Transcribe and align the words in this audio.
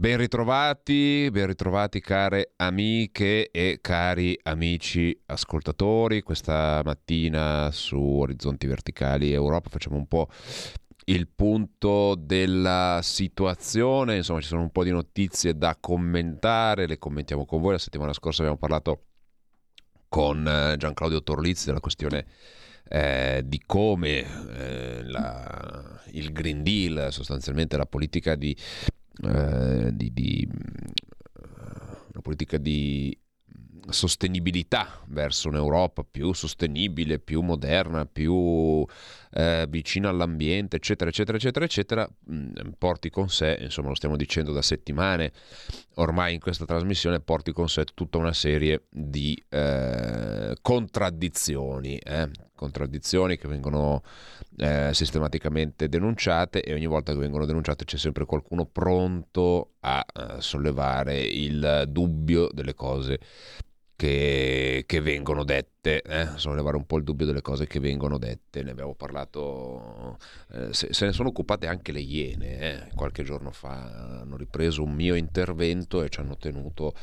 Ben 0.00 0.16
ritrovati, 0.16 1.28
ben 1.32 1.48
ritrovati 1.48 1.98
care 1.98 2.52
amiche 2.54 3.50
e 3.50 3.80
cari 3.80 4.38
amici 4.44 5.20
ascoltatori. 5.26 6.22
Questa 6.22 6.82
mattina 6.84 7.68
su 7.72 7.98
Orizzonti 7.98 8.68
Verticali 8.68 9.32
Europa 9.32 9.70
facciamo 9.70 9.96
un 9.96 10.06
po' 10.06 10.28
il 11.06 11.26
punto 11.26 12.14
della 12.14 13.00
situazione, 13.02 14.14
insomma 14.14 14.40
ci 14.40 14.46
sono 14.46 14.62
un 14.62 14.70
po' 14.70 14.84
di 14.84 14.92
notizie 14.92 15.58
da 15.58 15.76
commentare, 15.80 16.86
le 16.86 16.98
commentiamo 16.98 17.44
con 17.44 17.60
voi. 17.60 17.72
La 17.72 17.78
settimana 17.78 18.12
scorsa 18.12 18.42
abbiamo 18.42 18.60
parlato 18.60 19.06
con 20.08 20.46
eh, 20.46 20.76
Gian 20.76 20.94
Claudio 20.94 21.24
Torlizzi 21.24 21.66
della 21.66 21.80
questione 21.80 22.24
eh, 22.88 23.42
di 23.44 23.60
come 23.66 24.20
eh, 24.20 25.02
la, 25.02 26.00
il 26.12 26.30
Green 26.30 26.62
Deal, 26.62 27.08
sostanzialmente 27.10 27.76
la 27.76 27.86
politica 27.86 28.36
di 28.36 28.56
eh, 29.24 29.90
di, 29.92 30.12
di, 30.12 30.48
una 32.12 32.22
politica 32.22 32.58
di 32.58 33.16
sostenibilità 33.90 35.02
verso 35.06 35.48
un'Europa 35.48 36.04
più 36.04 36.32
sostenibile, 36.32 37.18
più 37.18 37.40
moderna, 37.40 38.06
più 38.06 38.84
eh, 39.30 39.66
vicina 39.68 40.08
all'ambiente, 40.08 40.76
eccetera, 40.76 41.10
eccetera, 41.10 41.36
eccetera, 41.36 41.64
eccetera, 41.64 42.08
mh, 42.24 42.70
porti 42.78 43.10
con 43.10 43.28
sé, 43.28 43.58
insomma 43.60 43.88
lo 43.88 43.94
stiamo 43.94 44.16
dicendo 44.16 44.52
da 44.52 44.62
settimane 44.62 45.32
ormai 45.96 46.34
in 46.34 46.40
questa 46.40 46.64
trasmissione, 46.64 47.20
porti 47.20 47.52
con 47.52 47.68
sé 47.68 47.84
tutta 47.94 48.18
una 48.18 48.32
serie 48.32 48.84
di 48.88 49.40
eh, 49.48 50.56
contraddizioni, 50.60 51.96
eh, 51.98 52.30
contraddizioni 52.54 53.36
che 53.36 53.48
vengono 53.48 54.02
eh, 54.56 54.90
sistematicamente 54.92 55.88
denunciate 55.88 56.62
e 56.62 56.74
ogni 56.74 56.86
volta 56.86 57.12
che 57.12 57.18
vengono 57.18 57.46
denunciate 57.46 57.84
c'è 57.84 57.96
sempre 57.96 58.24
qualcuno 58.24 58.64
pronto 58.66 59.74
a 59.80 60.04
uh, 60.12 60.40
sollevare 60.40 61.20
il 61.20 61.84
dubbio 61.88 62.48
delle 62.52 62.74
cose 62.74 63.20
che, 63.98 64.84
che 64.86 65.00
vengono 65.00 65.42
dette, 65.42 66.02
eh? 66.02 66.28
sollevare 66.36 66.76
un 66.76 66.86
po' 66.86 66.98
il 66.98 67.02
dubbio 67.02 67.26
delle 67.26 67.42
cose 67.42 67.66
che 67.66 67.80
vengono 67.80 68.16
dette, 68.16 68.62
ne 68.62 68.70
abbiamo 68.70 68.94
parlato, 68.94 70.18
eh, 70.52 70.72
se, 70.72 70.94
se, 70.94 71.06
ne 71.06 71.12
sono 71.12 71.30
occupate 71.30 71.66
anche 71.66 71.90
le 71.90 71.98
Iene, 71.98 72.58
eh? 72.60 72.94
qualche 72.94 73.24
giorno 73.24 73.50
fa 73.50 74.20
hanno 74.20 74.36
ripreso 74.36 74.84
un 74.84 74.92
mio 74.92 75.16
intervento 75.16 76.00
e 76.00 76.10
ci 76.10 76.20
hanno 76.20 76.36
tenuto 76.36 76.94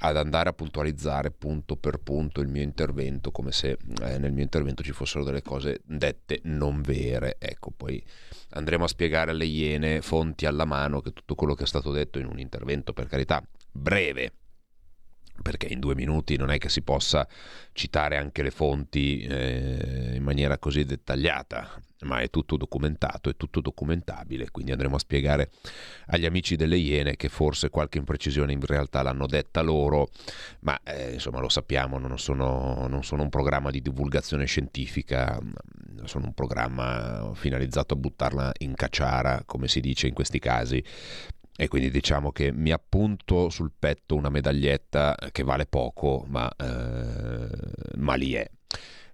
ad 0.00 0.16
andare 0.16 0.48
a 0.48 0.52
puntualizzare 0.52 1.30
punto 1.30 1.76
per 1.76 1.98
punto 1.98 2.40
il 2.40 2.48
mio 2.48 2.62
intervento, 2.62 3.30
come 3.30 3.52
se 3.52 3.78
eh, 4.02 4.18
nel 4.18 4.32
mio 4.32 4.42
intervento 4.42 4.82
ci 4.82 4.90
fossero 4.90 5.22
delle 5.22 5.42
cose 5.42 5.80
dette 5.84 6.40
non 6.42 6.82
vere. 6.82 7.36
Ecco, 7.38 7.70
poi 7.70 8.04
andremo 8.50 8.82
a 8.82 8.88
spiegare 8.88 9.30
alle 9.30 9.44
Iene, 9.44 10.02
fonti 10.02 10.44
alla 10.44 10.64
mano, 10.64 11.00
che 11.02 11.12
tutto 11.12 11.36
quello 11.36 11.54
che 11.54 11.62
è 11.62 11.68
stato 11.68 11.92
detto 11.92 12.18
in 12.18 12.26
un 12.26 12.40
intervento, 12.40 12.92
per 12.92 13.06
carità, 13.06 13.40
breve, 13.70 14.32
perché 15.42 15.66
in 15.66 15.80
due 15.80 15.94
minuti 15.94 16.36
non 16.36 16.50
è 16.50 16.58
che 16.58 16.68
si 16.68 16.82
possa 16.82 17.26
citare 17.72 18.16
anche 18.16 18.42
le 18.42 18.50
fonti 18.50 19.20
eh, 19.20 20.12
in 20.14 20.22
maniera 20.22 20.58
così 20.58 20.84
dettagliata, 20.84 21.80
ma 22.02 22.20
è 22.20 22.30
tutto 22.30 22.56
documentato, 22.56 23.28
è 23.28 23.36
tutto 23.36 23.60
documentabile, 23.60 24.50
quindi 24.50 24.72
andremo 24.72 24.96
a 24.96 24.98
spiegare 24.98 25.50
agli 26.06 26.26
amici 26.26 26.56
delle 26.56 26.76
Iene 26.76 27.16
che 27.16 27.28
forse 27.28 27.70
qualche 27.70 27.98
imprecisione 27.98 28.52
in 28.52 28.64
realtà 28.64 29.02
l'hanno 29.02 29.26
detta 29.26 29.60
loro, 29.60 30.08
ma 30.60 30.78
eh, 30.84 31.12
insomma 31.14 31.40
lo 31.40 31.48
sappiamo, 31.48 31.98
non 31.98 32.18
sono, 32.18 32.86
non 32.88 33.04
sono 33.04 33.22
un 33.22 33.28
programma 33.28 33.70
di 33.70 33.82
divulgazione 33.82 34.46
scientifica, 34.46 35.38
sono 36.04 36.26
un 36.26 36.34
programma 36.34 37.30
finalizzato 37.34 37.94
a 37.94 37.96
buttarla 37.96 38.52
in 38.58 38.74
cacciara, 38.74 39.42
come 39.44 39.68
si 39.68 39.80
dice 39.80 40.06
in 40.06 40.14
questi 40.14 40.38
casi, 40.38 40.82
e 41.56 41.68
quindi 41.68 41.90
diciamo 41.90 42.32
che 42.32 42.50
mi 42.52 42.72
appunto 42.72 43.50
sul 43.50 43.72
petto 43.78 44.14
una 44.14 44.30
medaglietta 44.30 45.16
che 45.30 45.42
vale 45.42 45.66
poco, 45.66 46.24
ma, 46.28 46.50
eh, 46.56 47.48
ma 47.96 48.14
lì 48.14 48.32
è. 48.32 48.48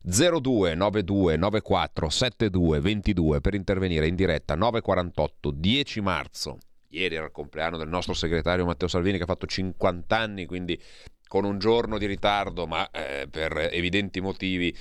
02 0.01 0.75
92 0.75 1.37
94 1.37 2.09
72 2.09 2.81
22 2.81 3.41
per 3.41 3.55
intervenire 3.55 4.07
in 4.07 4.15
diretta 4.15 4.55
948 4.55 5.51
10 5.51 6.01
marzo. 6.01 6.59
Ieri 6.91 7.17
era 7.17 7.27
il 7.27 7.33
compleanno 7.33 7.77
del 7.77 7.89
nostro 7.89 8.15
segretario 8.15 8.65
Matteo 8.65 8.89
Salvini 8.89 9.19
che 9.19 9.25
ha 9.25 9.27
fatto 9.27 9.47
50 9.47 10.17
anni, 10.17 10.47
quindi 10.47 10.81
con 11.27 11.45
un 11.45 11.59
giorno 11.59 11.99
di 11.99 12.07
ritardo, 12.07 12.67
ma 12.67 12.91
eh, 12.91 13.27
per 13.31 13.69
evidenti 13.73 14.21
motivi 14.21 14.75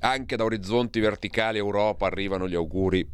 anche 0.00 0.34
da 0.34 0.44
orizzonti 0.44 0.98
verticali 0.98 1.58
Europa 1.58 2.06
arrivano 2.06 2.48
gli 2.48 2.54
auguri 2.54 3.06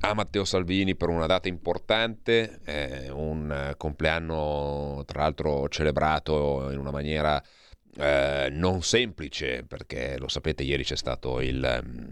a 0.00 0.14
Matteo 0.14 0.44
Salvini 0.44 0.94
per 0.94 1.08
una 1.08 1.26
data 1.26 1.48
importante, 1.48 2.60
eh, 2.64 3.10
un 3.10 3.74
compleanno 3.76 5.02
tra 5.06 5.22
l'altro 5.22 5.68
celebrato 5.68 6.70
in 6.70 6.78
una 6.78 6.90
maniera 6.90 7.42
eh, 7.96 8.48
non 8.50 8.82
semplice, 8.82 9.64
perché 9.66 10.16
lo 10.18 10.28
sapete 10.28 10.62
ieri 10.62 10.84
c'è 10.84 10.96
stato 10.96 11.40
il, 11.40 12.04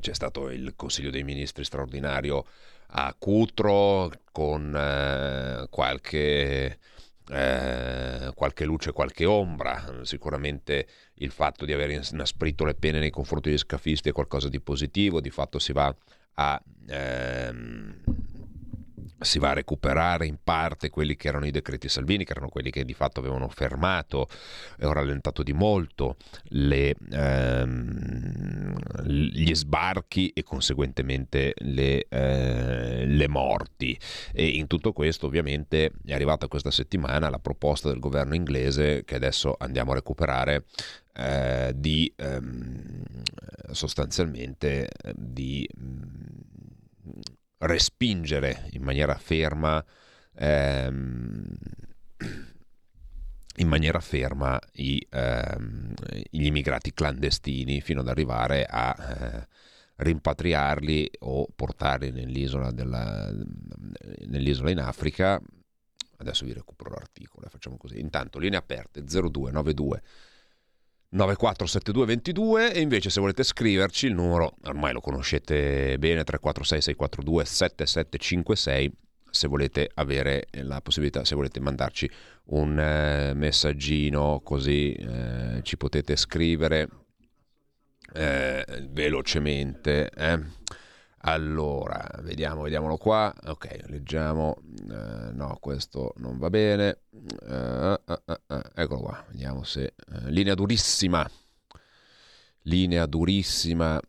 c'è 0.00 0.14
stato 0.14 0.48
il 0.48 0.74
Consiglio 0.76 1.10
dei 1.10 1.24
Ministri 1.24 1.64
straordinario 1.64 2.46
a 2.92 3.14
Cutro 3.18 4.10
con 4.32 4.74
eh, 4.74 5.66
qualche... 5.70 6.78
Eh, 7.32 8.32
qualche 8.34 8.64
luce, 8.64 8.90
qualche 8.90 9.24
ombra. 9.24 10.00
Sicuramente 10.02 10.88
il 11.14 11.30
fatto 11.30 11.64
di 11.64 11.72
aver 11.72 11.90
inasprito 11.90 12.64
le 12.64 12.74
pene 12.74 12.98
nei 12.98 13.10
confronti 13.10 13.50
degli 13.50 13.58
scafisti 13.58 14.08
è 14.08 14.12
qualcosa 14.12 14.48
di 14.48 14.60
positivo, 14.60 15.20
di 15.20 15.30
fatto 15.30 15.60
si 15.60 15.72
va 15.72 15.94
a, 16.34 16.62
ehm, 16.88 18.00
si 19.20 19.38
va 19.38 19.50
a 19.50 19.54
recuperare 19.54 20.26
in 20.26 20.38
parte 20.42 20.88
quelli 20.88 21.14
che 21.16 21.28
erano 21.28 21.46
i 21.46 21.50
decreti 21.50 21.88
Salvini, 21.88 22.24
che 22.24 22.32
erano 22.32 22.48
quelli 22.48 22.70
che 22.70 22.84
di 22.84 22.94
fatto 22.94 23.20
avevano 23.20 23.48
fermato 23.48 24.28
e 24.78 24.86
ho 24.86 24.92
rallentato 24.92 25.42
di 25.42 25.52
molto 25.52 26.16
le, 26.48 26.94
ehm, 27.10 28.78
gli 29.04 29.54
sbarchi 29.54 30.30
e 30.30 30.42
conseguentemente 30.42 31.52
le, 31.58 32.06
eh, 32.08 33.04
le, 33.06 33.28
morti. 33.28 33.98
E 34.32 34.46
in 34.46 34.66
tutto 34.66 34.92
questo 34.92 35.26
ovviamente 35.26 35.92
è 36.04 36.12
arrivata 36.12 36.48
questa 36.48 36.70
settimana 36.70 37.28
la 37.28 37.38
proposta 37.38 37.88
del 37.88 37.98
governo 37.98 38.34
inglese 38.34 39.04
che 39.04 39.16
adesso 39.16 39.54
andiamo 39.58 39.92
a 39.92 39.96
recuperare 39.96 40.64
eh, 41.12 41.72
di 41.74 42.12
ehm, 42.16 43.02
sostanzialmente 43.72 44.88
eh, 44.88 45.12
di 45.16 45.68
mh, 45.74 45.82
mm, 45.82 47.20
respingere 47.58 48.68
in 48.72 48.82
maniera 48.82 49.14
ferma 49.16 49.84
ehm, 50.34 51.56
in 53.56 53.68
maniera 53.68 54.00
ferma 54.00 54.58
i, 54.74 55.04
ehm, 55.10 55.94
gli 56.30 56.46
immigrati 56.46 56.92
clandestini 56.92 57.80
fino 57.80 58.00
ad 58.00 58.08
arrivare 58.08 58.64
a 58.64 58.96
eh, 58.98 59.48
rimpatriarli 59.96 61.10
o 61.20 61.46
portarli 61.54 62.10
nell'isola, 62.10 62.70
della, 62.70 63.30
nell'isola 64.26 64.70
in 64.70 64.78
Africa. 64.78 65.40
Adesso 66.16 66.44
vi 66.46 66.52
recupero 66.54 66.90
l'articolo, 66.90 67.48
facciamo 67.50 67.76
così. 67.76 68.00
Intanto 68.00 68.38
linee 68.38 68.58
aperte 68.58 69.02
0292 69.02 70.02
947222 71.12 72.72
e 72.72 72.80
invece 72.80 73.10
se 73.10 73.20
volete 73.20 73.42
scriverci 73.42 74.06
il 74.06 74.14
numero 74.14 74.54
ormai 74.64 74.92
lo 74.92 75.00
conoscete 75.00 75.98
bene 75.98 76.22
346 76.22 76.80
642 76.80 77.44
7756 77.44 78.92
se 79.28 79.48
volete 79.48 79.90
avere 79.94 80.46
la 80.52 80.80
possibilità 80.80 81.24
se 81.24 81.34
volete 81.34 81.58
mandarci 81.58 82.08
un 82.46 82.78
eh, 82.78 83.32
messaggino 83.34 84.40
così 84.44 84.92
eh, 84.92 85.60
ci 85.62 85.76
potete 85.76 86.14
scrivere 86.14 86.88
eh, 88.12 88.64
velocemente 88.90 90.10
eh. 90.10 90.40
Allora 91.22 92.02
vediamo 92.22 92.62
vediamolo 92.62 92.96
qua 92.96 93.32
ok 93.46 93.84
leggiamo 93.86 94.56
eh, 94.90 95.32
no 95.32 95.58
questo 95.60 96.14
non 96.16 96.38
va 96.38 96.48
bene 96.50 97.00
Uh, 97.12 97.96
uh, 98.06 98.22
uh, 98.46 98.60
eccolo 98.74 99.00
qua, 99.00 99.24
vediamo 99.30 99.62
se... 99.64 99.94
Linea 100.26 100.54
durissima. 100.54 101.28
Linea 102.62 103.06
durissima. 103.06 104.00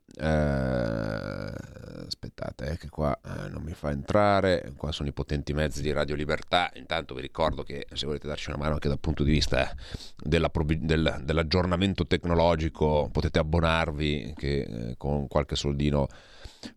Aspettate, 2.05 2.71
eh, 2.71 2.77
che 2.77 2.89
qua 2.89 3.17
non 3.49 3.63
mi 3.63 3.73
fa 3.73 3.89
entrare. 3.89 4.73
Qua 4.75 4.91
sono 4.91 5.09
i 5.09 5.13
potenti 5.13 5.53
mezzi 5.53 5.81
di 5.81 5.91
Radio 5.91 6.15
Libertà. 6.15 6.69
Intanto 6.75 7.15
vi 7.15 7.21
ricordo 7.21 7.63
che 7.63 7.87
se 7.91 8.05
volete 8.05 8.27
darci 8.27 8.49
una 8.49 8.59
mano 8.59 8.73
anche 8.73 8.87
dal 8.87 8.99
punto 8.99 9.23
di 9.23 9.31
vista 9.31 9.73
della, 10.17 10.51
del, 10.53 11.21
dell'aggiornamento 11.23 12.05
tecnologico, 12.05 13.09
potete 13.11 13.39
abbonarvi, 13.39 14.33
che 14.37 14.61
eh, 14.61 14.95
con 14.97 15.27
qualche 15.27 15.55
soldino 15.55 16.07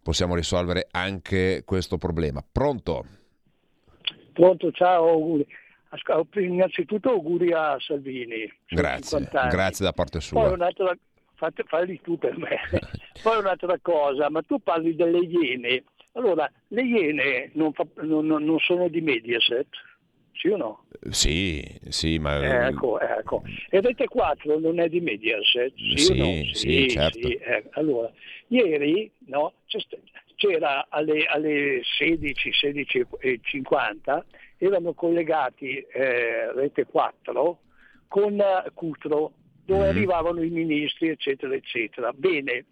possiamo 0.02 0.34
risolvere 0.34 0.86
anche 0.90 1.62
questo 1.64 1.98
problema. 1.98 2.44
Pronto? 2.50 3.04
Pronto, 4.32 4.70
ciao, 4.72 5.08
auguri. 5.08 5.46
Innanzitutto 6.36 7.10
auguri 7.10 7.52
a 7.52 7.76
Salvini. 7.78 8.52
Grazie, 8.69 9.28
grazie 9.48 9.84
da 9.84 9.92
parte 9.92 10.20
sua. 10.20 10.42
Poi 10.42 10.52
un'altra 10.54 10.96
fate, 11.34 11.62
falli 11.64 12.00
tu 12.00 12.19
per 12.19 12.36
me. 12.36 12.58
Poi 13.22 13.38
un'altra 13.38 13.78
cosa, 13.81 14.28
ma 14.31 14.42
tu 14.42 14.60
parli 14.60 14.94
delle 14.94 15.19
Iene. 15.19 15.84
Allora, 16.12 16.50
le 16.69 16.82
Iene 16.82 17.50
non, 17.54 17.72
fa, 17.72 17.87
non, 18.02 18.26
non 18.26 18.58
sono 18.58 18.88
di 18.88 19.00
Mediaset? 19.00 19.69
Sì 20.44 20.50
o 20.50 20.56
no? 20.58 20.85
Sì, 21.08 21.64
sì, 21.88 22.19
ma... 22.19 22.38
Eh, 22.38 22.67
ecco, 22.67 23.00
ecco. 23.00 23.43
E 23.70 23.81
Rete 23.81 24.06
4 24.06 24.58
non 24.58 24.79
è 24.79 24.91
di 24.91 25.00
Mediaset? 25.00 25.73
Sì, 25.75 25.96
sì, 25.96 26.19
no? 26.19 26.25
sì, 26.25 26.52
sì 26.52 26.91
certo. 26.91 27.26
Sì, 27.26 27.32
eh. 27.32 27.64
Allora, 27.70 28.12
ieri 28.49 29.11
no, 29.29 29.55
c'era 30.37 30.88
alle, 30.91 31.25
alle 31.25 31.81
16, 31.96 32.50
16.50 32.50 34.23
erano 34.58 34.93
collegati 34.93 35.79
eh, 35.79 36.52
Rete 36.52 36.85
4 36.85 37.58
con 38.06 38.44
Cutro 38.75 39.32
dove 39.64 39.87
mm. 39.87 39.88
arrivavano 39.88 40.43
i 40.43 40.50
ministri, 40.50 41.08
eccetera, 41.08 41.55
eccetera. 41.55 42.12
Bene, 42.12 42.67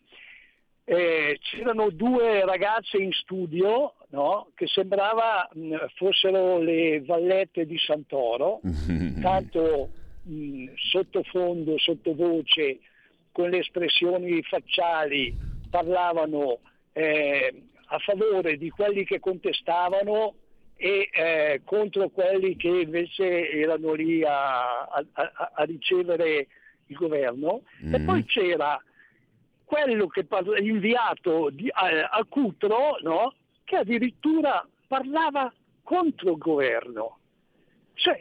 eh, 0.84 1.38
c'erano 1.40 1.90
due 1.90 2.44
ragazze 2.44 2.96
in 2.96 3.12
studio 3.12 3.94
no? 4.10 4.48
che 4.54 4.66
sembrava 4.66 5.48
mh, 5.52 5.76
fossero 5.94 6.58
le 6.58 7.00
vallette 7.02 7.66
di 7.66 7.78
Santoro, 7.78 8.60
tanto 9.22 9.90
mh, 10.22 10.72
sottofondo, 10.74 11.78
sottovoce, 11.78 12.78
con 13.30 13.48
le 13.48 13.58
espressioni 13.58 14.42
facciali 14.42 15.34
parlavano 15.70 16.58
eh, 16.92 17.62
a 17.86 17.98
favore 17.98 18.58
di 18.58 18.68
quelli 18.68 19.04
che 19.04 19.20
contestavano 19.20 20.34
e 20.76 21.08
eh, 21.12 21.60
contro 21.64 22.08
quelli 22.08 22.56
che 22.56 22.68
invece 22.68 23.50
erano 23.50 23.92
lì 23.92 24.22
a, 24.24 24.82
a, 24.82 25.04
a 25.54 25.62
ricevere 25.62 26.48
il 26.86 26.96
governo, 26.96 27.62
mm. 27.84 27.94
e 27.94 28.00
poi 28.00 28.24
c'era 28.24 28.82
quello 29.72 30.06
che 30.06 30.24
parla, 30.24 30.58
inviato 30.58 31.48
di, 31.48 31.70
a, 31.72 32.08
a 32.10 32.24
Cutro, 32.28 32.98
no? 33.00 33.32
che 33.64 33.76
addirittura 33.76 34.66
parlava 34.86 35.50
contro 35.82 36.32
il 36.32 36.36
governo. 36.36 37.18
Cioè, 37.94 38.18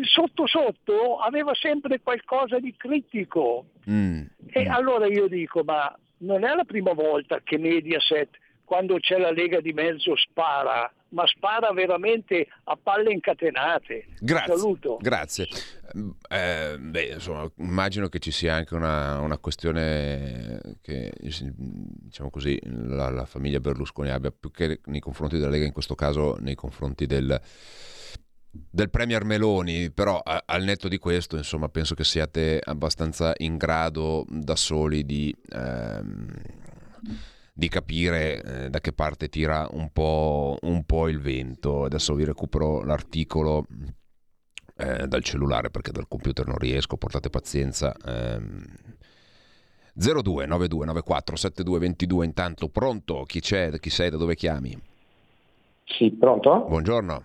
sotto 0.00 0.48
sotto 0.48 1.18
aveva 1.18 1.54
sempre 1.54 2.00
qualcosa 2.00 2.58
di 2.58 2.74
critico. 2.76 3.66
Mm. 3.88 4.22
E 4.48 4.68
allora 4.68 5.06
io 5.06 5.28
dico, 5.28 5.62
ma 5.62 5.96
non 6.18 6.44
è 6.44 6.52
la 6.52 6.64
prima 6.64 6.94
volta 6.94 7.40
che 7.44 7.58
Mediaset, 7.58 8.30
quando 8.64 8.98
c'è 8.98 9.18
la 9.18 9.30
Lega 9.30 9.60
di 9.60 9.72
mezzo, 9.72 10.16
spara 10.16 10.92
ma 11.16 11.26
spara 11.26 11.72
veramente 11.72 12.46
a 12.64 12.76
palle 12.80 13.10
incatenate. 13.10 14.08
Grazie. 14.20 14.54
Saluto. 14.54 14.98
Grazie. 15.00 15.48
Eh, 16.28 16.76
beh, 16.78 17.12
insomma, 17.14 17.50
immagino 17.56 18.08
che 18.08 18.18
ci 18.18 18.30
sia 18.30 18.54
anche 18.54 18.74
una, 18.74 19.18
una 19.20 19.38
questione 19.38 20.60
che 20.82 21.10
diciamo 21.18 22.28
così, 22.28 22.60
la, 22.64 23.08
la, 23.08 23.24
famiglia 23.24 23.60
Berlusconi 23.60 24.10
abbia 24.10 24.30
più 24.30 24.50
che 24.50 24.80
nei 24.84 25.00
confronti 25.00 25.38
della 25.38 25.48
Lega, 25.48 25.64
in 25.64 25.72
questo 25.72 25.94
caso 25.94 26.36
nei 26.38 26.54
confronti 26.54 27.06
del, 27.06 27.40
del 28.50 28.90
Premier 28.90 29.24
Meloni, 29.24 29.90
però 29.90 30.18
a, 30.18 30.42
al 30.44 30.64
netto 30.64 30.86
di 30.86 30.98
questo, 30.98 31.38
insomma, 31.38 31.70
penso 31.70 31.94
che 31.94 32.04
siate 32.04 32.60
abbastanza 32.62 33.32
in 33.38 33.56
grado 33.56 34.26
da 34.28 34.54
soli 34.54 35.06
di. 35.06 35.34
Ehm, 35.50 36.34
di 37.56 37.68
capire 37.68 38.42
eh, 38.42 38.68
da 38.68 38.80
che 38.80 38.92
parte 38.92 39.30
tira 39.30 39.66
un 39.70 39.88
po', 39.90 40.58
un 40.60 40.84
po', 40.84 41.08
il 41.08 41.20
vento. 41.20 41.84
Adesso 41.84 42.14
vi 42.14 42.26
recupero 42.26 42.84
l'articolo 42.84 43.64
eh, 44.76 45.06
dal 45.06 45.22
cellulare 45.22 45.70
perché 45.70 45.90
dal 45.90 46.06
computer 46.06 46.46
non 46.46 46.58
riesco, 46.58 46.98
portate 46.98 47.30
pazienza. 47.30 47.96
Ehm, 48.04 48.62
0292947222 49.98 52.24
intanto 52.24 52.68
pronto? 52.68 53.22
Chi 53.22 53.40
c'è? 53.40 53.70
Chi 53.78 53.88
sei? 53.88 54.10
Da 54.10 54.18
dove 54.18 54.34
chiami? 54.34 54.78
Sì 55.84 56.10
pronto? 56.10 56.66
Buongiorno. 56.68 57.22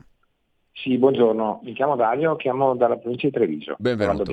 Sì 0.71 0.97
buongiorno. 0.97 1.59
Mi 1.63 1.73
chiamo 1.73 1.97
Dario 1.97 2.37
chiamo 2.37 2.73
dalla 2.77 2.95
provincia 2.95 3.27
di 3.27 3.33
Treviso. 3.33 3.75
Benvenuto. 3.77 4.23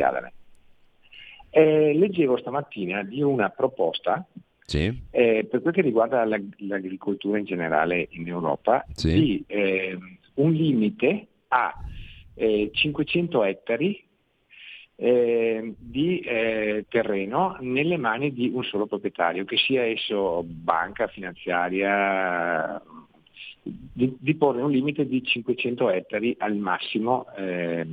Eh, 1.51 1.93
leggevo 1.93 2.39
stamattina 2.39 3.03
di 3.03 3.21
una 3.21 3.49
proposta 3.49 4.25
sì. 4.69 5.05
Eh, 5.11 5.47
per 5.51 5.63
quel 5.63 5.73
che 5.73 5.81
riguarda 5.81 6.27
l'agricoltura 6.27 7.39
in 7.39 7.47
generale 7.47 8.07
in 8.11 8.29
Europa, 8.29 8.85
sì. 8.93 9.15
di 9.15 9.45
eh, 9.47 9.99
un 10.35 10.53
limite 10.53 11.27
a 11.49 11.73
eh, 12.35 12.69
500 12.71 13.45
ettari 13.45 14.05
eh, 14.95 15.75
di 15.79 16.19
eh, 16.19 16.85
terreno 16.87 17.57
nelle 17.61 17.97
mani 17.97 18.31
di 18.35 18.51
un 18.53 18.63
solo 18.63 18.85
proprietario, 18.85 19.47
che 19.47 19.57
sia 19.57 19.85
esso 19.85 20.45
banca, 20.45 21.07
finanziaria, 21.07 22.79
di, 23.63 24.17
di 24.21 24.35
porre 24.35 24.61
un 24.61 24.71
limite 24.71 25.07
di 25.07 25.25
500 25.25 25.89
ettari 25.89 26.37
al 26.39 26.57
massimo 26.57 27.25
eh, 27.39 27.87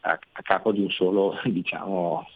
a, 0.00 0.18
a 0.32 0.42
capo 0.42 0.72
di 0.72 0.80
un 0.80 0.90
solo 0.90 1.38
diciamo, 1.44 2.26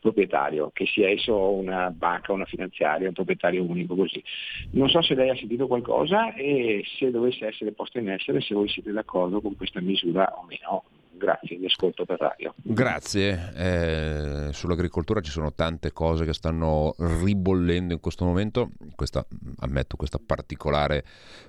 proprietario, 0.00 0.70
che 0.72 0.86
sia 0.86 1.08
esso 1.08 1.36
una 1.50 1.90
banca, 1.90 2.32
una 2.32 2.44
finanziaria, 2.44 3.08
un 3.08 3.14
proprietario 3.14 3.62
unico 3.64 3.94
così. 3.94 4.22
Non 4.70 4.88
so 4.88 5.02
se 5.02 5.14
lei 5.14 5.30
ha 5.30 5.36
sentito 5.36 5.66
qualcosa 5.66 6.34
e 6.34 6.84
se 6.98 7.10
dovesse 7.10 7.46
essere 7.46 7.72
posto 7.72 7.98
in 7.98 8.10
essere, 8.10 8.40
se 8.40 8.54
voi 8.54 8.68
siete 8.68 8.92
d'accordo 8.92 9.40
con 9.40 9.56
questa 9.56 9.80
misura 9.80 10.32
o 10.36 10.44
meno. 10.44 10.84
Grazie, 11.18 11.56
vi 11.56 11.66
ascolto 11.66 12.04
per 12.04 12.20
radio. 12.20 12.54
Grazie. 12.62 13.52
Eh, 13.56 14.52
sull'agricoltura 14.52 15.20
ci 15.20 15.32
sono 15.32 15.52
tante 15.52 15.92
cose 15.92 16.24
che 16.24 16.32
stanno 16.32 16.94
ribollendo 16.96 17.92
in 17.92 18.00
questo 18.00 18.24
momento. 18.24 18.70
Questa, 18.94 19.26
ammetto 19.58 19.96
questa 19.96 20.20
particolare, 20.24 21.04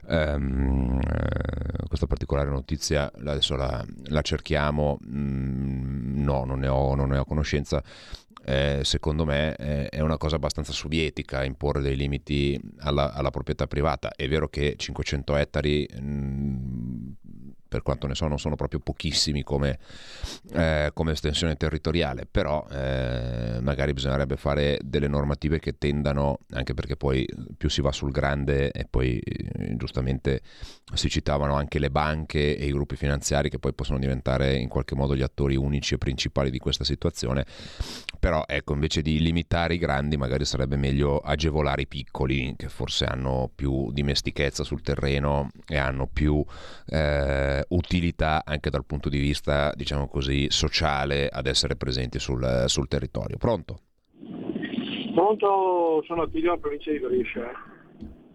ehm, 0.07 1.00
eh, 1.00 1.88
questa 1.88 2.07
particolare 2.07 2.50
notizia, 2.50 3.12
adesso 3.13 3.56
la, 3.56 3.86
la 4.06 4.21
cerchiamo. 4.21 4.98
Mm, 5.07 6.24
no, 6.24 6.46
non 6.46 6.60
ne 6.60 6.67
ho, 6.67 6.96
non 6.96 7.10
ne 7.10 7.20
ho 7.20 7.25
conoscenza. 7.25 7.84
Eh, 8.44 8.79
secondo 8.84 9.25
me 9.25 9.55
eh, 9.55 9.89
è 9.89 10.00
una 10.00 10.17
cosa 10.17 10.38
abbastanza 10.38 10.72
sovietica 10.72 11.44
imporre 11.44 11.82
dei 11.82 11.96
limiti 11.96 12.60
alla, 12.79 13.13
alla 13.13 13.29
proprietà 13.29 13.67
privata. 13.67 14.13
È 14.15 14.27
vero 14.27 14.48
che 14.48 14.74
500 14.77 15.36
ettari 15.36 15.88
mh, 15.94 16.01
mm, 16.01 17.10
per 17.70 17.84
quanto 17.84 18.08
ne 18.08 18.16
so 18.16 18.28
non 18.28 18.40
sono 18.40 18.56
proprio 18.56 18.80
pochissimi 18.80 19.44
come, 19.44 19.78
eh, 20.54 20.90
come 20.94 21.12
estensione 21.12 21.56
territoriale, 21.56 22.26
però 22.30 22.66
eh, 22.70 23.60
magari 23.62 23.94
bisognerebbe 23.94 24.36
fare 24.36 24.80
delle 24.84 25.08
normative 25.08 25.60
che 25.60 25.78
tendano, 25.78 26.40
anche 26.52 26.74
perché 26.74 26.98
poi 26.98 27.26
più 27.56 27.70
si 27.70 27.82
va 27.82 27.92
sul 27.92 28.12
grande 28.12 28.72
e 28.72 28.86
poi 28.90 29.20
eh, 29.20 29.76
giustamente 29.78 30.42
si 30.94 31.10
citavano 31.10 31.54
anche 31.54 31.78
le 31.78 31.92
banche 31.92 32.58
e 32.58 32.66
i 32.66 32.72
gruppi 32.72 32.96
finanziari 32.96 33.50
che 33.50 33.60
poi 33.60 33.74
possono 33.74 34.00
diventare 34.00 34.56
in 34.56 34.68
qualche 34.68 34.96
modo 34.96 35.16
gli 35.16 35.22
attori 35.22 35.56
unici 35.56 35.94
e 35.94 35.98
principali 36.00 36.50
di 36.50 36.58
questa 36.58 36.84
situazione, 36.84 37.46
però 38.20 38.44
ecco 38.48 38.74
invece 38.74 39.04
di 39.04 39.22
limitare 39.22 39.76
i 39.76 39.78
grandi 39.78 40.18
magari 40.18 40.44
sarebbe 40.44 40.76
meglio 40.76 41.20
agevolare 41.20 41.84
i 41.84 41.88
piccoli 41.88 42.56
che 42.58 42.68
forse 42.68 43.06
hanno 43.06 43.52
più 43.54 43.92
dimestichezza 43.92 44.64
sul 44.64 44.82
terreno 44.82 45.50
e 45.68 45.78
hanno 45.78 46.08
più... 46.08 46.44
Eh, 46.88 47.59
eh, 47.60 47.66
utilità 47.70 48.44
anche 48.46 48.70
dal 48.70 48.86
punto 48.86 49.10
di 49.10 49.20
vista, 49.20 49.72
diciamo 49.75 50.08
così, 50.08 50.50
sociale 50.50 51.28
ad 51.28 51.48
essere 51.48 51.75
presenti 51.75 52.20
sul, 52.20 52.66
sul 52.68 52.88
territorio. 52.88 53.38
Pronto? 53.38 53.80
Pronto, 55.13 56.04
sono 56.06 56.24
Attilio, 56.24 56.54
in 56.54 56.60
provincia 56.60 56.92
di 56.92 57.00
Brescia. 57.00 57.51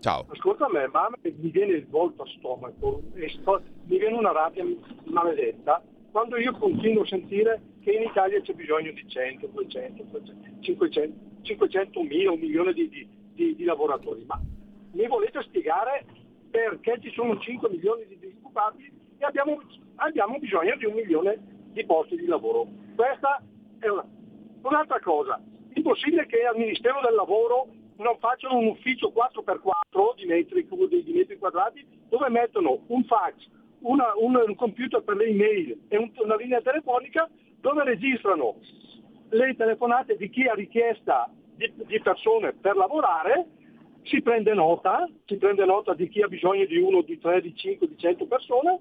Ciao. 0.00 0.26
Ascolta 0.28 0.66
a 0.66 0.70
me, 0.70 0.86
ma 0.88 1.08
mi 1.22 1.50
viene 1.50 1.72
il 1.72 1.86
volto 1.86 2.22
a 2.22 2.26
stomaco 2.36 3.02
e 3.14 3.28
sto, 3.40 3.62
mi 3.86 3.98
viene 3.98 4.16
una 4.16 4.32
rabbia 4.32 4.64
maledetta 5.04 5.82
quando 6.10 6.36
io 6.36 6.52
continuo 6.52 7.02
a 7.02 7.06
sentire 7.06 7.60
che 7.80 7.90
in 7.90 8.02
Italia 8.02 8.40
c'è 8.40 8.52
bisogno 8.52 8.92
di 8.92 9.02
100, 9.08 9.46
200, 9.46 10.04
500, 10.60 11.18
500 11.42 12.02
mila, 12.02 12.30
un 12.32 12.38
milione 12.38 12.72
di, 12.72 12.88
di, 12.88 13.08
di, 13.32 13.56
di 13.56 13.64
lavoratori. 13.64 14.24
Ma 14.26 14.40
mi 14.92 15.06
volete 15.08 15.42
spiegare 15.42 16.04
perché 16.50 17.00
ci 17.00 17.10
sono 17.10 17.36
5 17.40 17.68
milioni 17.68 18.06
di 18.06 18.18
disoccupati 18.20 18.92
e 19.24 19.26
abbiamo, 19.26 19.60
abbiamo 19.96 20.38
bisogno 20.38 20.76
di 20.76 20.84
un 20.84 20.94
milione 20.94 21.38
di 21.72 21.84
posti 21.86 22.16
di 22.16 22.26
lavoro. 22.26 22.66
Questa 22.94 23.42
è 23.78 23.88
una. 23.88 24.04
Un'altra 24.62 24.98
cosa, 25.00 25.40
impossibile 25.74 26.26
che 26.26 26.42
al 26.44 26.56
Ministero 26.56 27.00
del 27.04 27.14
Lavoro 27.14 27.68
non 27.96 28.16
facciano 28.18 28.56
un 28.56 28.68
ufficio 28.68 29.12
4x4 29.14 30.14
di 30.16 30.24
metri, 30.24 30.66
di 30.66 31.12
metri 31.12 31.36
quadrati 31.36 31.84
dove 32.08 32.30
mettono 32.30 32.80
un 32.86 33.04
fax, 33.04 33.34
una, 33.80 34.06
un, 34.16 34.42
un, 34.46 34.54
computer 34.54 35.02
per 35.02 35.16
le 35.16 35.26
email 35.26 35.78
e 35.88 35.98
un, 35.98 36.10
una 36.16 36.36
linea 36.36 36.62
telefonica 36.62 37.28
dove 37.60 37.84
registrano 37.84 38.56
le 39.28 39.54
telefonate 39.54 40.16
di 40.16 40.30
chi 40.30 40.46
ha 40.46 40.54
richiesta 40.54 41.30
di, 41.54 41.70
di 41.86 42.00
persone 42.00 42.54
per 42.54 42.76
lavorare, 42.76 43.46
si 44.04 44.22
prende 44.22 44.54
nota, 44.54 45.08
si 45.26 45.36
prende 45.36 45.64
nota 45.66 45.92
di 45.92 46.08
chi 46.08 46.22
ha 46.22 46.28
bisogno 46.28 46.64
di 46.64 46.78
uno, 46.78 47.02
di 47.02 47.18
tre, 47.18 47.42
di 47.42 47.54
cinque, 47.54 47.86
di 47.86 47.98
cento 47.98 48.26
persone, 48.26 48.80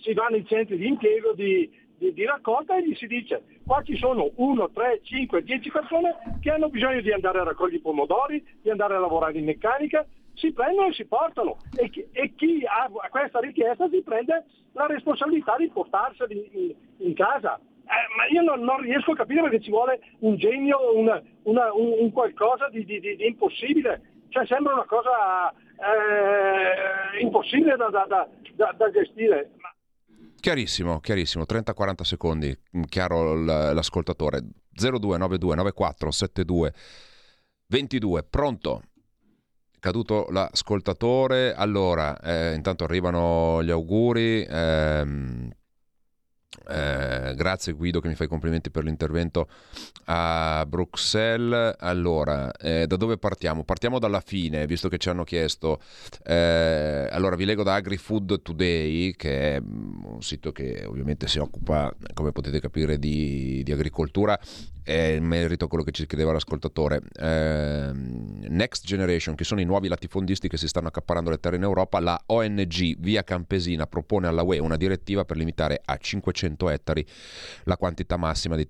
si 0.00 0.12
va 0.12 0.26
nei 0.26 0.46
centri 0.46 0.76
di 0.76 0.86
impiego 0.86 1.32
di, 1.32 1.70
di, 1.96 2.12
di, 2.12 2.24
raccolta 2.24 2.76
e 2.76 2.86
gli 2.86 2.94
si 2.94 3.06
dice 3.06 3.42
qua 3.64 3.82
ci 3.82 3.96
sono 3.96 4.30
1, 4.34 4.70
3, 4.70 5.00
5, 5.02 5.42
10 5.42 5.70
persone 5.70 6.14
che 6.40 6.50
hanno 6.50 6.68
bisogno 6.68 7.00
di 7.00 7.12
andare 7.12 7.40
a 7.40 7.44
raccogliere 7.44 7.76
i 7.76 7.80
pomodori, 7.80 8.44
di 8.62 8.70
andare 8.70 8.94
a 8.94 9.00
lavorare 9.00 9.38
in 9.38 9.44
meccanica, 9.44 10.06
si 10.34 10.52
prendono 10.52 10.88
e 10.88 10.92
si 10.92 11.04
portano 11.06 11.58
e 11.76 11.88
chi, 11.90 12.06
e 12.12 12.34
chi 12.36 12.62
ha 12.64 12.90
questa 13.08 13.40
richiesta 13.40 13.88
si 13.88 14.02
prende 14.02 14.44
la 14.72 14.86
responsabilità 14.86 15.56
di 15.56 15.68
portarseli 15.68 16.50
in, 16.52 16.74
in 16.98 17.14
casa. 17.14 17.58
Eh, 17.58 18.16
ma 18.16 18.26
io 18.26 18.42
non, 18.42 18.60
non, 18.60 18.80
riesco 18.80 19.12
a 19.12 19.16
capire 19.16 19.42
perché 19.42 19.60
ci 19.60 19.70
vuole 19.70 20.00
un 20.20 20.36
genio, 20.36 20.96
una, 20.96 21.22
una, 21.44 21.72
un, 21.72 21.94
un, 22.00 22.12
qualcosa 22.12 22.68
di, 22.68 22.84
di, 22.84 23.00
di, 23.00 23.26
impossibile. 23.26 24.02
Cioè 24.28 24.44
sembra 24.46 24.74
una 24.74 24.84
cosa 24.84 25.50
eh, 25.50 27.20
impossibile 27.20 27.76
da, 27.76 27.88
da, 27.88 28.28
da, 28.54 28.74
da 28.76 28.90
gestire. 28.90 29.50
Chiarissimo, 30.46 31.00
chiarissimo, 31.00 31.44
30-40 31.44 32.04
secondi, 32.04 32.56
mm, 32.76 32.82
chiaro 32.82 33.34
l'ascoltatore. 33.34 34.44
02929472 34.80 36.72
22, 37.66 38.22
pronto? 38.22 38.82
Caduto 39.80 40.28
l'ascoltatore, 40.30 41.52
allora, 41.52 42.16
eh, 42.20 42.54
intanto 42.54 42.84
arrivano 42.84 43.60
gli 43.64 43.72
auguri. 43.72 44.46
Ehm, 44.48 45.50
eh, 46.68 47.34
grazie 47.36 47.72
Guido 47.72 48.00
che 48.00 48.08
mi 48.08 48.14
fai 48.14 48.26
complimenti 48.26 48.70
per 48.70 48.84
l'intervento 48.84 49.48
a 50.06 50.64
Bruxelles. 50.66 51.76
Allora, 51.78 52.50
eh, 52.52 52.86
da 52.86 52.96
dove 52.96 53.18
partiamo? 53.18 53.64
Partiamo 53.64 53.98
dalla 53.98 54.20
fine, 54.20 54.66
visto 54.66 54.88
che 54.88 54.98
ci 54.98 55.08
hanno 55.08 55.24
chiesto. 55.24 55.80
Eh, 56.24 57.08
allora, 57.10 57.36
vi 57.36 57.44
leggo 57.44 57.62
da 57.62 57.74
AgriFood 57.74 58.42
Today, 58.42 59.12
che 59.12 59.56
è 59.56 59.60
mm, 59.60 60.04
un 60.04 60.22
sito 60.22 60.52
che 60.52 60.84
ovviamente 60.86 61.28
si 61.28 61.38
occupa, 61.38 61.94
come 62.14 62.32
potete 62.32 62.60
capire, 62.60 62.98
di, 62.98 63.62
di 63.62 63.72
agricoltura 63.72 64.38
in 64.88 65.24
merito 65.24 65.64
a 65.64 65.68
quello 65.68 65.82
che 65.82 65.90
ci 65.90 66.06
chiedeva 66.06 66.30
l'ascoltatore. 66.30 67.02
Eh, 67.18 67.90
Next 67.92 68.84
Generation, 68.84 69.34
che 69.34 69.42
sono 69.42 69.60
i 69.60 69.64
nuovi 69.64 69.88
latifondisti 69.88 70.46
che 70.46 70.56
si 70.56 70.68
stanno 70.68 70.86
accaparrando 70.86 71.30
le 71.30 71.40
terre 71.40 71.56
in 71.56 71.64
Europa, 71.64 71.98
la 71.98 72.20
ONG 72.26 72.96
Via 72.98 73.24
Campesina 73.24 73.88
propone 73.88 74.28
alla 74.28 74.42
UE 74.42 74.60
una 74.60 74.76
direttiva 74.76 75.24
per 75.24 75.38
limitare 75.38 75.80
a 75.84 75.96
500 75.96 76.35
ettari 76.44 77.06
la 77.64 77.76
quantità 77.76 78.16
massima 78.16 78.56
dei, 78.56 78.68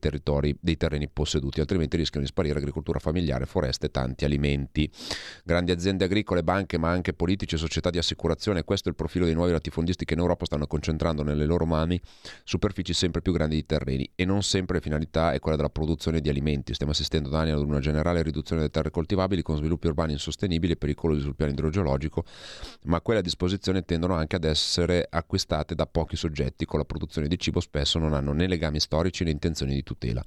dei 0.61 0.77
terreni 0.77 1.09
posseduti, 1.09 1.61
altrimenti 1.61 1.97
rischiano 1.97 2.25
di 2.25 2.31
sparire 2.31 2.59
agricoltura 2.59 2.99
familiare, 2.99 3.47
foreste 3.47 3.87
e 3.87 3.91
tanti 3.91 4.25
alimenti. 4.25 4.91
Grandi 5.45 5.73
aziende 5.73 6.05
agricole, 6.05 6.43
banche, 6.43 6.79
ma 6.79 6.91
anche 6.91 7.13
politici 7.13 7.55
e 7.55 7.59
società 7.59 7.91
di 7.91 7.99
assicurazione, 7.99 8.65
questo 8.65 8.89
è 8.89 8.91
il 8.91 8.97
profilo 8.97 9.25
dei 9.25 9.35
nuovi 9.35 9.53
latifondisti 9.53 10.05
che 10.05 10.15
in 10.15 10.21
Europa 10.21 10.45
stanno 10.45 10.67
concentrando 10.67 11.23
nelle 11.23 11.47
loro 11.47 11.67
mani 11.67 12.01
superfici 12.45 12.93
sempre 12.93 13.23
più 13.23 13.33
grandi 13.33 13.57
di 13.57 13.67
terreni 13.67 14.11
e 14.15 14.25
non 14.25 14.43
sempre 14.43 14.77
la 14.77 14.83
finalità 14.83 15.33
è 15.33 15.39
quella 15.39 15.57
della 15.57 15.71
produzione 15.71 16.21
di 16.21 16.29
alimenti. 16.29 16.75
Stiamo 16.75 16.93
assistendo 16.93 17.29
da 17.29 17.41
anni 17.41 17.51
ad 17.51 17.61
una 17.61 17.81
generale 17.81 18.23
riduzione 18.23 18.61
delle 18.61 18.73
terre 18.73 18.91
coltivabili 18.91 19.43
con 19.43 19.57
sviluppi 19.57 19.87
urbani 19.87 20.13
insostenibili 20.13 20.73
e 20.73 20.77
pericolosi 20.77 21.21
sul 21.21 21.35
piano 21.35 21.53
idrogeologico, 21.53 22.25
ma 22.85 23.01
quelle 23.01 23.21
a 23.21 23.23
disposizione 23.23 23.85
tendono 23.85 24.15
anche 24.15 24.37
ad 24.37 24.45
essere 24.45 25.07
acquistate 25.09 25.75
da 25.75 25.87
pochi 25.87 26.17
soggetti 26.17 26.65
con 26.65 26.79
la 26.79 26.85
produzione 26.85 27.29
di 27.29 27.39
cibo 27.39 27.56
spesso 27.61 27.99
non 27.99 28.15
hanno 28.15 28.33
né 28.33 28.47
legami 28.47 28.81
storici 28.81 29.25
né 29.25 29.31
intenzioni 29.31 29.75
di 29.75 29.83
tutela. 29.83 30.25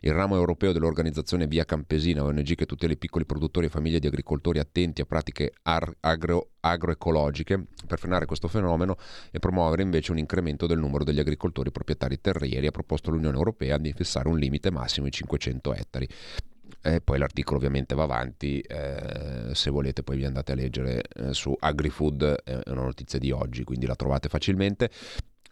Il 0.00 0.12
ramo 0.12 0.36
europeo 0.36 0.72
dell'organizzazione 0.72 1.46
Via 1.46 1.64
Campesina, 1.64 2.22
ONG 2.22 2.54
che 2.54 2.66
tutela 2.66 2.92
i 2.92 2.96
piccoli 2.96 3.26
produttori 3.26 3.66
e 3.66 3.68
famiglie 3.68 3.98
di 3.98 4.06
agricoltori 4.06 4.58
attenti 4.58 5.00
a 5.00 5.06
pratiche 5.06 5.52
agro 5.62 6.50
agroecologiche 6.60 7.66
per 7.86 7.98
frenare 7.98 8.26
questo 8.26 8.48
fenomeno 8.48 8.96
e 9.30 9.38
promuovere 9.38 9.82
invece 9.82 10.12
un 10.12 10.18
incremento 10.18 10.66
del 10.66 10.78
numero 10.78 11.04
degli 11.04 11.20
agricoltori 11.20 11.72
proprietari 11.72 12.20
terrieri 12.20 12.66
ha 12.66 12.70
proposto 12.70 13.10
l'Unione 13.10 13.36
Europea 13.36 13.78
di 13.78 13.92
fissare 13.92 14.28
un 14.28 14.38
limite 14.38 14.70
massimo 14.70 15.06
di 15.06 15.12
500 15.12 15.74
ettari. 15.74 16.08
E 16.80 17.00
poi 17.00 17.18
l'articolo 17.18 17.56
ovviamente 17.56 17.94
va 17.94 18.04
avanti, 18.04 18.60
eh, 18.60 19.50
se 19.52 19.70
volete 19.70 20.02
poi 20.04 20.16
vi 20.16 20.24
andate 20.24 20.52
a 20.52 20.54
leggere 20.54 21.02
eh, 21.02 21.34
su 21.34 21.54
AgriFood, 21.58 22.42
è 22.44 22.70
una 22.70 22.82
notizia 22.82 23.18
di 23.18 23.32
oggi, 23.32 23.64
quindi 23.64 23.86
la 23.86 23.96
trovate 23.96 24.28
facilmente 24.28 24.90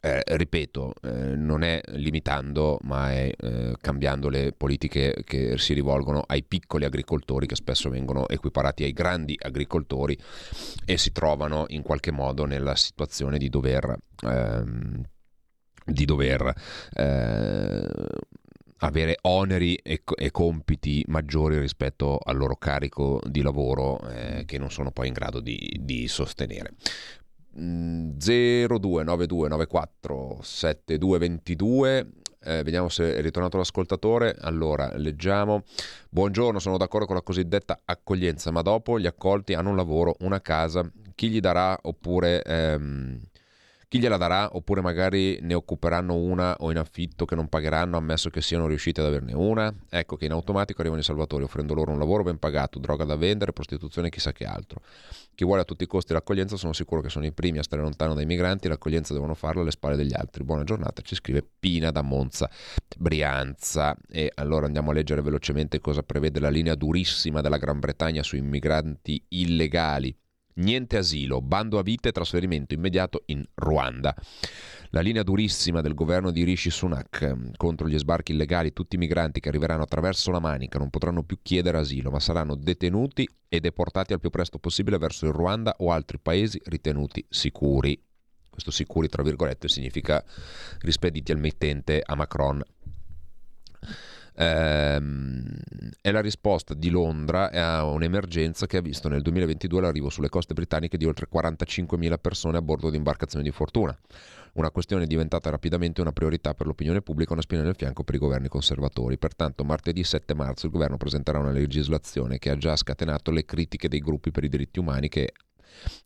eh, 0.06 0.22
ripeto, 0.36 0.94
eh, 1.02 1.34
non 1.34 1.64
è 1.64 1.80
limitando, 1.94 2.78
ma 2.82 3.10
è 3.10 3.32
eh, 3.36 3.74
cambiando 3.80 4.28
le 4.28 4.52
politiche 4.52 5.22
che 5.24 5.58
si 5.58 5.74
rivolgono 5.74 6.22
ai 6.24 6.44
piccoli 6.44 6.84
agricoltori 6.84 7.48
che 7.48 7.56
spesso 7.56 7.90
vengono 7.90 8.28
equiparati 8.28 8.84
ai 8.84 8.92
grandi 8.92 9.36
agricoltori 9.36 10.16
e 10.84 10.96
si 10.96 11.10
trovano 11.10 11.64
in 11.68 11.82
qualche 11.82 12.12
modo 12.12 12.44
nella 12.44 12.76
situazione 12.76 13.36
di 13.36 13.48
dover, 13.48 13.96
ehm, 14.22 15.02
di 15.84 16.04
dover 16.04 16.54
eh, 16.94 17.88
avere 18.78 19.18
oneri 19.22 19.74
e, 19.74 20.02
e, 20.04 20.30
compiti 20.30 21.02
maggiori 21.08 21.58
rispetto 21.58 22.18
al 22.22 22.36
loro 22.36 22.54
carico 22.54 23.20
di 23.26 23.42
lavoro 23.42 23.98
eh, 24.08 24.44
che 24.44 24.58
non 24.58 24.70
sono 24.70 24.92
poi 24.92 25.08
in 25.08 25.14
grado 25.14 25.40
di, 25.40 25.80
di 25.80 26.06
sostenere. 26.06 26.74
029294 27.56 30.40
7222 30.42 32.24
eh, 32.46 32.62
vediamo 32.62 32.88
se 32.88 33.16
è 33.16 33.20
ritornato 33.20 33.56
l'ascoltatore. 33.56 34.36
Allora, 34.38 34.96
leggiamo. 34.96 35.64
Buongiorno, 36.08 36.60
sono 36.60 36.76
d'accordo 36.76 37.06
con 37.06 37.16
la 37.16 37.22
cosiddetta 37.22 37.80
accoglienza, 37.84 38.52
ma 38.52 38.62
dopo 38.62 39.00
gli 39.00 39.06
accolti 39.06 39.54
hanno 39.54 39.70
un 39.70 39.76
lavoro, 39.76 40.14
una 40.20 40.40
casa. 40.40 40.88
Chi 41.16 41.28
gli 41.28 41.40
darà 41.40 41.76
oppure 41.82 42.44
ehm, 42.44 43.20
chi 43.88 44.00
gliela 44.00 44.16
darà 44.16 44.56
oppure 44.56 44.80
magari 44.80 45.38
ne 45.42 45.54
occuperanno 45.54 46.14
una 46.14 46.56
o 46.58 46.72
in 46.72 46.78
affitto 46.78 47.24
che 47.24 47.36
non 47.36 47.48
pagheranno 47.48 47.96
ammesso 47.96 48.30
che 48.30 48.40
siano 48.40 48.66
riusciti 48.66 48.98
ad 48.98 49.06
averne 49.06 49.32
una? 49.32 49.72
Ecco 49.88 50.16
che 50.16 50.24
in 50.24 50.32
automatico 50.32 50.80
arrivano 50.80 51.02
i 51.02 51.04
salvatori 51.04 51.44
offrendo 51.44 51.72
loro 51.72 51.92
un 51.92 51.98
lavoro 52.00 52.24
ben 52.24 52.38
pagato, 52.38 52.80
droga 52.80 53.04
da 53.04 53.14
vendere, 53.14 53.52
prostituzione 53.52 54.08
e 54.08 54.10
chissà 54.10 54.32
che 54.32 54.44
altro. 54.44 54.80
Chi 55.36 55.44
vuole 55.44 55.60
a 55.60 55.64
tutti 55.64 55.84
i 55.84 55.86
costi 55.86 56.12
l'accoglienza 56.12 56.56
sono 56.56 56.72
sicuro 56.72 57.00
che 57.00 57.10
sono 57.10 57.26
i 57.26 57.32
primi 57.32 57.58
a 57.58 57.62
stare 57.62 57.80
lontano 57.80 58.14
dai 58.14 58.26
migranti, 58.26 58.66
l'accoglienza 58.66 59.12
devono 59.12 59.34
farla 59.34 59.60
alle 59.60 59.70
spalle 59.70 59.94
degli 59.94 60.14
altri. 60.14 60.42
Buona 60.42 60.64
giornata, 60.64 61.02
ci 61.02 61.14
scrive 61.14 61.46
Pina 61.58 61.92
da 61.92 62.02
Monza, 62.02 62.50
Brianza. 62.96 63.96
E 64.10 64.32
allora 64.34 64.66
andiamo 64.66 64.90
a 64.90 64.94
leggere 64.94 65.22
velocemente 65.22 65.80
cosa 65.80 66.02
prevede 66.02 66.40
la 66.40 66.50
linea 66.50 66.74
durissima 66.74 67.40
della 67.40 67.58
Gran 67.58 67.78
Bretagna 67.78 68.24
sui 68.24 68.40
migranti 68.40 69.24
illegali 69.28 70.16
Niente 70.58 70.96
asilo, 70.96 71.42
bando 71.42 71.78
a 71.78 71.82
vita 71.82 72.08
e 72.08 72.12
trasferimento 72.12 72.72
immediato 72.72 73.24
in 73.26 73.44
Ruanda. 73.54 74.14
La 74.90 75.00
linea 75.00 75.22
durissima 75.22 75.82
del 75.82 75.92
governo 75.92 76.30
di 76.30 76.44
Rishi 76.44 76.70
Sunak 76.70 77.20
ehm, 77.20 77.50
contro 77.56 77.86
gli 77.86 77.98
sbarchi 77.98 78.32
illegali, 78.32 78.72
tutti 78.72 78.96
i 78.96 78.98
migranti 78.98 79.38
che 79.38 79.50
arriveranno 79.50 79.82
attraverso 79.82 80.30
la 80.30 80.38
Manica 80.38 80.78
non 80.78 80.88
potranno 80.88 81.24
più 81.24 81.40
chiedere 81.42 81.76
asilo, 81.76 82.10
ma 82.10 82.20
saranno 82.20 82.54
detenuti 82.54 83.28
e 83.48 83.60
deportati 83.60 84.14
al 84.14 84.20
più 84.20 84.30
presto 84.30 84.58
possibile 84.58 84.96
verso 84.96 85.26
il 85.26 85.32
Ruanda 85.32 85.74
o 85.78 85.92
altri 85.92 86.18
paesi 86.18 86.58
ritenuti 86.64 87.22
sicuri. 87.28 88.02
Questo 88.48 88.70
sicuri, 88.70 89.10
tra 89.10 89.22
virgolette, 89.22 89.68
significa 89.68 90.24
rispediti 90.80 91.32
al 91.32 91.38
mittente 91.38 92.02
a 92.02 92.14
Macron 92.14 92.62
ehm, 94.36 95.44
è 96.00 96.10
la 96.10 96.20
risposta 96.20 96.74
di 96.74 96.90
Londra 96.90 97.50
a 97.50 97.84
un'emergenza 97.84 98.66
che 98.66 98.76
ha 98.76 98.80
visto 98.80 99.08
nel 99.08 99.22
2022 99.22 99.80
l'arrivo 99.80 100.10
sulle 100.10 100.28
coste 100.28 100.54
britanniche 100.54 100.96
di 100.96 101.04
oltre 101.04 101.26
45.000 101.32 102.18
persone 102.20 102.58
a 102.58 102.62
bordo 102.62 102.90
di 102.90 102.96
imbarcazioni 102.96 103.44
di 103.44 103.50
fortuna. 103.50 103.96
Una 104.52 104.70
questione 104.70 105.06
diventata 105.06 105.50
rapidamente 105.50 106.00
una 106.00 106.12
priorità 106.12 106.54
per 106.54 106.66
l'opinione 106.66 107.02
pubblica, 107.02 107.34
una 107.34 107.42
spina 107.42 107.62
nel 107.62 107.74
fianco 107.74 108.04
per 108.04 108.14
i 108.14 108.18
governi 108.18 108.48
conservatori. 108.48 109.18
Pertanto, 109.18 109.64
martedì 109.64 110.02
7 110.02 110.34
marzo 110.34 110.66
il 110.66 110.72
governo 110.72 110.96
presenterà 110.96 111.38
una 111.38 111.50
legislazione 111.50 112.38
che 112.38 112.50
ha 112.50 112.56
già 112.56 112.74
scatenato 112.74 113.30
le 113.30 113.44
critiche 113.44 113.88
dei 113.88 114.00
gruppi 114.00 114.30
per 114.30 114.44
i 114.44 114.48
diritti 114.48 114.78
umani 114.78 115.08
che 115.08 115.32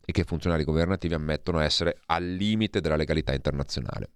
e 0.03 0.11
che 0.11 0.23
funzionari 0.23 0.63
governativi 0.63 1.13
ammettono 1.13 1.59
essere 1.59 1.99
al 2.07 2.25
limite 2.25 2.81
della 2.81 2.95
legalità 2.95 3.33
internazionale. 3.33 4.09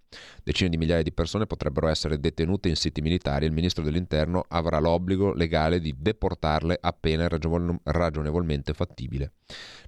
Decine 0.43 0.69
di 0.69 0.77
migliaia 0.77 1.03
di 1.03 1.11
persone 1.11 1.45
potrebbero 1.45 1.87
essere 1.87 2.19
detenute 2.19 2.69
in 2.69 2.75
siti 2.75 3.01
militari 3.01 3.45
e 3.45 3.47
il 3.47 3.53
ministro 3.53 3.83
dell'interno 3.83 4.45
avrà 4.47 4.79
l'obbligo 4.79 5.33
legale 5.33 5.79
di 5.79 5.95
deportarle 5.97 6.77
appena 6.79 7.27
ragionevolmente 7.27 8.73
fattibile. 8.73 9.33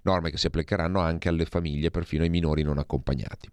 Norme 0.04 0.32
che 0.32 0.38
si 0.38 0.48
applicheranno 0.48 1.00
anche 1.00 1.30
alle 1.30 1.46
famiglie, 1.46 1.92
perfino 1.92 2.24
ai 2.24 2.30
minori 2.30 2.64
non 2.64 2.78
accompagnati. 2.78 3.50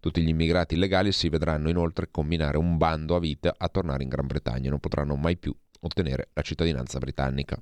Tutti 0.00 0.22
gli 0.22 0.28
immigrati 0.28 0.74
illegali 0.74 1.12
si 1.12 1.28
vedranno 1.28 1.68
inoltre 1.68 2.10
combinare 2.10 2.56
un 2.56 2.76
bando 2.76 3.16
a 3.16 3.20
vita 3.20 3.54
a 3.56 3.68
tornare 3.68 4.02
in 4.02 4.08
Gran 4.08 4.26
Bretagna 4.26 4.66
e 4.66 4.70
non 4.70 4.80
potranno 4.80 5.16
mai 5.16 5.36
più 5.36 5.54
ottenere 5.80 6.30
la 6.32 6.42
cittadinanza 6.42 6.98
britannica. 6.98 7.60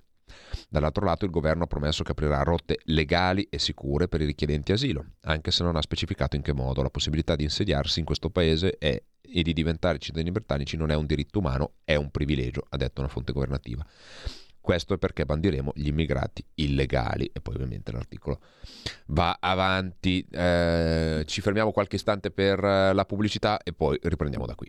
Dall'altro 0.68 1.04
lato 1.04 1.24
il 1.24 1.30
governo 1.30 1.64
ha 1.64 1.66
promesso 1.66 2.02
che 2.02 2.12
aprirà 2.12 2.42
rotte 2.42 2.80
legali 2.84 3.46
e 3.50 3.58
sicure 3.58 4.08
per 4.08 4.20
i 4.20 4.26
richiedenti 4.26 4.72
asilo, 4.72 5.04
anche 5.22 5.50
se 5.50 5.62
non 5.62 5.76
ha 5.76 5.82
specificato 5.82 6.36
in 6.36 6.42
che 6.42 6.52
modo 6.52 6.82
la 6.82 6.90
possibilità 6.90 7.36
di 7.36 7.44
insediarsi 7.44 8.00
in 8.00 8.04
questo 8.04 8.30
paese 8.30 8.76
è, 8.78 9.02
e 9.20 9.42
di 9.42 9.52
diventare 9.52 9.98
cittadini 9.98 10.30
britannici 10.30 10.76
non 10.76 10.90
è 10.90 10.94
un 10.94 11.06
diritto 11.06 11.38
umano, 11.38 11.74
è 11.84 11.94
un 11.94 12.10
privilegio, 12.10 12.64
ha 12.68 12.76
detto 12.76 13.00
una 13.00 13.10
fonte 13.10 13.32
governativa. 13.32 13.84
Questo 14.60 14.94
è 14.94 14.98
perché 14.98 15.24
bandiremo 15.24 15.72
gli 15.76 15.86
immigrati 15.86 16.44
illegali 16.54 17.30
e 17.32 17.40
poi 17.40 17.54
ovviamente 17.54 17.92
l'articolo 17.92 18.40
va 19.06 19.36
avanti. 19.38 20.26
Eh, 20.28 21.22
ci 21.24 21.40
fermiamo 21.40 21.70
qualche 21.70 21.94
istante 21.94 22.32
per 22.32 22.64
eh, 22.64 22.92
la 22.92 23.04
pubblicità 23.04 23.62
e 23.62 23.72
poi 23.72 23.96
riprendiamo 24.02 24.44
da 24.44 24.56
qui. 24.56 24.68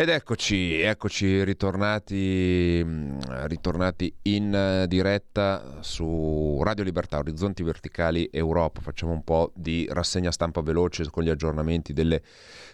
Ed 0.00 0.08
eccoci, 0.08 0.80
eccoci 0.80 1.44
ritornati, 1.44 2.80
mm, 2.82 3.18
ritornati, 3.48 4.10
in 4.22 4.86
diretta 4.88 5.76
su 5.80 6.58
Radio 6.62 6.84
Libertà, 6.84 7.18
Orizzonti 7.18 7.62
Verticali 7.62 8.26
Europa. 8.32 8.80
Facciamo 8.80 9.12
un 9.12 9.22
po' 9.22 9.52
di 9.54 9.86
rassegna 9.90 10.30
stampa 10.30 10.62
veloce 10.62 11.10
con 11.10 11.22
gli 11.22 11.28
aggiornamenti 11.28 11.92
delle, 11.92 12.22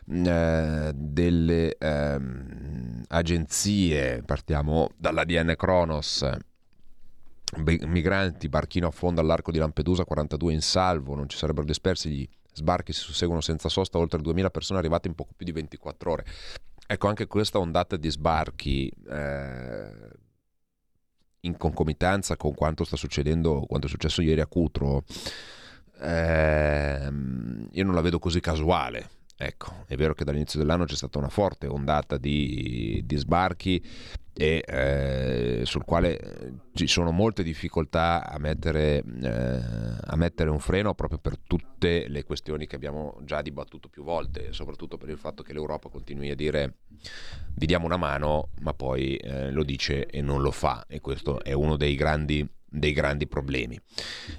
mm, 0.08 0.24
eh, 0.24 0.92
delle 0.94 1.76
eh, 1.76 2.20
agenzie. 3.08 4.22
Partiamo 4.24 4.90
dall'ADN 4.96 5.54
Kronos. 5.56 6.24
Migranti, 7.56 8.48
barchino 8.48 8.86
affonda 8.86 9.20
all'arco 9.20 9.50
di 9.50 9.58
Lampedusa, 9.58 10.04
42 10.04 10.52
in 10.52 10.62
salvo, 10.62 11.16
non 11.16 11.28
ci 11.28 11.36
sarebbero 11.36 11.66
dispersi, 11.66 12.08
gli 12.08 12.28
sbarchi 12.52 12.92
si 12.92 13.00
susseguono 13.00 13.40
senza 13.40 13.68
sosta, 13.68 13.98
oltre 13.98 14.20
2000 14.20 14.48
persone 14.50 14.78
arrivate 14.78 15.08
in 15.08 15.14
poco 15.16 15.32
più 15.36 15.44
di 15.44 15.50
24 15.50 16.10
ore. 16.12 16.24
Ecco, 16.86 17.08
anche 17.08 17.26
questa 17.26 17.58
ondata 17.58 17.96
di 17.96 18.08
sbarchi 18.10 18.88
eh, 19.08 20.08
in 21.40 21.56
concomitanza 21.56 22.36
con 22.36 22.54
quanto 22.54 22.84
sta 22.84 22.96
succedendo, 22.96 23.64
quanto 23.66 23.86
è 23.86 23.90
successo 23.90 24.22
ieri 24.22 24.40
a 24.40 24.46
Cutro, 24.46 25.04
eh, 26.00 27.10
io 27.70 27.84
non 27.84 27.94
la 27.94 28.00
vedo 28.00 28.18
così 28.18 28.40
casuale. 28.40 29.15
Ecco, 29.38 29.84
è 29.86 29.96
vero 29.96 30.14
che 30.14 30.24
dall'inizio 30.24 30.58
dell'anno 30.58 30.86
c'è 30.86 30.94
stata 30.94 31.18
una 31.18 31.28
forte 31.28 31.66
ondata 31.66 32.16
di, 32.16 33.02
di 33.04 33.16
sbarchi 33.16 33.84
e 34.32 34.62
eh, 34.66 35.62
sul 35.64 35.84
quale 35.84 36.18
eh, 36.18 36.52
ci 36.72 36.86
sono 36.86 37.10
molte 37.10 37.42
difficoltà 37.42 38.26
a 38.26 38.38
mettere, 38.38 39.02
eh, 39.22 39.60
a 40.04 40.16
mettere, 40.16 40.48
un 40.48 40.58
freno 40.58 40.94
proprio 40.94 41.18
per 41.18 41.38
tutte 41.38 42.08
le 42.08 42.24
questioni 42.24 42.66
che 42.66 42.76
abbiamo 42.76 43.18
già 43.24 43.42
dibattuto 43.42 43.88
più 43.88 44.04
volte, 44.04 44.52
soprattutto 44.52 44.96
per 44.96 45.10
il 45.10 45.18
fatto 45.18 45.42
che 45.42 45.52
l'Europa 45.52 45.88
continui 45.88 46.30
a 46.30 46.34
dire 46.34 46.74
vi 47.54 47.66
diamo 47.66 47.86
una 47.86 47.96
mano, 47.96 48.50
ma 48.60 48.74
poi 48.74 49.16
eh, 49.16 49.50
lo 49.50 49.64
dice 49.64 50.06
e 50.06 50.20
non 50.20 50.42
lo 50.42 50.50
fa. 50.50 50.84
E 50.86 51.00
questo 51.00 51.42
è 51.42 51.52
uno 51.52 51.76
dei 51.76 51.94
grandi, 51.94 52.46
dei 52.68 52.92
grandi 52.92 53.26
problemi. 53.26 53.80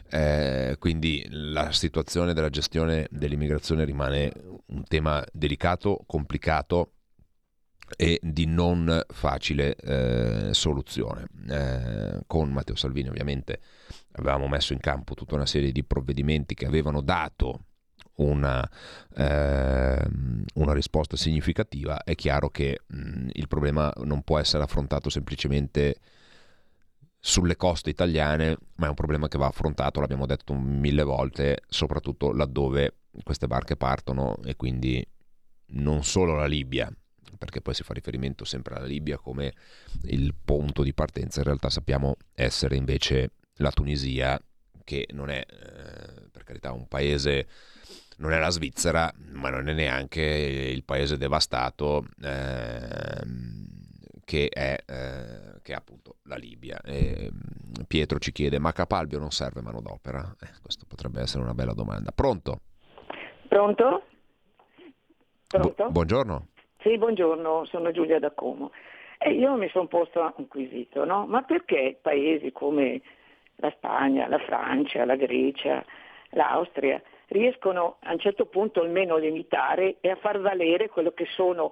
Eh, 0.09 0.75
quindi 0.79 1.25
la 1.29 1.71
situazione 1.71 2.33
della 2.33 2.49
gestione 2.49 3.07
dell'immigrazione 3.09 3.85
rimane 3.85 4.31
un 4.67 4.83
tema 4.83 5.23
delicato, 5.31 6.03
complicato 6.05 6.91
e 7.95 8.19
di 8.21 8.45
non 8.45 9.01
facile 9.07 9.75
eh, 9.75 10.53
soluzione. 10.53 11.27
Eh, 11.49 12.19
con 12.27 12.51
Matteo 12.51 12.75
Salvini 12.75 13.07
ovviamente 13.07 13.61
avevamo 14.13 14.47
messo 14.47 14.73
in 14.73 14.79
campo 14.79 15.13
tutta 15.13 15.35
una 15.35 15.45
serie 15.45 15.71
di 15.71 15.83
provvedimenti 15.83 16.53
che 16.53 16.65
avevano 16.65 17.01
dato 17.01 17.61
una, 18.15 18.67
eh, 19.15 20.07
una 20.55 20.73
risposta 20.73 21.15
significativa. 21.15 22.03
È 22.03 22.15
chiaro 22.15 22.49
che 22.49 22.81
mh, 22.85 23.29
il 23.33 23.47
problema 23.47 23.91
non 24.03 24.21
può 24.23 24.37
essere 24.39 24.63
affrontato 24.63 25.09
semplicemente 25.09 25.97
sulle 27.27 27.57
coste 27.57 27.89
italiane, 27.89 28.57
ma 28.75 28.85
è 28.85 28.89
un 28.89 28.95
problema 28.95 29.27
che 29.27 29.37
va 29.37 29.47
affrontato, 29.47 29.99
l'abbiamo 29.99 30.25
detto 30.25 30.53
mille 30.53 31.03
volte, 31.03 31.63
soprattutto 31.67 32.31
laddove 32.31 32.99
queste 33.21 33.47
barche 33.47 33.75
partono 33.75 34.37
e 34.45 34.55
quindi 34.55 35.05
non 35.71 36.05
solo 36.05 36.35
la 36.35 36.45
Libia, 36.45 36.89
perché 37.37 37.59
poi 37.59 37.73
si 37.73 37.83
fa 37.83 37.93
riferimento 37.93 38.45
sempre 38.45 38.75
alla 38.75 38.85
Libia 38.85 39.17
come 39.17 39.53
il 40.03 40.33
punto 40.41 40.83
di 40.83 40.93
partenza, 40.93 41.39
in 41.39 41.45
realtà 41.47 41.69
sappiamo 41.69 42.15
essere 42.33 42.77
invece 42.77 43.31
la 43.55 43.71
Tunisia, 43.71 44.39
che 44.85 45.09
non 45.11 45.29
è 45.29 45.45
eh, 45.45 46.29
per 46.31 46.45
carità 46.45 46.71
un 46.71 46.87
paese, 46.87 47.45
non 48.19 48.31
è 48.31 48.39
la 48.39 48.49
Svizzera, 48.49 49.13
ma 49.33 49.49
non 49.49 49.67
è 49.67 49.73
neanche 49.73 50.21
il 50.21 50.85
paese 50.85 51.17
devastato 51.17 52.07
eh, 52.21 53.21
che, 54.27 54.49
è, 54.49 54.75
eh, 54.85 55.61
che, 55.63 55.71
è, 55.71 55.75
appunto 55.75 56.17
la 56.23 56.35
Libia. 56.35 56.81
E 56.83 57.29
Pietro 57.87 58.19
ci 58.19 58.33
chiede, 58.33 58.59
ma 58.59 58.73
Capalbio 58.73 59.19
non 59.19 59.31
serve 59.31 59.61
manodopera? 59.61 60.19
Eh, 60.41 60.59
questo 60.61 60.83
potrebbe 60.85 61.21
essere 61.21 61.43
una 61.43 61.53
bella 61.53 61.71
domanda. 61.71 62.11
Pronto? 62.13 62.59
Pronto? 63.47 64.03
Pronto? 65.47 65.85
Bu- 65.85 65.91
buongiorno. 65.91 66.47
Sì, 66.81 66.97
buongiorno, 66.97 67.63
sono 67.67 67.91
Giulia 67.91 68.19
da 68.19 68.31
Como. 68.31 68.71
E 69.17 69.31
io 69.31 69.55
mi 69.55 69.69
sono 69.69 69.87
posto 69.87 70.33
un 70.35 70.47
quesito, 70.49 71.05
no? 71.05 71.25
Ma 71.25 71.43
perché 71.43 71.97
paesi 72.01 72.51
come 72.51 73.01
la 73.55 73.71
Spagna, 73.77 74.27
la 74.27 74.39
Francia, 74.39 75.05
la 75.05 75.15
Grecia, 75.15 75.85
l'Austria 76.31 77.01
riescono 77.27 77.95
a 78.01 78.11
un 78.11 78.19
certo 78.19 78.45
punto 78.47 78.81
almeno 78.81 79.15
a 79.15 79.19
limitare 79.19 79.99
e 80.01 80.09
a 80.09 80.17
far 80.17 80.41
valere 80.41 80.89
quello 80.89 81.11
che 81.11 81.25
sono 81.29 81.71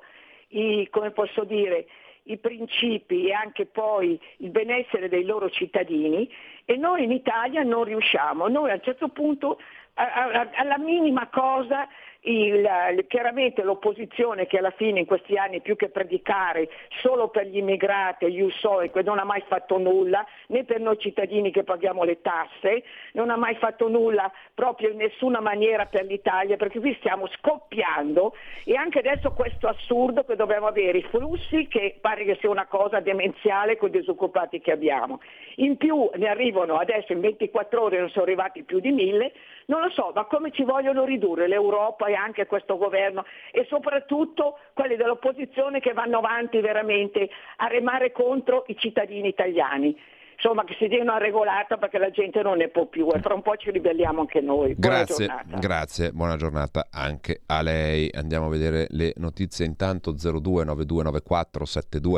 i, 0.49 0.87
come 0.89 1.11
posso 1.11 1.43
dire, 1.43 1.85
i 2.25 2.37
principi 2.37 3.27
e 3.27 3.33
anche 3.33 3.65
poi 3.65 4.19
il 4.37 4.49
benessere 4.49 5.09
dei 5.09 5.25
loro 5.25 5.49
cittadini 5.49 6.29
e 6.65 6.75
noi 6.77 7.03
in 7.03 7.11
Italia 7.11 7.63
non 7.63 7.83
riusciamo. 7.83 8.47
Noi 8.47 8.71
a 8.71 8.75
un 8.75 8.81
certo 8.81 9.09
punto 9.09 9.59
alla 9.95 10.77
minima 10.77 11.27
cosa 11.27 11.87
il, 12.25 13.05
chiaramente 13.07 13.63
l'opposizione 13.63 14.47
che 14.47 14.57
alla 14.57 14.71
fine 14.71 14.99
in 14.99 15.05
questi 15.05 15.37
anni 15.37 15.61
più 15.61 15.75
che 15.75 15.89
predicare 15.89 16.69
solo 17.01 17.29
per 17.29 17.47
gli 17.47 17.57
immigrati, 17.57 18.31
gli 18.31 18.41
USOIC, 18.41 18.95
non 18.97 19.19
ha 19.19 19.23
mai 19.23 19.43
fatto 19.47 19.77
nulla, 19.77 20.25
né 20.47 20.63
per 20.63 20.79
noi 20.79 20.97
cittadini 20.97 21.51
che 21.51 21.63
paghiamo 21.63 22.03
le 22.03 22.21
tasse, 22.21 22.83
non 23.13 23.29
ha 23.29 23.35
mai 23.35 23.55
fatto 23.55 23.87
nulla 23.87 24.31
proprio 24.53 24.89
in 24.89 24.97
nessuna 24.97 25.39
maniera 25.39 25.85
per 25.85 26.05
l'Italia, 26.05 26.57
perché 26.57 26.79
qui 26.79 26.95
stiamo 26.99 27.27
scoppiando 27.27 28.33
e 28.63 28.75
anche 28.75 28.99
adesso 28.99 29.31
questo 29.31 29.67
assurdo 29.67 30.23
che 30.23 30.35
dobbiamo 30.35 30.67
avere 30.67 30.99
i 30.99 31.03
flussi 31.03 31.67
che 31.67 31.97
pare 32.01 32.25
che 32.25 32.37
sia 32.39 32.49
una 32.49 32.65
cosa 32.65 32.99
demenziale 32.99 33.77
con 33.77 33.89
i 33.89 33.91
disoccupati 33.91 34.59
che 34.59 34.71
abbiamo. 34.71 35.19
In 35.57 35.77
più 35.77 36.09
ne 36.15 36.27
arrivano 36.27 36.77
adesso 36.77 37.13
in 37.13 37.21
24 37.21 37.81
ore 37.81 37.99
non 37.99 38.09
sono 38.09 38.25
arrivati 38.25 38.63
più 38.63 38.79
di 38.79 38.91
mille, 38.91 39.31
non 39.67 39.81
lo 39.81 39.89
so, 39.89 40.11
ma 40.13 40.25
come 40.25 40.51
ci 40.51 40.63
vogliono 40.63 41.05
ridurre 41.05 41.47
l'Europa 41.47 42.07
e 42.07 42.14
anche 42.15 42.45
questo 42.45 42.77
governo 42.77 43.25
e 43.51 43.65
soprattutto 43.69 44.59
quelli 44.73 44.95
dell'opposizione 44.95 45.79
che 45.79 45.93
vanno 45.93 46.17
avanti 46.17 46.59
veramente 46.59 47.29
a 47.57 47.67
remare 47.67 48.11
contro 48.11 48.63
i 48.67 48.77
cittadini 48.77 49.27
italiani? 49.27 49.95
insomma 50.35 50.63
che 50.63 50.75
si 50.77 50.87
dia 50.87 51.01
una 51.01 51.17
regolata 51.17 51.77
perché 51.77 51.97
la 51.97 52.11
gente 52.11 52.41
non 52.41 52.57
ne 52.57 52.69
può 52.69 52.85
più 52.85 53.09
e 53.13 53.21
fra 53.21 53.33
un 53.33 53.41
po' 53.41 53.55
ci 53.55 53.71
ribelliamo 53.71 54.19
anche 54.21 54.41
noi. 54.41 54.75
Buona 54.75 54.97
grazie, 54.97 55.25
giornata. 55.25 55.57
grazie, 55.57 56.11
buona 56.11 56.35
giornata 56.35 56.87
anche 56.91 57.41
a 57.45 57.61
lei. 57.61 58.09
Andiamo 58.13 58.47
a 58.47 58.49
vedere 58.49 58.87
le 58.89 59.13
notizie 59.17 59.65
intanto 59.65 60.13
02929472 60.13 62.17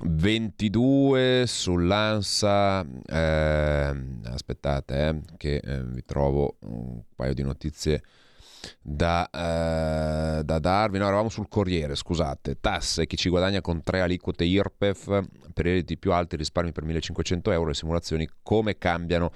22 0.00 1.44
sull'ANSA, 1.46 2.86
eh, 3.06 3.92
aspettate 4.26 5.08
eh, 5.08 5.20
che 5.36 5.56
eh, 5.56 5.82
vi 5.84 6.04
trovo 6.04 6.56
un 6.60 7.02
paio 7.16 7.34
di 7.34 7.42
notizie 7.42 8.00
da, 8.80 9.28
eh, 9.30 10.44
da, 10.44 10.58
darvi. 10.58 10.98
No, 10.98 11.06
eravamo 11.06 11.28
sul 11.28 11.48
Corriere, 11.48 11.94
scusate. 11.94 12.58
Tasse, 12.60 13.06
chi 13.06 13.16
ci 13.16 13.28
guadagna 13.28 13.60
con 13.60 13.82
tre 13.82 14.00
aliquote 14.00 14.44
IRPEF 14.44 15.04
per 15.52 15.66
i 15.66 15.70
redditi 15.70 15.98
più 15.98 16.12
alti, 16.12 16.36
risparmi 16.36 16.72
per 16.72 16.84
1500 16.84 17.50
euro, 17.50 17.68
le 17.68 17.74
simulazioni 17.74 18.28
come 18.42 18.78
cambiano 18.78 19.30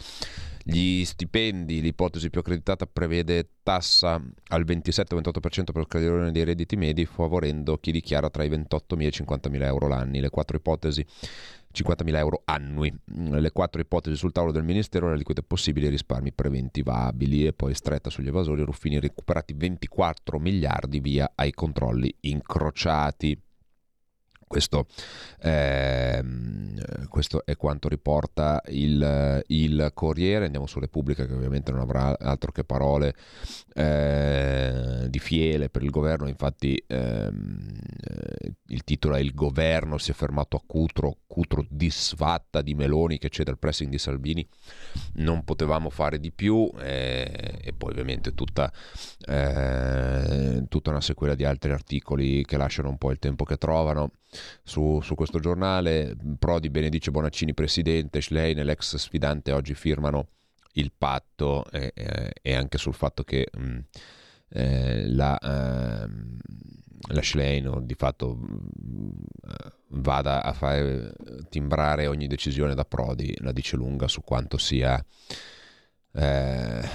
gli 0.64 1.04
stipendi, 1.04 1.80
l'ipotesi 1.80 2.30
più 2.30 2.40
accreditata 2.40 2.86
prevede 2.86 3.48
tassa 3.62 4.22
al 4.48 4.64
27-28% 4.64 5.64
per 5.72 5.80
il 5.80 5.86
creditore 5.88 6.30
dei 6.30 6.44
redditi 6.44 6.76
medi, 6.76 7.04
favorendo 7.04 7.78
chi 7.78 7.90
dichiara 7.90 8.30
tra 8.30 8.44
i 8.44 8.50
28.000 8.50 9.00
e 9.00 9.06
i 9.06 9.08
50.000 9.08 9.62
euro 9.62 9.88
l'anno. 9.88 10.20
Le 10.20 10.30
quattro 10.30 10.56
ipotesi 10.56 11.04
50.000 11.72 12.16
euro 12.16 12.42
annui. 12.44 12.92
Le 13.04 13.50
quattro 13.50 13.80
ipotesi 13.80 14.16
sul 14.16 14.32
tavolo 14.32 14.52
del 14.52 14.64
Ministero, 14.64 15.08
la 15.08 15.14
liquidità 15.14 15.46
possibili 15.46 15.88
risparmi 15.88 16.32
preventivabili 16.32 17.46
e 17.46 17.52
poi 17.52 17.74
stretta 17.74 18.10
sugli 18.10 18.28
evasori, 18.28 18.62
Ruffini 18.62 19.00
recuperati 19.00 19.54
24 19.54 20.38
miliardi 20.38 21.00
via 21.00 21.32
ai 21.34 21.52
controlli 21.52 22.14
incrociati. 22.20 23.40
Questo, 24.52 24.84
ehm, 25.40 27.08
questo, 27.08 27.42
è 27.46 27.56
quanto 27.56 27.88
riporta 27.88 28.60
il, 28.66 29.42
il, 29.46 29.90
Corriere. 29.94 30.44
Andiamo 30.44 30.66
su 30.66 30.78
Repubblica, 30.78 31.24
che 31.24 31.32
ovviamente 31.32 31.72
non 31.72 31.80
avrà 31.80 32.18
altro 32.18 32.52
che 32.52 32.62
parole 32.62 33.14
eh, 33.72 35.06
di 35.08 35.18
fiele 35.20 35.70
per 35.70 35.82
il 35.82 35.88
governo. 35.88 36.28
Infatti, 36.28 36.84
ehm, 36.86 37.78
il 38.66 38.84
titolo 38.84 39.14
è 39.14 39.20
Il 39.20 39.32
governo 39.32 39.96
si 39.96 40.10
è 40.10 40.14
fermato 40.14 40.58
a 40.58 40.62
Cutro, 40.66 41.20
Cutro 41.26 41.64
disfatta 41.70 42.60
di 42.60 42.74
Meloni 42.74 43.16
che 43.16 43.30
cede 43.30 43.52
al 43.52 43.58
pressing 43.58 43.90
di 43.90 43.96
Salvini. 43.96 44.46
Non 45.14 45.44
potevamo 45.44 45.88
fare 45.88 46.20
di 46.20 46.30
più. 46.30 46.70
Eh, 46.78 47.58
e 47.62 47.72
poi, 47.72 47.92
ovviamente, 47.92 48.34
tutta, 48.34 48.70
eh, 49.26 50.62
tutta 50.68 50.90
una 50.90 51.00
sequela 51.00 51.34
di 51.34 51.46
altri 51.46 51.72
articoli 51.72 52.44
che 52.44 52.58
lasciano 52.58 52.90
un 52.90 52.98
po' 52.98 53.10
il 53.10 53.18
tempo 53.18 53.44
che 53.44 53.56
trovano 53.56 54.10
su, 54.62 55.00
su 55.02 55.14
questo 55.14 55.38
giornale. 55.38 56.16
Prodi 56.38 56.70
benedice 56.70 57.10
Bonaccini 57.10 57.54
presidente, 57.54 58.20
Schlein 58.20 58.64
l'ex 58.64 58.96
sfidante 58.96 59.52
oggi 59.52 59.74
firmano 59.74 60.28
il 60.74 60.92
patto 60.96 61.64
e, 61.70 61.92
e 62.40 62.54
anche 62.54 62.78
sul 62.78 62.94
fatto 62.94 63.24
che 63.24 63.48
mh, 63.52 63.62
mm, 63.62 63.78
eh, 64.50 65.08
la, 65.08 65.38
eh, 65.38 66.08
la 67.12 67.22
Schlein 67.22 67.80
di 67.84 67.94
fatto 67.94 68.34
mh, 68.34 69.10
vada 69.88 70.42
a 70.42 70.52
fare 70.52 71.12
timbrare 71.48 72.06
ogni 72.06 72.26
decisione 72.26 72.74
da 72.74 72.84
Prodi, 72.84 73.34
la 73.40 73.52
dice 73.52 73.76
lunga 73.76 74.08
su 74.08 74.22
quanto 74.22 74.58
sia... 74.58 75.04
Eh, 76.14 76.88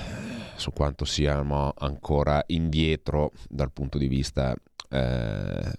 su 0.58 0.72
quanto 0.74 1.06
siamo 1.06 1.74
ancora 1.78 2.44
indietro 2.48 3.32
dal 3.48 3.72
punto 3.72 3.98
di 3.98 4.08
vista 4.08 4.56
eh, 4.90 5.72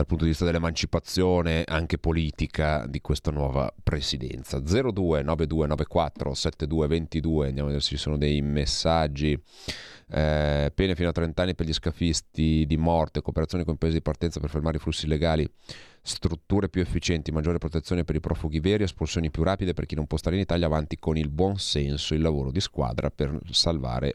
dal 0.00 0.06
punto 0.06 0.24
di 0.24 0.30
vista 0.30 0.46
dell'emancipazione 0.46 1.62
anche 1.66 1.98
politica 1.98 2.86
di 2.86 3.02
questa 3.02 3.30
nuova 3.30 3.72
presidenza. 3.82 4.58
029294 4.58 6.32
7222, 6.32 7.48
andiamo 7.48 7.68
a 7.68 7.72
vedere 7.72 7.84
se 7.84 7.96
ci 7.96 8.00
sono 8.00 8.16
dei 8.16 8.40
messaggi. 8.40 9.38
Eh, 10.12 10.72
pene 10.74 10.94
fino 10.96 11.10
a 11.10 11.12
30 11.12 11.42
anni 11.42 11.54
per 11.54 11.66
gli 11.66 11.72
scafisti 11.72 12.64
di 12.66 12.76
morte, 12.78 13.20
cooperazione 13.20 13.64
con 13.64 13.74
i 13.74 13.76
paesi 13.76 13.96
di 13.96 14.02
partenza 14.02 14.40
per 14.40 14.48
fermare 14.48 14.78
i 14.78 14.80
flussi 14.80 15.04
illegali, 15.04 15.48
strutture 16.00 16.70
più 16.70 16.80
efficienti, 16.80 17.30
maggiore 17.30 17.58
protezione 17.58 18.02
per 18.02 18.16
i 18.16 18.20
profughi 18.20 18.58
veri, 18.58 18.84
espulsioni 18.84 19.30
più 19.30 19.42
rapide 19.42 19.74
per 19.74 19.84
chi 19.84 19.94
non 19.94 20.06
può 20.06 20.16
stare 20.16 20.34
in 20.36 20.42
Italia, 20.42 20.66
avanti 20.66 20.98
con 20.98 21.18
il 21.18 21.28
buon 21.28 21.58
senso, 21.58 22.14
il 22.14 22.22
lavoro 22.22 22.50
di 22.50 22.60
squadra 22.60 23.10
per 23.10 23.38
salvare 23.50 24.14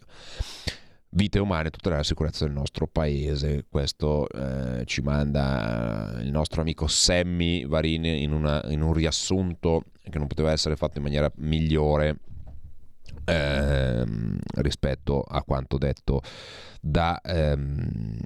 vite 1.15 1.39
umane 1.39 1.69
tutelare 1.69 2.01
la 2.01 2.07
sicurezza 2.07 2.45
del 2.45 2.53
nostro 2.53 2.87
paese. 2.87 3.65
Questo 3.69 4.27
eh, 4.29 4.85
ci 4.85 5.01
manda 5.01 6.17
il 6.21 6.31
nostro 6.31 6.61
amico 6.61 6.87
Sammy 6.87 7.65
Varini 7.65 8.23
in, 8.23 8.31
una, 8.31 8.61
in 8.67 8.81
un 8.81 8.93
riassunto 8.93 9.83
che 10.09 10.17
non 10.17 10.27
poteva 10.27 10.51
essere 10.51 10.75
fatto 10.75 10.97
in 10.97 11.03
maniera 11.03 11.31
migliore 11.37 12.19
ehm, 13.25 14.37
rispetto 14.57 15.21
a 15.21 15.43
quanto 15.43 15.77
detto 15.77 16.21
da, 16.87 17.19
ehm, 17.19 18.19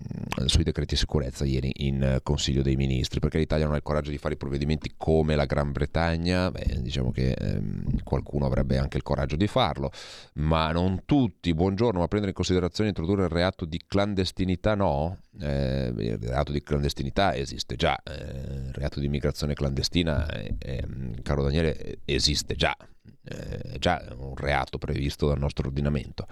sui 0.45 0.63
decreti 0.63 0.95
di 0.95 0.99
sicurezza 0.99 1.45
ieri 1.45 1.71
in 1.77 2.19
Consiglio 2.23 2.61
dei 2.61 2.75
Ministri, 2.75 3.21
perché 3.21 3.37
l'Italia 3.37 3.63
non 3.63 3.73
ha 3.73 3.77
il 3.77 3.83
coraggio 3.83 4.11
di 4.11 4.17
fare 4.17 4.33
i 4.33 4.37
provvedimenti 4.37 4.95
come 4.97 5.35
la 5.35 5.45
Gran 5.45 5.71
Bretagna, 5.71 6.51
Beh, 6.51 6.81
diciamo 6.81 7.11
che 7.11 7.31
ehm, 7.31 8.03
qualcuno 8.03 8.45
avrebbe 8.45 8.77
anche 8.77 8.97
il 8.97 9.03
coraggio 9.03 9.37
di 9.37 9.47
farlo, 9.47 9.91
ma 10.35 10.73
non 10.73 11.03
tutti. 11.05 11.53
Buongiorno, 11.53 11.99
ma 11.99 12.07
prendere 12.07 12.31
in 12.31 12.35
considerazione 12.35 12.89
introdurre 12.89 13.23
il 13.23 13.29
reato 13.29 13.63
di 13.63 13.79
clandestinità 13.87 14.75
no? 14.75 15.19
Eh, 15.39 15.93
il 15.95 16.17
reato 16.17 16.51
di 16.51 16.61
clandestinità 16.61 17.35
esiste 17.35 17.75
già, 17.75 18.01
eh, 18.03 18.67
il 18.67 18.73
reato 18.73 18.99
di 18.99 19.05
immigrazione 19.05 19.53
clandestina, 19.53 20.27
eh, 20.27 20.85
caro 21.21 21.43
Daniele, 21.43 21.99
esiste 22.05 22.55
già, 22.55 22.75
è 23.21 23.77
già 23.77 24.03
un 24.17 24.35
reato 24.35 24.77
previsto 24.77 25.27
dal 25.27 25.37
nostro 25.37 25.67
ordinamento, 25.67 26.25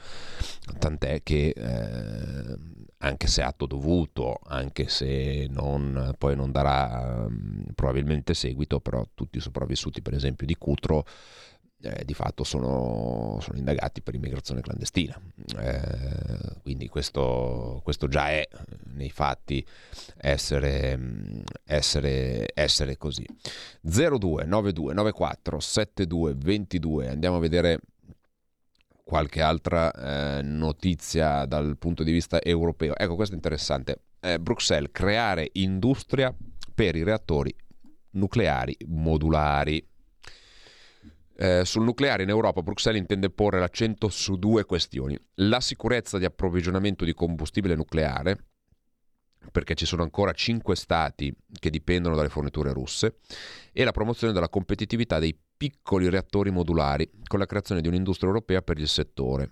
tant'è 0.79 1.21
che 1.21 1.53
eh, 1.55 2.57
anche 2.99 3.27
se 3.27 3.41
atto 3.43 3.67
dovuto, 3.67 4.39
anche 4.45 4.87
se 4.87 5.47
non, 5.49 6.15
poi 6.17 6.35
non 6.35 6.51
darà 6.51 7.25
um, 7.27 7.65
probabilmente 7.75 8.33
seguito, 8.33 8.79
però 8.79 9.05
tutti 9.13 9.37
i 9.37 9.41
sopravvissuti 9.41 10.01
per 10.01 10.15
esempio 10.15 10.47
di 10.47 10.55
Cutro 10.55 11.05
eh, 11.81 12.03
di 12.05 12.13
fatto 12.13 12.43
sono, 12.43 13.37
sono, 13.41 13.57
indagati 13.57 14.01
per 14.01 14.15
immigrazione 14.15 14.61
clandestina. 14.61 15.19
Eh, 15.59 16.59
quindi 16.63 16.87
questo, 16.87 17.81
questo, 17.83 18.07
già 18.07 18.29
è 18.29 18.47
nei 18.93 19.09
fatti 19.09 19.65
essere, 20.17 21.43
essere, 21.65 22.47
essere 22.53 22.97
così. 22.97 23.25
02 23.81 24.45
92 24.45 24.93
94 24.93 25.59
72 25.59 26.33
22. 26.35 27.09
Andiamo 27.09 27.37
a 27.37 27.39
vedere 27.39 27.79
qualche 29.03 29.41
altra 29.41 29.91
eh, 30.37 30.41
notizia 30.41 31.45
dal 31.45 31.77
punto 31.77 32.03
di 32.03 32.11
vista 32.11 32.41
europeo. 32.41 32.95
Ecco, 32.97 33.15
questo 33.15 33.33
è 33.33 33.37
interessante. 33.37 34.01
Eh, 34.19 34.39
Bruxelles, 34.39 34.89
creare 34.91 35.49
industria 35.53 36.35
per 36.73 36.95
i 36.95 37.03
reattori 37.03 37.55
nucleari 38.11 38.75
modulari. 38.87 39.85
Eh, 41.39 41.65
sul 41.65 41.83
nucleare 41.83 42.23
in 42.23 42.29
Europa 42.29 42.63
Bruxelles 42.63 42.99
intende 42.99 43.29
porre 43.29 43.59
l'accento 43.59 44.09
su 44.09 44.37
due 44.37 44.65
questioni. 44.65 45.15
La 45.35 45.59
sicurezza 45.59 46.17
di 46.17 46.25
approvvigionamento 46.25 47.05
di 47.05 47.13
combustibile 47.13 47.75
nucleare, 47.75 48.45
perché 49.51 49.75
ci 49.75 49.85
sono 49.85 50.01
ancora 50.01 50.31
cinque 50.31 50.75
stati 50.75 51.31
che 51.59 51.69
dipendono 51.69 52.15
dalle 52.15 52.29
forniture 52.29 52.73
russe, 52.73 53.19
e 53.71 53.83
la 53.83 53.91
promozione 53.91 54.33
della 54.33 54.49
competitività 54.49 55.19
dei 55.19 55.37
piccoli 55.57 56.09
reattori 56.09 56.49
modulari 56.49 57.07
con 57.27 57.37
la 57.37 57.45
creazione 57.45 57.81
di 57.81 57.87
un'industria 57.87 58.29
europea 58.29 58.63
per 58.63 58.79
il 58.79 58.87
settore. 58.87 59.51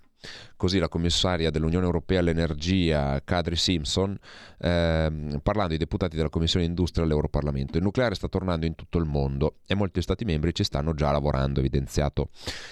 Così 0.55 0.79
la 0.79 0.87
commissaria 0.87 1.49
dell'Unione 1.49 1.85
Europea 1.85 2.19
all'Energia, 2.19 3.21
Kadri 3.23 3.55
Simpson, 3.55 4.17
ehm, 4.59 5.39
parlando 5.43 5.73
ai 5.73 5.79
deputati 5.79 6.15
della 6.15 6.29
Commissione 6.29 6.65
Industria 6.65 7.03
all'Europarlamento. 7.03 7.77
Il 7.77 7.83
nucleare 7.83 8.15
sta 8.15 8.27
tornando 8.27 8.65
in 8.65 8.75
tutto 8.75 8.97
il 8.97 9.05
mondo 9.05 9.57
e 9.65 9.75
molti 9.75 10.01
Stati 10.01 10.25
membri 10.25 10.53
ci 10.53 10.63
stanno 10.63 10.93
già 10.93 11.11
lavorando, 11.11 11.59
evidenziato, 11.59 12.29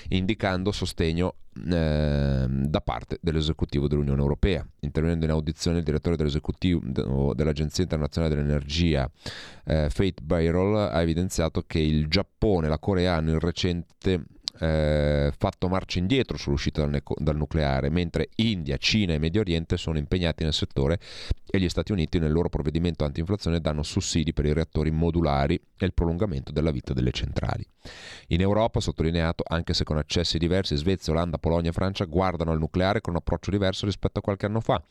indicando 0.10 0.72
sostegno 0.72 1.36
ehm, 1.70 2.66
da 2.66 2.82
parte 2.82 3.18
dell'esecutivo 3.22 3.88
dell'Unione 3.88 4.22
Europea. 4.22 4.66
Intervenendo 4.80 5.26
in 5.26 5.32
audizione 5.32 5.80
il 5.80 5.84
direttore 5.84 6.16
dell'esecutivo 6.16 7.34
dell'Agenzia 7.34 7.84
Internazionale 7.84 8.36
dell'Energia, 8.36 9.10
eh, 9.66 9.90
Faith 9.90 10.22
Byroll, 10.22 10.76
ha 10.76 11.02
evidenziato 11.02 11.64
che 11.66 11.80
il 11.80 12.08
Giappone 12.08 12.68
e 12.68 12.70
la 12.70 12.80
Corea 12.80 13.16
hanno 13.16 13.32
il 13.32 13.40
recente 13.40 14.26
eh, 14.60 15.34
fatto 15.36 15.68
marcia 15.68 16.00
indietro 16.00 16.38
sull'uscita 16.38 16.82
dal, 16.82 16.90
ne- 16.92 17.04
dal, 17.18 17.36
nucleare, 17.36 17.90
mentre 17.90 18.30
India, 18.36 18.78
Cina 18.78 19.14
e 19.14 19.18
Medio 19.18 19.42
Oriente 19.42 19.78
sono 19.78 19.98
impegnati 19.98 20.44
nel 20.44 20.54
settore 20.54 21.00
e 21.50 21.60
gli 21.60 21.70
Stati 21.70 21.92
Uniti 21.92 22.20
nel 22.20 22.32
loro 22.32 22.50
provvedimento 22.50 23.04
anti-inflazione 23.04 23.60
danno 23.60 23.84
sussidi 23.84 24.34
per 24.34 24.46
i 24.46 24.54
reattori 24.54 24.92
modulari 24.92 25.60
e 25.78 25.86
il 25.86 25.94
prolungamento 25.94 26.52
della 26.52 26.72
vita 26.72 26.94
delle 26.94 27.12
centrali. 27.12 27.68
In 28.28 28.42
Europa, 28.42 28.80
sottolineato, 28.80 29.44
anche 29.48 29.74
se 29.74 29.84
con 29.84 29.98
accessi 29.98 30.38
diversi, 30.38 30.76
Svezia, 30.76 31.14
Olanda, 31.14 31.38
Polonia 31.38 31.72
e 31.72 31.74
Francia 31.74 32.06
guardano 32.06 32.52
al 32.52 32.60
nucleare 32.60 33.02
con 33.02 33.14
un 33.14 33.20
approccio 33.20 33.52
diverso 33.52 33.86
rispetto 33.86 34.20
a 34.20 34.22
qualche 34.22 34.46
anno 34.46 34.60
fa. 34.60 34.82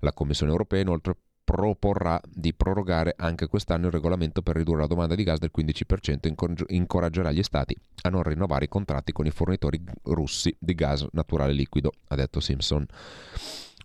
La 0.00 0.12
Commissione 0.12 0.52
europea 0.52 0.80
inoltre 0.80 1.16
proporrà 1.50 2.20
di 2.32 2.54
prorogare 2.54 3.12
anche 3.16 3.48
quest'anno 3.48 3.86
il 3.86 3.92
regolamento 3.92 4.40
per 4.40 4.54
ridurre 4.54 4.82
la 4.82 4.86
domanda 4.86 5.16
di 5.16 5.24
gas 5.24 5.40
del 5.40 5.50
15% 5.52 6.64
e 6.68 6.74
incoraggerà 6.76 7.32
gli 7.32 7.42
stati 7.42 7.76
a 8.02 8.08
non 8.08 8.22
rinnovare 8.22 8.66
i 8.66 8.68
contratti 8.68 9.10
con 9.10 9.26
i 9.26 9.32
fornitori 9.32 9.82
russi 10.04 10.54
di 10.56 10.74
gas 10.76 11.04
naturale 11.10 11.52
liquido, 11.52 11.90
ha 12.06 12.14
detto 12.14 12.38
Simpson. 12.38 12.86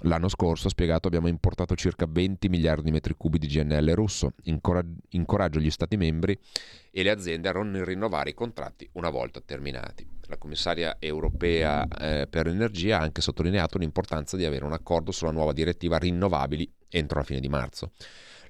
L'anno 0.02 0.28
scorso, 0.28 0.68
ha 0.68 0.70
spiegato, 0.70 1.08
abbiamo 1.08 1.28
importato 1.28 1.74
circa 1.74 2.06
20 2.08 2.50
miliardi 2.50 2.84
di 2.84 2.92
metri 2.92 3.16
cubi 3.18 3.40
di 3.40 3.48
GNL 3.48 3.94
russo. 3.94 4.34
Incoraggio 4.44 5.60
gli 5.60 5.72
Stati 5.72 5.98
membri 5.98 6.38
e 6.92 7.02
le 7.02 7.10
aziende 7.10 7.50
a 7.50 7.54
non 7.54 7.84
rinnovare 7.84 8.30
i 8.30 8.34
contratti 8.36 8.88
una 8.94 9.10
volta 9.10 9.42
terminati. 9.44 10.06
la 10.28 10.38
commissaria 10.38 10.98
europea 11.00 11.88
eh, 11.88 12.28
per 12.28 12.48
l'energia 12.48 12.98
ha 12.98 13.02
anche 13.02 13.22
sottolineato 13.22 13.78
l'importanza 13.78 14.36
di 14.36 14.44
avere 14.46 14.66
un 14.66 14.74
accordo 14.74 15.12
sulla 15.12 15.32
nuova 15.32 15.54
direttiva 15.54 15.98
rinnovabili 15.98 16.68
entro 16.90 17.20
la 17.20 17.26
fine 17.26 17.40
di 17.40 17.50
marzo. 17.50 17.92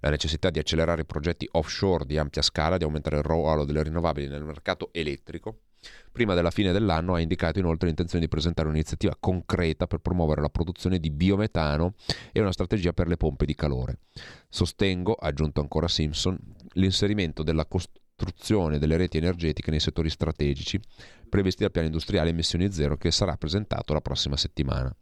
La 0.02 0.10
necessità 0.10 0.50
di 0.50 0.60
accelerare 0.60 1.06
progetti 1.06 1.48
offshore 1.52 2.06
di 2.06 2.18
ampia 2.18 2.42
scala, 2.42 2.78
di 2.78 2.84
aumentare 2.84 3.18
il 3.18 3.24
ruolo 3.24 3.66
delle 3.66 3.84
rinnovabili 3.84 4.28
nel 4.28 4.44
mercato 4.44 4.90
elettrico. 4.92 5.62
Prima 6.12 6.34
della 6.34 6.52
fine 6.52 6.72
dell'anno 6.72 7.14
ha 7.14 7.20
indicato 7.20 7.60
inoltre 7.60 7.88
l'intenzione 7.88 8.24
di 8.24 8.30
presentare 8.30 8.68
un'iniziativa 8.68 9.16
concreta 9.20 9.88
per 9.88 10.00
promuovere 10.00 10.42
la 10.42 10.50
produzione 10.50 11.00
di 11.00 11.12
biometano 11.12 11.94
e 12.32 12.40
una 12.40 12.52
strategia 12.52 12.94
per 12.94 13.08
le 13.08 13.18
pompe 13.18 13.46
di 13.46 13.56
calore. 13.56 14.00
Sostengo, 14.50 15.14
ha 15.14 15.28
aggiunto 15.28 15.62
ancora 15.62 15.88
Simpson, 15.88 16.38
l'inserimento 16.74 17.44
della 17.44 17.66
costruzione 17.66 18.80
delle 18.80 18.98
reti 18.98 19.18
energetiche 19.18 19.72
nei 19.72 19.80
settori 19.80 20.10
strategici 20.10 20.80
previsti 21.28 21.64
dal 21.64 21.72
piano 21.72 21.88
industriale 21.88 22.30
emissioni 22.30 22.72
zero 22.72 22.96
che 22.98 23.12
sarà 23.12 23.36
presentato 23.38 23.94
la 23.94 24.02
prossima 24.02 24.38
settimana. 24.38 24.96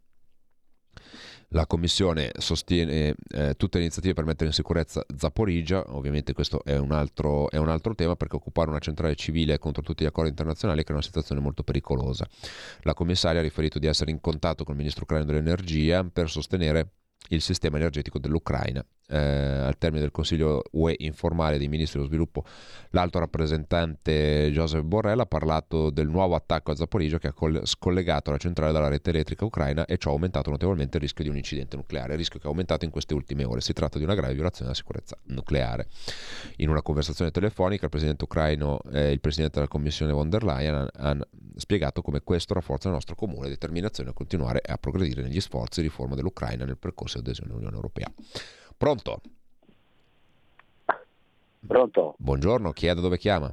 La 1.48 1.66
Commissione 1.66 2.30
sostiene 2.38 3.14
eh, 3.28 3.54
tutte 3.56 3.78
le 3.78 3.84
iniziative 3.84 4.14
per 4.14 4.24
mettere 4.24 4.46
in 4.46 4.52
sicurezza 4.52 5.04
Zaporizia, 5.16 5.84
ovviamente 5.94 6.32
questo 6.32 6.62
è 6.64 6.76
un, 6.76 6.92
altro, 6.92 7.50
è 7.50 7.56
un, 7.56 7.68
altro, 7.68 7.94
tema 7.94 8.16
perché 8.16 8.36
occupare 8.36 8.70
una 8.70 8.78
centrale 8.78 9.14
civile 9.14 9.58
contro 9.58 9.82
tutti 9.82 10.04
gli 10.04 10.06
accordi 10.06 10.30
internazionali 10.30 10.82
è 10.84 10.92
una 10.92 11.02
situazione 11.02 11.40
molto 11.40 11.62
pericolosa. 11.62 12.26
La 12.82 12.94
commissaria 12.94 13.40
ha 13.40 13.42
riferito 13.42 13.78
di 13.78 13.86
essere 13.86 14.10
in 14.10 14.20
contatto 14.20 14.64
con 14.64 14.74
il 14.74 14.80
ministro 14.80 15.04
ucraino 15.04 15.24
dell'energia 15.24 16.04
per 16.04 16.28
sostenere 16.30 16.92
il 17.28 17.40
sistema 17.40 17.76
energetico 17.76 18.18
dell'Ucraina 18.18 18.84
eh, 19.08 19.18
al 19.18 19.76
termine 19.78 20.02
del 20.02 20.10
Consiglio 20.10 20.62
UE 20.72 20.94
informale 20.98 21.58
dei 21.58 21.68
ministri 21.68 21.98
dello 21.98 22.10
sviluppo, 22.10 22.44
l'alto 22.90 23.18
rappresentante 23.18 24.50
Joseph 24.50 24.82
Borrell 24.82 25.20
ha 25.20 25.26
parlato 25.26 25.90
del 25.90 26.08
nuovo 26.08 26.34
attacco 26.34 26.70
a 26.70 26.74
Zaporizhia 26.74 27.18
che 27.18 27.28
ha 27.28 27.34
scollegato 27.64 28.30
la 28.30 28.38
centrale 28.38 28.72
dalla 28.72 28.88
rete 28.88 29.10
elettrica 29.10 29.44
ucraina 29.44 29.84
e 29.84 29.98
ciò 29.98 30.10
ha 30.10 30.12
aumentato 30.12 30.50
notevolmente 30.50 30.96
il 30.96 31.02
rischio 31.02 31.24
di 31.24 31.30
un 31.30 31.36
incidente 31.36 31.76
nucleare, 31.76 32.16
rischio 32.16 32.38
che 32.38 32.46
è 32.46 32.48
aumentato 32.48 32.84
in 32.84 32.90
queste 32.90 33.14
ultime 33.14 33.44
ore. 33.44 33.60
Si 33.60 33.72
tratta 33.72 33.98
di 33.98 34.04
una 34.04 34.14
grave 34.14 34.34
violazione 34.34 34.70
della 34.70 34.76
sicurezza 34.76 35.16
nucleare. 35.24 35.88
In 36.56 36.68
una 36.68 36.82
conversazione 36.82 37.30
telefonica 37.30 37.84
il 37.84 37.90
presidente 37.90 38.24
ucraino 38.24 38.80
e 38.92 39.10
il 39.10 39.20
presidente 39.20 39.56
della 39.56 39.68
Commissione 39.68 40.12
von 40.12 40.28
der 40.30 40.44
Leyen 40.44 40.88
hanno 40.94 41.26
spiegato 41.56 42.02
come 42.02 42.20
questo 42.22 42.54
rafforza 42.54 42.88
la 42.88 42.94
nostra 42.94 43.14
comune 43.14 43.48
determinazione 43.48 44.10
a 44.10 44.12
continuare 44.12 44.60
a 44.64 44.76
progredire 44.78 45.22
negli 45.22 45.40
sforzi 45.40 45.80
di 45.80 45.88
riforma 45.88 46.14
dell'Ucraina 46.14 46.64
nel 46.64 46.78
percorso 46.78 47.20
di 47.20 47.24
adesione 47.24 47.52
all'Unione 47.52 47.76
Europea. 47.76 48.12
Pronto? 48.76 49.20
Pronto? 51.66 52.14
Buongiorno, 52.18 52.72
chi 52.72 52.86
è 52.86 52.94
da 52.94 53.00
dove 53.00 53.18
chiama? 53.18 53.52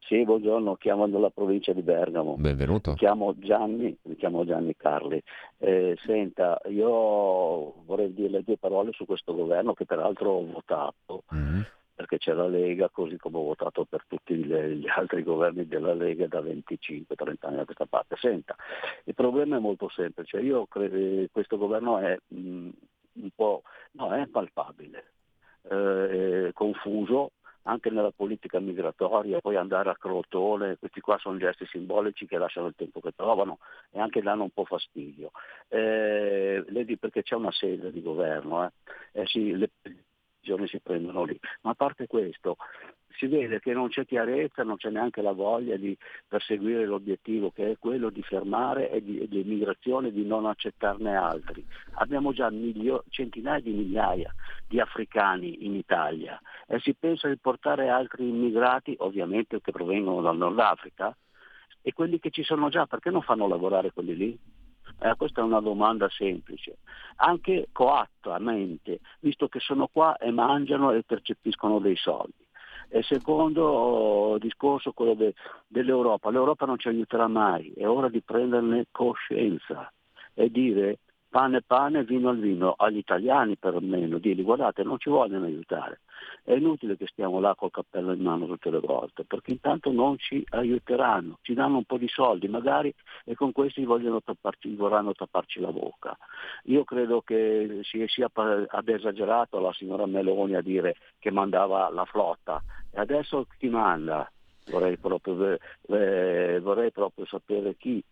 Sì, 0.00 0.24
buongiorno, 0.24 0.76
chiamo 0.76 1.08
dalla 1.08 1.30
provincia 1.30 1.72
di 1.72 1.82
Bergamo. 1.82 2.36
Benvenuto. 2.36 2.92
Chiamo 2.94 3.34
Gianni, 3.38 3.96
mi 4.02 4.16
chiamo 4.16 4.44
Gianni 4.44 4.76
Carli. 4.76 5.22
Eh, 5.58 5.96
senta, 6.04 6.60
io 6.66 7.82
vorrei 7.84 8.12
dire 8.12 8.42
due 8.44 8.58
parole 8.58 8.92
su 8.92 9.06
questo 9.06 9.34
governo 9.34 9.72
che 9.72 9.86
peraltro 9.86 10.30
ho 10.30 10.46
votato. 10.46 11.24
Mm-hmm 11.34 11.60
perché 11.94 12.18
c'è 12.18 12.32
la 12.32 12.48
Lega, 12.48 12.88
così 12.88 13.16
come 13.16 13.38
ho 13.38 13.44
votato 13.44 13.84
per 13.84 14.04
tutti 14.08 14.34
gli 14.34 14.88
altri 14.88 15.22
governi 15.22 15.66
della 15.66 15.94
Lega 15.94 16.26
da 16.26 16.40
25-30 16.40 17.04
anni 17.40 17.60
a 17.60 17.64
questa 17.64 17.86
parte. 17.86 18.16
Senta, 18.18 18.56
il 19.04 19.14
problema 19.14 19.56
è 19.56 19.60
molto 19.60 19.88
semplice, 19.88 20.40
io 20.40 20.66
credo 20.66 20.96
che 20.96 21.28
questo 21.30 21.56
governo 21.58 21.98
è 21.98 22.18
mh, 22.26 22.68
un 23.14 23.30
po' 23.34 23.62
no, 23.92 24.12
è 24.14 24.26
palpabile, 24.26 25.12
eh, 25.62 26.48
è 26.48 26.52
confuso 26.52 27.32
anche 27.64 27.90
nella 27.90 28.10
politica 28.10 28.58
migratoria, 28.58 29.40
poi 29.40 29.56
andare 29.56 29.90
a 29.90 29.96
Crotone, 29.96 30.78
questi 30.78 31.00
qua 31.00 31.18
sono 31.18 31.38
gesti 31.38 31.64
simbolici 31.66 32.26
che 32.26 32.38
lasciano 32.38 32.66
il 32.66 32.74
tempo 32.76 33.00
che 33.00 33.12
trovano 33.14 33.58
e 33.90 34.00
anche 34.00 34.20
danno 34.22 34.42
un 34.42 34.50
po' 34.50 34.64
fastidio. 34.64 35.30
Eh, 35.68 36.64
vedi 36.68 36.96
perché 36.96 37.22
c'è 37.22 37.36
una 37.36 37.52
sede 37.52 37.92
di 37.92 38.02
governo, 38.02 38.64
eh. 38.64 38.70
Eh 39.12 39.26
sì, 39.26 39.54
le 39.56 39.70
decisioni 39.80 40.66
si 40.66 40.80
prendono 40.80 41.24
lì. 41.24 41.38
Ma 41.60 41.70
a 41.70 41.74
parte 41.74 42.06
questo, 42.06 42.56
si 43.16 43.26
vede 43.26 43.60
che 43.60 43.72
non 43.72 43.88
c'è 43.88 44.04
chiarezza, 44.04 44.62
non 44.62 44.76
c'è 44.76 44.90
neanche 44.90 45.22
la 45.22 45.32
voglia 45.32 45.76
di 45.76 45.96
perseguire 46.26 46.84
l'obiettivo 46.86 47.50
che 47.50 47.72
è 47.72 47.78
quello 47.78 48.10
di 48.10 48.22
fermare 48.22 48.90
e 48.90 49.02
di, 49.02 49.26
di 49.28 49.40
immigrazione 49.40 50.08
e 50.08 50.12
di 50.12 50.24
non 50.24 50.46
accettarne 50.46 51.14
altri. 51.14 51.64
Abbiamo 51.94 52.32
già 52.32 52.50
milio- 52.50 53.04
centinaia 53.08 53.60
di 53.60 53.72
migliaia 53.72 54.34
di 54.66 54.80
africani 54.80 55.64
in 55.64 55.74
Italia 55.74 56.40
e 56.66 56.78
si 56.80 56.94
pensa 56.94 57.28
di 57.28 57.36
portare 57.36 57.88
altri 57.88 58.28
immigrati, 58.28 58.94
ovviamente 58.98 59.60
che 59.60 59.72
provengono 59.72 60.20
dal 60.20 60.36
Nord 60.36 60.58
Africa, 60.58 61.16
e 61.82 61.92
quelli 61.92 62.18
che 62.20 62.30
ci 62.30 62.44
sono 62.44 62.68
già, 62.68 62.86
perché 62.86 63.10
non 63.10 63.22
fanno 63.22 63.48
lavorare 63.48 63.92
quelli 63.92 64.16
lì? 64.16 64.38
Eh, 65.00 65.14
questa 65.16 65.40
è 65.40 65.44
una 65.44 65.60
domanda 65.60 66.08
semplice. 66.10 66.78
Anche 67.16 67.68
coattamente, 67.72 69.00
visto 69.20 69.48
che 69.48 69.58
sono 69.58 69.88
qua 69.88 70.16
e 70.16 70.30
mangiano 70.30 70.92
e 70.92 71.02
percepiscono 71.02 71.80
dei 71.80 71.96
soldi. 71.96 72.41
E 72.94 73.02
secondo 73.04 74.36
discorso 74.38 74.92
quello 74.92 75.14
de, 75.14 75.32
dell'Europa, 75.66 76.28
l'Europa 76.28 76.66
non 76.66 76.78
ci 76.78 76.88
aiuterà 76.88 77.26
mai, 77.26 77.72
è 77.74 77.88
ora 77.88 78.10
di 78.10 78.20
prenderne 78.20 78.84
coscienza 78.90 79.90
e 80.34 80.50
dire 80.50 80.98
pane 81.32 81.62
pane, 81.62 82.04
vino 82.04 82.28
al 82.28 82.38
vino, 82.38 82.74
agli 82.76 82.98
italiani 82.98 83.56
perlomeno, 83.56 84.18
dirgli 84.18 84.42
guardate 84.42 84.82
non 84.82 84.98
ci 84.98 85.08
vogliono 85.08 85.46
aiutare, 85.46 86.00
è 86.44 86.52
inutile 86.52 86.98
che 86.98 87.06
stiamo 87.06 87.40
là 87.40 87.54
col 87.54 87.70
cappello 87.70 88.12
in 88.12 88.20
mano 88.20 88.46
tutte 88.46 88.68
le 88.68 88.80
volte, 88.80 89.24
perché 89.24 89.52
intanto 89.52 89.90
non 89.90 90.18
ci 90.18 90.44
aiuteranno, 90.50 91.38
ci 91.40 91.54
danno 91.54 91.78
un 91.78 91.84
po' 91.84 91.96
di 91.96 92.06
soldi 92.06 92.48
magari 92.48 92.94
e 93.24 93.34
con 93.34 93.50
questi 93.52 93.86
tapparci, 94.22 94.74
vorranno 94.74 95.14
tapparci 95.14 95.60
la 95.60 95.72
bocca. 95.72 96.14
Io 96.64 96.84
credo 96.84 97.22
che 97.22 97.80
si 97.80 98.04
sia 98.08 98.30
abbia 98.30 98.96
esagerato 98.96 99.58
la 99.58 99.72
signora 99.72 100.04
Meloni 100.04 100.54
a 100.54 100.60
dire 100.60 100.96
che 101.18 101.30
mandava 101.30 101.88
la 101.88 102.04
flotta 102.04 102.62
e 102.90 103.00
adesso 103.00 103.46
chi 103.56 103.70
manda? 103.70 104.30
Vorrei 104.70 104.98
proprio, 104.98 105.58
eh, 105.88 106.60
vorrei 106.60 106.92
proprio 106.92 107.24
sapere 107.24 107.74
chi 107.76 108.04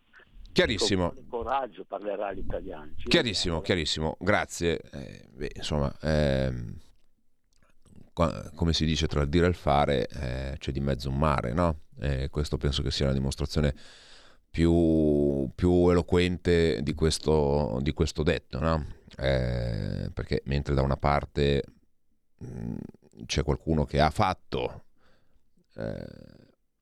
Chiarissimo. 0.51 1.13
Con 1.13 1.27
coraggio 1.27 1.85
parlerà 1.85 2.27
agli 2.27 2.39
italiani. 2.39 2.93
Ci 2.97 3.07
chiarissimo, 3.07 3.61
chiarissimo, 3.61 4.17
grazie. 4.19 4.81
Eh, 4.91 5.27
beh, 5.31 5.51
insomma, 5.55 5.93
ehm, 6.01 6.77
come 8.55 8.73
si 8.73 8.85
dice 8.85 9.07
tra 9.07 9.21
il 9.21 9.29
dire 9.29 9.45
e 9.45 9.49
il 9.49 9.55
fare, 9.55 10.07
eh, 10.07 10.55
c'è 10.57 10.71
di 10.71 10.81
mezzo 10.81 11.09
un 11.09 11.17
mare, 11.17 11.53
no? 11.53 11.81
Eh, 11.99 12.29
questo 12.29 12.57
penso 12.57 12.81
che 12.83 12.91
sia 12.91 13.07
la 13.07 13.13
dimostrazione 13.13 13.73
più, 14.49 15.49
più 15.55 15.89
eloquente 15.89 16.81
di 16.81 16.93
questo, 16.93 17.79
di 17.81 17.93
questo 17.93 18.21
detto, 18.23 18.59
no? 18.59 18.85
Eh, 19.17 20.09
perché 20.13 20.41
mentre 20.45 20.73
da 20.73 20.81
una 20.81 20.97
parte 20.97 21.63
mh, 22.37 22.45
mm, 22.45 22.75
c'è 23.25 23.43
qualcuno 23.43 23.85
che 23.85 23.99
ha 24.01 24.09
fatto 24.09 24.85
eh, 25.75 26.05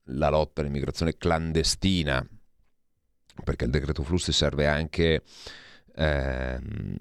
la 0.06 0.30
lotta 0.30 0.62
all'immigrazione 0.62 1.18
clandestina 1.18 2.28
perché 3.44 3.66
il 3.66 3.72
decreto 3.72 4.04
flussi 4.04 4.32
serve 4.32 4.68
anche, 4.68 5.24
ehm, 5.96 6.96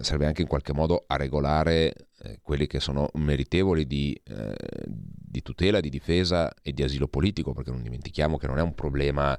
serve 0.00 0.26
anche 0.26 0.42
in 0.42 0.48
qualche 0.48 0.72
modo 0.72 1.04
a 1.06 1.16
regolare 1.16 1.94
eh, 2.22 2.38
quelli 2.42 2.66
che 2.66 2.80
sono 2.80 3.08
meritevoli 3.14 3.86
di, 3.86 4.18
eh, 4.24 4.54
di, 4.86 5.42
tutela, 5.42 5.80
di 5.80 5.90
difesa 5.90 6.52
e 6.62 6.72
di 6.72 6.82
asilo 6.82 7.08
politico, 7.08 7.52
perché 7.52 7.70
non 7.70 7.82
dimentichiamo 7.82 8.36
che 8.36 8.46
non 8.46 8.58
è 8.58 8.62
un 8.62 8.74
problema 8.74 9.38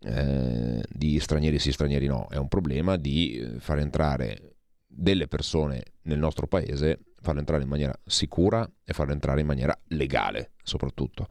eh, 0.00 0.82
di 0.88 1.18
stranieri 1.18 1.58
sì, 1.58 1.72
stranieri 1.72 2.06
no, 2.06 2.26
è 2.28 2.36
un 2.36 2.48
problema 2.48 2.96
di 2.96 3.56
far 3.58 3.78
entrare 3.78 4.56
delle 4.86 5.26
persone 5.26 5.82
nel 6.02 6.18
nostro 6.18 6.46
paese, 6.46 7.00
farle 7.20 7.40
entrare 7.40 7.62
in 7.62 7.68
maniera 7.68 7.98
sicura 8.04 8.70
e 8.84 8.92
farle 8.92 9.12
entrare 9.12 9.40
in 9.40 9.46
maniera 9.46 9.76
legale 9.88 10.52
soprattutto 10.62 11.26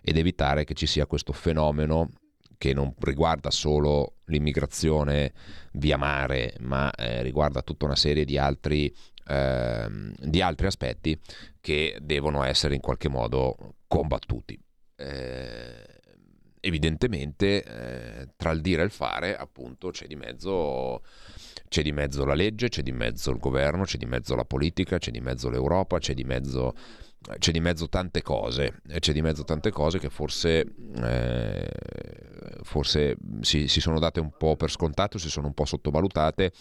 ed 0.00 0.16
evitare 0.16 0.64
che 0.64 0.74
ci 0.74 0.86
sia 0.86 1.06
questo 1.06 1.32
fenomeno 1.32 2.10
che 2.64 2.72
non 2.72 2.94
riguarda 2.98 3.50
solo 3.50 4.20
l'immigrazione 4.28 5.34
via 5.72 5.98
mare, 5.98 6.54
ma 6.60 6.90
eh, 6.92 7.20
riguarda 7.20 7.60
tutta 7.60 7.84
una 7.84 7.94
serie 7.94 8.24
di 8.24 8.38
altri, 8.38 8.90
eh, 9.26 9.86
di 10.18 10.40
altri, 10.40 10.66
aspetti 10.66 11.20
che 11.60 11.98
devono 12.00 12.42
essere 12.42 12.74
in 12.74 12.80
qualche 12.80 13.10
modo 13.10 13.74
combattuti. 13.86 14.58
Eh, 14.96 15.84
evidentemente 16.60 17.62
eh, 17.62 18.28
tra 18.34 18.50
il 18.52 18.62
dire 18.62 18.80
e 18.80 18.86
il 18.86 18.90
fare 18.90 19.36
appunto 19.36 19.90
c'è 19.90 20.06
di 20.06 20.16
mezzo 20.16 21.02
c'è 21.68 21.82
di 21.82 21.92
mezzo 21.92 22.24
la 22.24 22.32
legge, 22.32 22.70
c'è 22.70 22.80
di 22.80 22.92
mezzo 22.92 23.30
il 23.30 23.38
governo, 23.38 23.84
c'è 23.84 23.98
di 23.98 24.06
mezzo 24.06 24.34
la 24.34 24.46
politica, 24.46 24.96
c'è 24.96 25.10
di 25.10 25.20
mezzo 25.20 25.50
l'Europa, 25.50 25.98
c'è 25.98 26.14
di 26.14 26.24
mezzo 26.24 26.74
c'è 27.38 27.52
di 27.52 27.60
mezzo 27.60 27.88
tante 27.88 28.22
cose, 28.22 28.80
c'è 28.98 29.12
di 29.12 29.22
mezzo 29.22 29.44
tante 29.44 29.70
cose 29.70 29.98
che 29.98 30.10
forse, 30.10 30.66
eh, 30.96 31.70
forse 32.62 33.16
si, 33.40 33.66
si, 33.68 33.80
sono 33.80 33.98
date 33.98 34.20
un 34.20 34.30
po' 34.36 34.56
per 34.56 34.70
scontato, 34.70 35.18
si 35.18 35.30
sono 35.30 35.46
un 35.46 35.54
po' 35.54 35.64
sottovalutate 35.64 36.52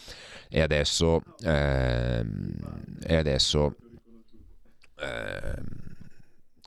e 0.49 0.61
adesso, 0.61 1.21
eh, 1.41 2.25
e 3.05 3.15
adesso 3.15 3.75
eh, 4.99 5.55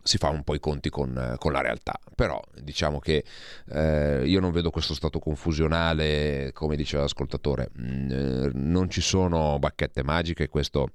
si 0.06 0.18
fa 0.18 0.28
un 0.28 0.42
po' 0.44 0.54
i 0.54 0.60
conti 0.60 0.88
con, 0.88 1.34
con 1.38 1.52
la 1.52 1.60
realtà. 1.60 1.98
Però 2.14 2.42
diciamo 2.60 2.98
che 2.98 3.24
eh, 3.70 4.22
io 4.24 4.40
non 4.40 4.52
vedo 4.52 4.70
questo 4.70 4.94
stato 4.94 5.18
confusionale, 5.18 6.50
come 6.54 6.76
diceva 6.76 7.02
l'ascoltatore, 7.02 7.70
mm, 7.78 8.10
eh, 8.10 8.50
non 8.54 8.88
ci 8.88 9.00
sono 9.00 9.58
bacchette 9.58 10.02
magiche, 10.02 10.48
questo, 10.48 10.90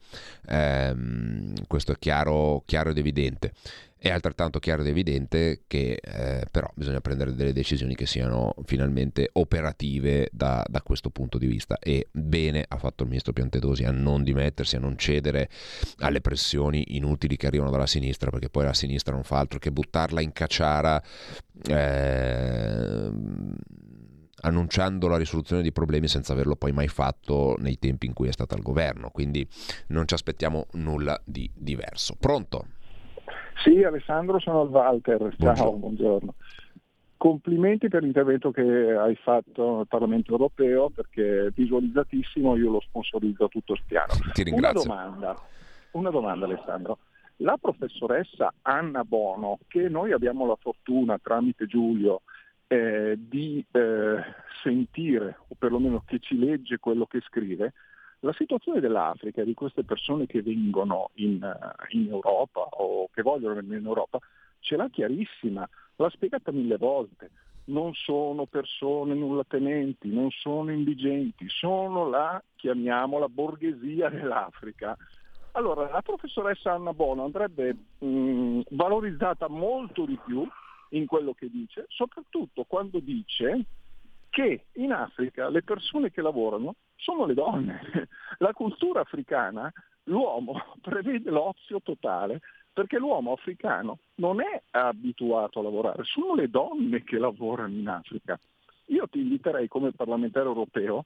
ehm, 0.47 1.53
questo 1.67 1.91
è 1.91 1.95
chiaro, 1.99 2.63
chiaro 2.65 2.89
ed 2.89 2.97
evidente. 2.97 3.53
È 4.03 4.09
altrettanto 4.09 4.57
chiaro 4.57 4.81
ed 4.81 4.87
evidente 4.87 5.61
che 5.67 5.99
eh, 6.01 6.47
però 6.49 6.67
bisogna 6.73 7.01
prendere 7.01 7.35
delle 7.35 7.53
decisioni 7.53 7.93
che 7.93 8.07
siano 8.07 8.55
finalmente 8.65 9.29
operative 9.33 10.27
da, 10.31 10.65
da, 10.67 10.81
questo 10.81 11.11
punto 11.11 11.37
di 11.37 11.45
vista 11.45 11.77
e 11.77 12.07
bene 12.11 12.65
ha 12.67 12.79
fatto 12.79 13.03
il 13.03 13.09
ministro 13.09 13.31
Piantedosi 13.31 13.83
a 13.83 13.91
non 13.91 14.23
dimettersi, 14.23 14.75
a 14.75 14.79
non 14.79 14.97
cedere 14.97 15.49
alle 15.99 16.19
pressioni 16.19 16.95
inutili 16.95 17.37
che 17.37 17.45
arrivano 17.45 17.69
dalla 17.69 17.85
sinistra 17.85 18.31
perché 18.31 18.49
poi 18.49 18.63
la 18.63 18.73
sinistra 18.73 19.13
non 19.13 19.23
fa 19.23 19.37
altro 19.37 19.59
che 19.59 19.71
buttarla 19.71 20.19
in 20.19 20.33
cacciara 20.33 20.99
eh, 21.69 23.11
annunciando 24.41 25.07
la 25.09 25.17
risoluzione 25.17 25.61
di 25.61 25.71
problemi 25.71 26.07
senza 26.07 26.33
averlo 26.33 26.55
poi 26.55 26.71
mai 26.71 26.87
fatto 26.87 27.55
nei 27.59 27.77
tempi 27.77 28.07
in 28.07 28.13
cui 28.13 28.29
è 28.29 28.31
stata 28.31 28.55
al 28.55 28.63
governo, 28.63 29.11
quindi 29.11 29.47
non 29.89 30.07
ci 30.07 30.15
aspettiamo 30.15 30.65
nulla 30.71 31.21
di 31.23 31.47
diverso. 31.53 32.15
Pronto? 32.19 32.65
Sì, 33.63 33.83
Alessandro, 33.83 34.39
sono 34.39 34.61
al 34.61 34.69
Walter. 34.69 35.35
Ciao, 35.37 35.53
buongiorno. 35.53 35.77
buongiorno. 35.77 36.33
Complimenti 37.17 37.87
per 37.87 38.01
l'intervento 38.01 38.49
che 38.49 38.63
hai 38.63 39.15
fatto 39.15 39.79
al 39.79 39.87
Parlamento 39.87 40.31
europeo 40.31 40.89
perché 40.89 41.45
è 41.45 41.49
visualizzatissimo, 41.51 42.55
io 42.55 42.71
lo 42.71 42.81
sponsorizzo 42.81 43.47
tutto 43.47 43.75
spiano. 43.75 44.13
Ti 44.33 44.41
ringrazio. 44.41 44.81
Una 44.81 45.03
domanda, 45.03 45.41
una 45.91 46.09
domanda 46.09 46.45
Alessandro. 46.45 46.97
La 47.37 47.57
professoressa 47.61 48.51
Anna 48.63 49.03
Bono, 49.03 49.59
che 49.67 49.87
noi 49.87 50.11
abbiamo 50.11 50.47
la 50.47 50.57
fortuna 50.59 51.19
tramite 51.21 51.67
Giulio 51.67 52.21
eh, 52.67 53.15
di 53.19 53.63
eh, 53.71 54.15
sentire, 54.63 55.37
o 55.47 55.55
perlomeno 55.57 56.03
che 56.05 56.19
ci 56.19 56.37
legge 56.37 56.79
quello 56.79 57.05
che 57.05 57.19
scrive, 57.21 57.73
la 58.21 58.33
situazione 58.33 58.79
dell'Africa, 58.79 59.43
di 59.43 59.53
queste 59.53 59.83
persone 59.83 60.25
che 60.25 60.41
vengono 60.41 61.09
in, 61.15 61.43
eh, 61.43 61.95
in 61.97 62.09
Europa 62.09 62.61
o 62.61 63.09
che 63.11 63.21
vogliono 63.21 63.55
venire 63.55 63.77
in 63.77 63.85
Europa, 63.85 64.19
ce 64.59 64.75
l'ha 64.75 64.89
chiarissima, 64.89 65.67
l'ha 65.95 66.09
spiegata 66.09 66.51
mille 66.51 66.77
volte. 66.77 67.31
Non 67.63 67.93
sono 67.93 68.45
persone 68.45 69.13
nullatenenti, 69.13 70.11
non 70.11 70.29
sono 70.31 70.71
indigenti, 70.71 71.47
sono 71.47 72.09
la, 72.09 72.41
chiamiamola, 72.55 73.27
borghesia 73.29 74.09
dell'Africa. 74.09 74.95
Allora, 75.53 75.89
la 75.89 76.01
professoressa 76.01 76.73
Anna 76.73 76.93
Bono 76.93 77.25
andrebbe 77.25 77.75
mh, 77.99 78.61
valorizzata 78.69 79.47
molto 79.47 80.05
di 80.05 80.17
più 80.23 80.47
in 80.89 81.05
quello 81.05 81.33
che 81.33 81.49
dice, 81.49 81.85
soprattutto 81.89 82.65
quando 82.67 82.99
dice 82.99 83.65
che 84.29 84.65
in 84.73 84.91
Africa 84.91 85.49
le 85.49 85.61
persone 85.61 86.11
che 86.11 86.21
lavorano 86.21 86.75
sono 87.01 87.25
le 87.25 87.33
donne. 87.33 88.07
La 88.37 88.53
cultura 88.53 89.01
africana, 89.01 89.71
l'uomo 90.03 90.53
prevede 90.81 91.29
l'ozio 91.29 91.81
totale 91.81 92.39
perché 92.73 92.97
l'uomo 92.97 93.33
africano 93.33 93.99
non 94.15 94.39
è 94.39 94.61
abituato 94.71 95.59
a 95.59 95.63
lavorare, 95.63 96.03
sono 96.05 96.35
le 96.35 96.49
donne 96.49 97.03
che 97.03 97.17
lavorano 97.17 97.73
in 97.73 97.87
Africa. 97.87 98.39
Io 98.85 99.07
ti 99.07 99.19
inviterei 99.19 99.67
come 99.67 99.91
parlamentare 99.91 100.45
europeo 100.45 101.03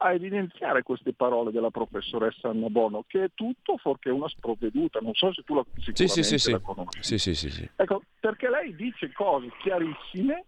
a 0.00 0.12
evidenziare 0.12 0.84
queste 0.84 1.12
parole 1.12 1.50
della 1.50 1.70
professoressa 1.70 2.50
Anna 2.50 2.68
Bono, 2.68 3.04
che 3.06 3.24
è 3.24 3.30
tutto 3.34 3.76
fuorché 3.78 4.10
una 4.10 4.28
sprovveduta, 4.28 5.00
non 5.00 5.12
so 5.14 5.32
se 5.32 5.42
tu 5.42 5.54
la, 5.54 5.64
sì, 5.76 6.06
sì, 6.06 6.22
sì, 6.22 6.50
la 6.52 6.60
conosci. 6.60 7.02
Sì, 7.02 7.18
sì, 7.18 7.34
sì, 7.34 7.50
sì. 7.50 7.68
Ecco, 7.74 8.02
perché 8.20 8.48
lei 8.48 8.76
dice 8.76 9.12
cose 9.12 9.50
chiarissime, 9.60 10.44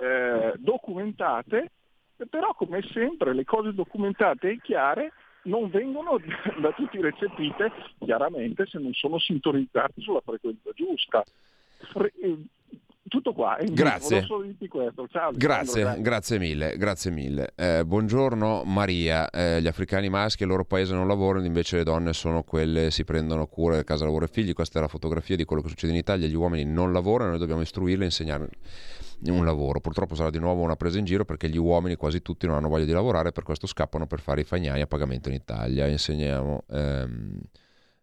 eh, 0.00 0.54
documentate, 0.56 1.70
però 2.26 2.54
come 2.54 2.82
sempre 2.92 3.34
le 3.34 3.44
cose 3.44 3.72
documentate 3.72 4.50
e 4.50 4.60
chiare 4.62 5.12
non 5.42 5.70
vengono 5.70 6.18
da 6.60 6.72
tutti 6.72 7.00
recepite 7.00 7.70
chiaramente 7.98 8.66
se 8.66 8.78
non 8.78 8.92
sono 8.92 9.18
sintonizzati 9.18 10.00
sulla 10.00 10.22
frequenza 10.24 10.70
giusta. 10.74 11.22
Fre- 11.92 12.12
eh, 12.20 12.36
tutto 13.08 13.32
qua. 13.32 13.56
Grazie. 13.62 14.26
Ciao, 15.10 15.32
grazie, 15.32 15.96
grazie 16.00 16.38
mille. 16.38 16.76
Grazie 16.76 17.10
mille. 17.10 17.52
Eh, 17.56 17.84
buongiorno 17.84 18.64
Maria. 18.64 19.30
Eh, 19.30 19.62
gli 19.62 19.66
africani 19.66 20.08
maschi 20.08 20.42
al 20.42 20.50
loro 20.50 20.64
paese 20.64 20.94
non 20.94 21.08
lavorano, 21.08 21.46
invece 21.46 21.76
le 21.76 21.84
donne 21.84 22.12
sono 22.12 22.42
quelle 22.42 22.84
che 22.84 22.90
si 22.90 23.04
prendono 23.04 23.46
cura 23.46 23.76
del 23.76 23.84
casa, 23.84 24.04
lavoro 24.04 24.26
e 24.26 24.28
figli. 24.28 24.52
Questa 24.52 24.78
è 24.78 24.82
la 24.82 24.88
fotografia 24.88 25.36
di 25.36 25.44
quello 25.44 25.62
che 25.62 25.68
succede 25.68 25.92
in 25.92 25.98
Italia. 25.98 26.28
Gli 26.28 26.34
uomini 26.34 26.64
non 26.64 26.92
lavorano, 26.92 27.30
noi 27.30 27.38
dobbiamo 27.38 27.62
istruirli 27.62 28.02
e 28.02 28.06
insegnarli 28.06 28.48
un 29.26 29.44
lavoro. 29.44 29.80
Purtroppo 29.80 30.14
sarà 30.14 30.30
di 30.30 30.38
nuovo 30.38 30.62
una 30.62 30.76
presa 30.76 30.98
in 30.98 31.04
giro 31.04 31.24
perché 31.24 31.48
gli 31.48 31.56
uomini 31.56 31.96
quasi 31.96 32.22
tutti 32.22 32.46
non 32.46 32.56
hanno 32.56 32.68
voglia 32.68 32.84
di 32.84 32.92
lavorare, 32.92 33.32
per 33.32 33.42
questo 33.42 33.66
scappano 33.66 34.06
per 34.06 34.20
fare 34.20 34.42
i 34.42 34.44
fagnai 34.44 34.80
a 34.80 34.86
pagamento 34.86 35.28
in 35.28 35.34
Italia. 35.34 35.86
Insegniamo 35.86 36.64
ehm, 36.70 37.40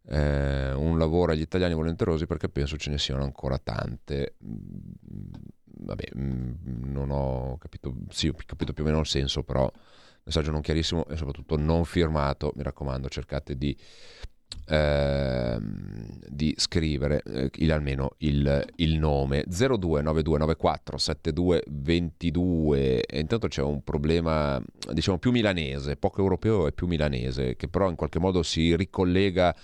eh, 0.08 0.74
un 0.74 0.98
lavoro 0.98 1.32
agli 1.32 1.42
italiani 1.42 1.74
volenterosi 1.74 2.26
perché 2.26 2.50
penso 2.50 2.78
ce 2.78 2.90
ne 2.90 2.98
siano 2.98 3.24
ancora 3.24 3.58
tante. 3.58 4.36
Mm, 4.46 5.32
vabbè, 5.86 6.06
mm, 6.18 6.52
non 6.92 7.10
ho 7.12 7.58
capito, 7.58 7.96
sì, 8.10 8.28
ho 8.28 8.36
capito 8.46 8.74
più 8.74 8.84
o 8.84 8.88
meno 8.88 9.00
il 9.00 9.08
senso, 9.08 9.44
però 9.44 9.72
messaggio 10.24 10.52
non 10.52 10.62
chiarissimo 10.62 11.06
e 11.08 11.16
soprattutto 11.16 11.58
non 11.58 11.86
firmato. 11.86 12.52
Mi 12.56 12.64
raccomando, 12.64 13.08
cercate 13.10 13.58
di 13.58 13.76
eh, 14.68 15.58
di 16.28 16.54
scrivere 16.58 17.22
eh, 17.24 17.50
il, 17.58 17.72
almeno 17.72 18.16
il, 18.20 18.66
il 18.78 18.98
nome. 18.98 19.44
029294 19.48 20.98
7222 20.98 23.02
e 23.02 23.20
intanto 23.20 23.48
c'è 23.48 23.62
un 23.62 23.84
problema 23.84 24.62
diciamo 24.92 25.18
più 25.18 25.32
milanese 25.32 25.96
poco 25.96 26.22
europeo 26.22 26.68
e 26.68 26.72
più 26.72 26.88
milanese 26.88 27.56
che 27.56 27.68
però 27.68 27.90
in 27.90 27.96
qualche 27.96 28.20
modo 28.20 28.44
si 28.44 28.76
ricollega 28.76 29.56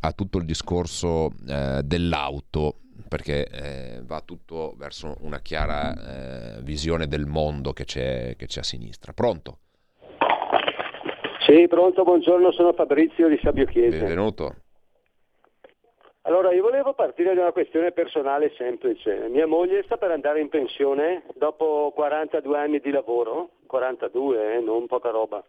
a 0.00 0.12
tutto 0.12 0.38
il 0.38 0.44
discorso 0.44 1.32
eh, 1.46 1.82
dell'auto 1.84 2.78
perché 3.08 3.48
eh, 3.48 4.02
va 4.04 4.22
tutto 4.22 4.74
verso 4.78 5.16
una 5.20 5.40
chiara 5.40 6.56
eh, 6.56 6.62
visione 6.62 7.08
del 7.08 7.26
mondo 7.26 7.72
che 7.72 7.84
c'è, 7.84 8.34
che 8.36 8.46
c'è 8.46 8.60
a 8.60 8.64
sinistra. 8.64 9.12
Pronto? 9.12 9.58
Sì, 11.52 11.68
pronto, 11.68 12.02
buongiorno, 12.02 12.50
sono 12.50 12.72
Fabrizio 12.72 13.28
di 13.28 13.38
Sabio 13.42 13.66
Chiesa. 13.66 13.98
Benvenuto. 13.98 14.54
Allora, 16.22 16.50
io 16.50 16.62
volevo 16.62 16.94
partire 16.94 17.34
da 17.34 17.42
una 17.42 17.52
questione 17.52 17.92
personale 17.92 18.54
semplice. 18.56 19.28
Mia 19.28 19.46
moglie 19.46 19.82
sta 19.82 19.98
per 19.98 20.12
andare 20.12 20.40
in 20.40 20.48
pensione 20.48 21.24
dopo 21.34 21.92
42 21.94 22.58
anni 22.58 22.78
di 22.78 22.90
lavoro, 22.90 23.50
42, 23.66 24.54
eh, 24.54 24.60
non 24.60 24.86
poca 24.86 25.10
roba. 25.10 25.44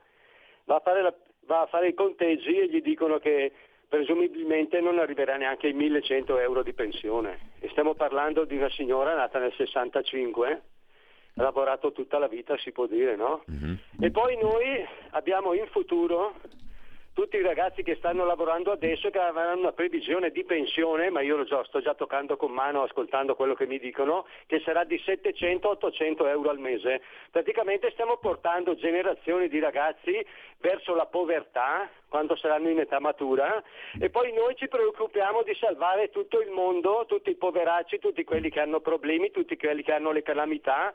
Va 0.66 0.82
a, 0.84 1.02
la, 1.02 1.14
va 1.46 1.62
a, 1.62 1.68
fare 1.68 1.88
i 1.88 1.94
conteggi 1.94 2.60
e 2.60 2.68
gli 2.68 2.82
dicono 2.82 3.18
che 3.20 3.54
presumibilmente 3.88 4.82
non 4.82 5.00
arriverà 5.00 5.38
neanche 5.38 5.68
ai 5.68 5.74
1100 5.74 6.38
euro 6.38 6.64
di 6.64 6.74
pensione. 6.74 7.52
E 7.62 7.70
stiamo 7.70 7.94
parlando 7.94 8.44
di 8.44 8.58
una 8.58 8.70
signora 8.72 9.16
nata 9.16 9.40
nel 9.40 9.54
65 9.54 10.52
ha 10.52 10.73
lavorato 11.36 11.92
tutta 11.92 12.18
la 12.20 12.28
vita, 12.28 12.58
si 12.58 12.72
può 12.72 12.86
dire, 12.86 13.16
no? 13.16 13.44
Uh-huh. 13.48 13.78
E 14.06 14.12
poi 14.12 14.38
noi 14.38 14.86
abbiamo 15.12 15.54
in 15.54 15.66
futuro 15.68 16.36
tutti 17.14 17.38
i 17.38 17.42
ragazzi 17.42 17.84
che 17.84 17.96
stanno 17.96 18.26
lavorando 18.26 18.72
adesso 18.72 19.10
che 19.12 19.20
avranno 19.20 19.62
una 19.62 19.72
previsione 19.72 20.32
di 20.32 20.44
pensione, 20.44 21.12
ma 21.12 21.22
io 21.22 21.38
lo 21.38 21.44
già, 21.44 21.64
sto 21.66 21.80
già 21.80 21.94
toccando 21.94 22.38
con 22.38 22.52
mano 22.52 22.82
ascoltando 22.82 23.36
quello 23.36 23.54
che 23.54 23.68
mi 23.68 23.78
dicono, 23.78 24.26
che 24.48 24.60
sarà 24.66 24.84
di 24.84 25.00
700-800 25.06 26.28
euro 26.28 26.50
al 26.50 26.58
mese. 26.58 27.02
Praticamente 27.30 27.92
stiamo 27.92 28.18
portando 28.18 28.76
generazioni 28.76 29.48
di 29.48 29.60
ragazzi 29.60 30.26
verso 30.58 30.96
la 30.96 31.06
povertà 31.06 31.88
quando 32.10 32.36
saranno 32.36 32.70
in 32.70 32.80
età 32.80 33.00
matura 33.00 33.62
e 34.00 34.10
poi 34.10 34.34
noi 34.34 34.56
ci 34.56 34.68
preoccupiamo 34.68 35.44
di 35.44 35.56
salvare 35.56 36.10
tutto 36.10 36.42
il 36.42 36.50
mondo, 36.50 37.06
tutti 37.08 37.30
i 37.30 37.36
poveracci, 37.36 38.00
tutti 38.00 38.24
quelli 38.24 38.50
che 38.50 38.60
hanno 38.60 38.80
problemi, 38.80 39.30
tutti 39.30 39.56
quelli 39.56 39.84
che 39.84 39.94
hanno 39.94 40.12
le 40.12 40.24
calamità 40.24 40.94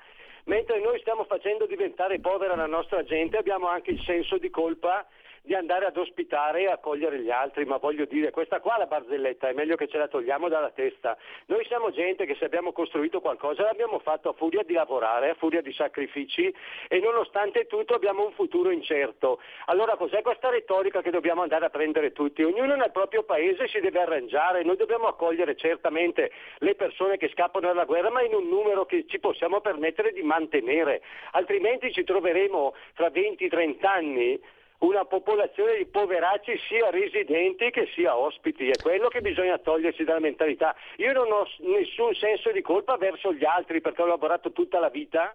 mentre 0.48 0.80
noi 0.80 0.98
stiamo 0.98 1.24
facendo 1.24 1.66
diventare 1.66 2.18
povera 2.20 2.56
la 2.56 2.66
nostra 2.66 3.04
gente, 3.04 3.37
abbiamo 3.37 3.68
anche 3.68 3.92
il 3.92 4.02
senso 4.02 4.38
di 4.38 4.50
colpa 4.50 5.06
di 5.48 5.54
andare 5.54 5.87
ad 5.87 5.96
ospitare 5.96 6.61
e 6.61 6.66
accogliere 6.66 7.20
gli 7.20 7.30
altri, 7.30 7.64
ma 7.64 7.78
voglio 7.78 8.04
dire, 8.04 8.30
questa 8.30 8.61
qua 8.61 8.76
la 8.76 8.84
barzelletta, 8.84 9.48
è 9.48 9.54
meglio 9.54 9.76
che 9.76 9.88
ce 9.88 9.96
la 9.96 10.06
togliamo 10.06 10.46
dalla 10.46 10.68
testa. 10.70 11.16
Noi 11.46 11.64
siamo 11.64 11.90
gente 11.90 12.26
che 12.26 12.34
se 12.34 12.44
abbiamo 12.44 12.72
costruito 12.72 13.22
qualcosa 13.22 13.62
l'abbiamo 13.62 13.98
fatto 13.98 14.28
a 14.28 14.34
furia 14.34 14.62
di 14.62 14.74
lavorare, 14.74 15.30
a 15.30 15.34
furia 15.34 15.62
di 15.62 15.72
sacrifici 15.72 16.55
e 16.86 16.99
nonostante 17.01 17.66
tutto 17.66 17.94
abbiamo 17.94 18.26
un 18.26 18.32
futuro 18.32 18.68
incerto. 18.68 19.40
Allora 19.68 19.96
cos'è 19.96 20.20
questa 20.20 20.51
retorica 20.51 21.01
che 21.01 21.11
dobbiamo 21.11 21.40
andare 21.40 21.64
a 21.64 21.70
prendere 21.70 22.12
tutti? 22.12 22.42
Ognuno 22.42 22.76
nel 22.76 22.92
proprio 22.92 23.22
paese 23.22 23.68
si 23.68 23.80
deve 23.80 24.03
arrangiare, 24.03 24.62
noi 24.64 24.76
dobbiamo 24.76 25.07
accogliere 25.07 25.57
certamente 25.57 26.30
le 26.59 26.74
persone 26.74 27.16
che 27.16 27.30
scappano 27.30 27.68
dalla 27.68 27.86
guerra, 27.86 28.11
ma 28.11 28.20
in 28.20 28.34
un 28.34 28.46
numero 28.49 28.84
che 28.84 29.07
ci 29.09 29.18
possiamo 29.18 29.62
permettere 29.62 30.12
di 30.12 30.20
mantenere, 30.20 31.01
altrimenti 31.32 31.90
ci 31.90 32.05
troveremo 32.05 32.74
fra 32.92 33.09
20-30 33.09 33.86
anni 33.86 34.57
una 34.79 35.05
popolazione 35.05 35.76
di 35.76 35.87
poveracci 35.87 36.53
sia 36.68 36.91
residenti 36.91 37.70
che 37.70 37.89
sia 37.95 38.16
ospiti, 38.16 38.68
è 38.68 38.76
quello 38.81 39.09
che 39.09 39.20
bisogna 39.20 39.59
togliersi 39.59 40.05
dalla 40.05 40.20
mentalità. 40.20 40.74
Io 40.99 41.12
non 41.12 41.31
ho 41.33 41.45
nessun 41.61 42.14
senso 42.14 42.53
di 42.53 42.62
colpa 42.62 42.97
verso 42.97 43.33
gli 43.33 43.45
altri 43.45 43.81
perché 43.81 44.03
ho 44.03 44.07
lavorato 44.07 44.53
tutta 44.53 44.79
la 44.79 44.89
vita. 44.89 45.35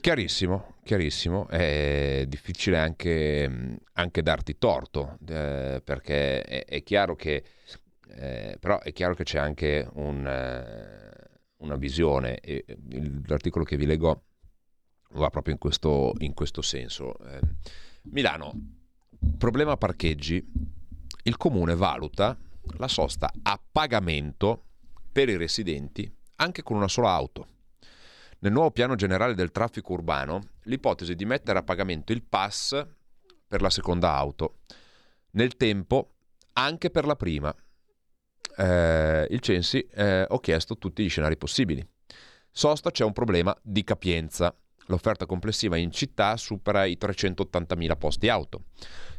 Chiarissimo, 0.00 0.78
chiarissimo, 0.82 1.46
è 1.48 2.24
difficile 2.26 2.78
anche, 2.78 3.78
anche 3.92 4.22
darti 4.22 4.58
torto, 4.58 5.18
eh, 5.28 5.80
perché 5.84 6.42
è, 6.42 6.64
è, 6.64 6.82
chiaro 6.82 7.14
che, 7.14 7.44
eh, 8.16 8.56
però 8.58 8.80
è 8.80 8.92
chiaro 8.92 9.14
che 9.14 9.22
c'è 9.22 9.38
anche 9.38 9.86
un, 9.94 10.26
eh, 10.26 11.38
una 11.58 11.76
visione, 11.76 12.40
e 12.40 12.64
l'articolo 13.26 13.64
che 13.64 13.76
vi 13.76 13.86
leggo 13.86 14.22
va 15.10 15.30
proprio 15.30 15.52
in 15.54 15.60
questo, 15.60 16.14
in 16.18 16.34
questo 16.34 16.62
senso. 16.62 17.14
Eh, 17.18 17.40
Milano, 18.04 18.52
problema 19.38 19.76
parcheggi, 19.76 20.44
il 21.22 21.36
comune 21.36 21.76
valuta 21.76 22.36
la 22.78 22.88
sosta 22.88 23.30
a 23.42 23.60
pagamento 23.70 24.64
per 25.12 25.28
i 25.28 25.36
residenti 25.36 26.12
anche 26.36 26.62
con 26.62 26.76
una 26.76 26.88
sola 26.88 27.12
auto. 27.12 27.46
Nel 28.40 28.52
nuovo 28.52 28.72
piano 28.72 28.96
generale 28.96 29.34
del 29.34 29.52
traffico 29.52 29.92
urbano, 29.92 30.48
l'ipotesi 30.62 31.14
di 31.14 31.24
mettere 31.24 31.60
a 31.60 31.62
pagamento 31.62 32.12
il 32.12 32.24
pass 32.24 32.84
per 33.46 33.62
la 33.62 33.70
seconda 33.70 34.16
auto, 34.16 34.58
nel 35.32 35.56
tempo 35.56 36.14
anche 36.54 36.90
per 36.90 37.06
la 37.06 37.14
prima. 37.14 37.54
Eh, 38.56 39.26
il 39.30 39.40
Censi 39.40 39.80
eh, 39.86 40.26
ho 40.28 40.40
chiesto 40.40 40.76
tutti 40.76 41.04
gli 41.04 41.08
scenari 41.08 41.36
possibili. 41.36 41.86
Sosta 42.50 42.90
c'è 42.90 43.04
un 43.04 43.12
problema 43.12 43.56
di 43.62 43.84
capienza. 43.84 44.54
L'offerta 44.86 45.26
complessiva 45.26 45.76
in 45.76 45.92
città 45.92 46.36
supera 46.36 46.84
i 46.84 46.98
380.000 47.00 47.96
posti 47.96 48.28
auto, 48.28 48.64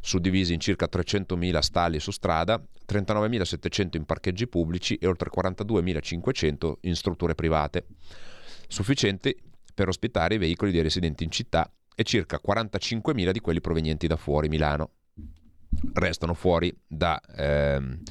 suddivisi 0.01 0.53
in 0.53 0.59
circa 0.59 0.87
300.000 0.91 1.59
stalli 1.59 1.99
su 1.99 2.11
strada, 2.11 2.61
39.700 2.87 3.97
in 3.97 4.05
parcheggi 4.05 4.47
pubblici 4.47 4.95
e 4.95 5.07
oltre 5.07 5.29
42.500 5.35 6.73
in 6.81 6.95
strutture 6.95 7.35
private 7.35 7.85
sufficienti 8.67 9.35
per 9.73 9.87
ospitare 9.87 10.35
i 10.35 10.37
veicoli 10.37 10.71
dei 10.71 10.81
residenti 10.81 11.23
in 11.23 11.31
città 11.31 11.71
e 11.95 12.03
circa 12.03 12.39
45.000 12.45 13.31
di 13.31 13.39
quelli 13.39 13.61
provenienti 13.61 14.07
da 14.07 14.15
fuori 14.15 14.49
Milano. 14.49 14.91
Restano 15.93 16.33
fuori 16.33 16.75
da, 16.85 17.19
ehm, 17.35 18.01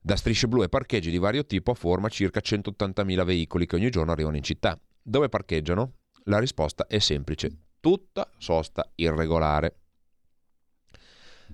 da 0.00 0.16
strisce 0.16 0.48
blu 0.48 0.62
e 0.62 0.68
parcheggi 0.68 1.10
di 1.10 1.18
vario 1.18 1.44
tipo 1.44 1.72
a 1.72 1.74
forma 1.74 2.08
circa 2.08 2.40
180.000 2.40 3.24
veicoli 3.24 3.66
che 3.66 3.76
ogni 3.76 3.90
giorno 3.90 4.12
arrivano 4.12 4.36
in 4.36 4.42
città. 4.42 4.78
Dove 5.02 5.28
parcheggiano? 5.28 5.92
La 6.28 6.38
risposta 6.38 6.86
è 6.86 6.98
semplice, 6.98 7.50
tutta 7.80 8.30
sosta 8.36 8.90
irregolare. 8.96 9.76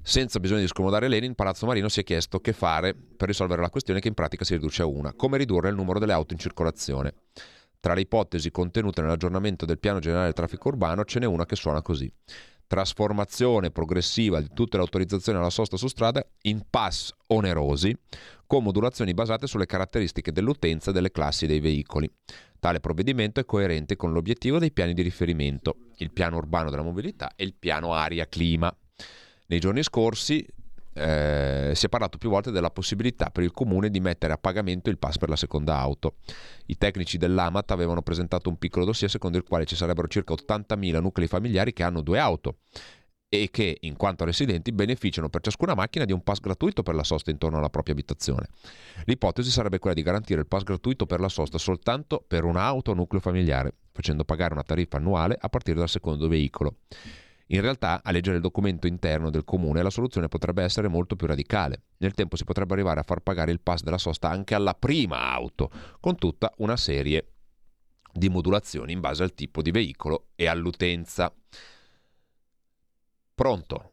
Senza 0.03 0.41
bisogno 0.41 0.63
di 0.63 0.67
scomodare 0.67 1.07
Lenin, 1.07 1.37
Palazzo 1.37 1.65
Marino 1.65 1.89
si 1.89 2.01
è 2.01 2.03
chiesto 2.03 2.41
che 2.41 2.53
fare 2.53 2.93
per 2.93 3.29
risolvere 3.29 3.63
la 3.63 3.71
questione 3.71 4.01
che 4.01 4.09
in 4.09 4.15
pratica 4.15 4.43
si 4.43 4.55
riduce 4.55 4.83
a 4.83 4.87
una, 4.87 5.13
come 5.13 5.39
ridurre 5.39 5.69
il 5.69 5.77
numero 5.77 6.01
delle 6.01 6.13
auto 6.13 6.33
in 6.33 6.41
circolazione. 6.41 7.15
Tra 7.79 7.95
le 7.95 8.01
ipotesi 8.01 8.51
contenute 8.51 9.01
nell'aggiornamento 9.01 9.65
del 9.65 9.79
piano 9.79 10.01
generale 10.01 10.25
del 10.25 10.35
traffico 10.35 10.67
urbano 10.69 11.05
ce 11.05 11.21
n'è 11.21 11.27
una 11.27 11.47
che 11.47 11.55
suona 11.55 11.81
così. 11.81 12.13
Trasformazione 12.67 13.71
progressiva 13.71 14.41
di 14.41 14.49
tutte 14.53 14.77
le 14.77 14.83
autorizzazioni 14.83 15.39
alla 15.39 15.51
sosta 15.51 15.77
su 15.77 15.87
strada 15.87 16.27
in 16.43 16.65
pass 16.69 17.13
onerosi 17.29 17.97
con 18.47 18.65
modulazioni 18.65 19.15
basate 19.15 19.47
sulle 19.47 19.67
caratteristiche 19.67 20.33
dell'utenza 20.33 20.91
e 20.91 20.93
delle 20.93 21.13
classi 21.13 21.47
dei 21.47 21.61
veicoli. 21.61 22.11
Tale 22.65 22.81
provvedimento 22.81 23.41
è 23.41 23.45
coerente 23.45 23.95
con 23.95 24.15
l'obiettivo 24.15 24.59
dei 24.59 24.73
piani 24.73 24.95
di 24.95 25.03
riferimento, 25.03 25.77
il 25.99 26.11
piano 26.11 26.39
urbano 26.39 26.71
della 26.71 26.81
mobilità 26.81 27.33
e 27.37 27.45
il 27.45 27.53
piano 27.53 27.93
aria-clima. 27.93 28.75
Nei 29.49 29.59
giorni 29.59 29.83
scorsi 29.83 30.43
eh, 30.95 31.73
si 31.75 31.85
è 31.85 31.89
parlato 31.91 32.17
più 32.17 32.31
volte 32.31 32.51
della 32.51 32.71
possibilità 32.71 33.29
per 33.29 33.43
il 33.43 33.53
comune 33.53 33.91
di 33.91 34.01
mettere 34.01 34.33
a 34.33 34.39
pagamento 34.39 34.89
il 34.89 34.97
pass 34.97 35.19
per 35.19 35.29
la 35.29 35.37
seconda 35.37 35.77
auto. 35.77 36.15
I 36.65 36.79
tecnici 36.79 37.19
dell'AMAT 37.19 37.71
avevano 37.71 38.01
presentato 38.01 38.49
un 38.49 38.57
piccolo 38.57 38.87
dossier 38.87 39.11
secondo 39.11 39.37
il 39.37 39.45
quale 39.45 39.67
ci 39.67 39.77
sarebbero 39.77 40.09
circa 40.09 40.33
80.000 40.33 41.03
nuclei 41.03 41.29
familiari 41.29 41.75
che 41.75 41.83
hanno 41.83 42.01
due 42.01 42.19
auto 42.19 42.61
e 43.43 43.51
che, 43.51 43.79
in 43.81 43.97
quanto 43.97 44.25
residenti, 44.25 44.73
beneficiano 44.73 45.29
per 45.29 45.41
ciascuna 45.41 45.75
macchina 45.75 46.05
di 46.05 46.13
un 46.13 46.23
pass 46.23 46.41
gratuito 46.41 46.83
per 46.83 46.95
la 46.95 47.05
sosta 47.05 47.31
intorno 47.31 47.59
alla 47.59 47.71
propria 47.71 47.95
abitazione. 47.95 48.49
L'ipotesi 49.05 49.51
sarebbe 49.51 49.79
quella 49.79 49.95
di 49.95 50.03
garantire 50.03 50.41
il 50.41 50.47
pass 50.47 50.63
gratuito 50.63 51.07
per 51.07 51.21
la 51.21 51.29
sosta 51.29 51.59
soltanto 51.59 52.25
per 52.27 52.45
un'auto 52.45 52.95
nucleo 52.95 53.21
familiare, 53.21 53.75
facendo 53.93 54.25
pagare 54.25 54.55
una 54.55 54.63
tariffa 54.63 54.97
annuale 54.97 55.37
a 55.39 55.49
partire 55.49 55.79
dal 55.79 55.89
secondo 55.89 56.29
veicolo. 56.29 56.77
In 57.49 57.61
realtà, 57.61 58.01
a 58.03 58.11
leggere 58.11 58.37
il 58.37 58.43
documento 58.43 58.87
interno 58.87 59.29
del 59.29 59.45
comune, 59.45 59.83
la 59.83 59.91
soluzione 59.91 60.29
potrebbe 60.29 60.63
essere 60.63 60.89
molto 60.89 61.15
più 61.15 61.27
radicale. 61.27 61.83
Nel 61.99 62.15
tempo 62.15 62.37
si 62.37 62.45
potrebbe 62.45 62.73
arrivare 62.73 63.01
a 63.01 63.05
far 63.05 63.21
pagare 63.21 63.53
il 63.53 63.61
pass 63.61 63.83
della 63.83 63.99
sosta 63.99 64.31
anche 64.31 64.55
alla 64.55 64.75
prima 64.75 65.31
auto, 65.31 65.71
con 66.01 66.17
tutta 66.17 66.53
una 66.59 66.77
serie 66.77 67.33
di 68.11 68.29
modulazioni 68.29 68.93
in 68.93 69.01
base 69.01 69.25
al 69.25 69.35
tipo 69.35 69.61
di 69.61 69.71
veicolo 69.71 70.29
e 70.37 70.47
all'utenza. 70.47 71.35
Pronto? 73.35 73.93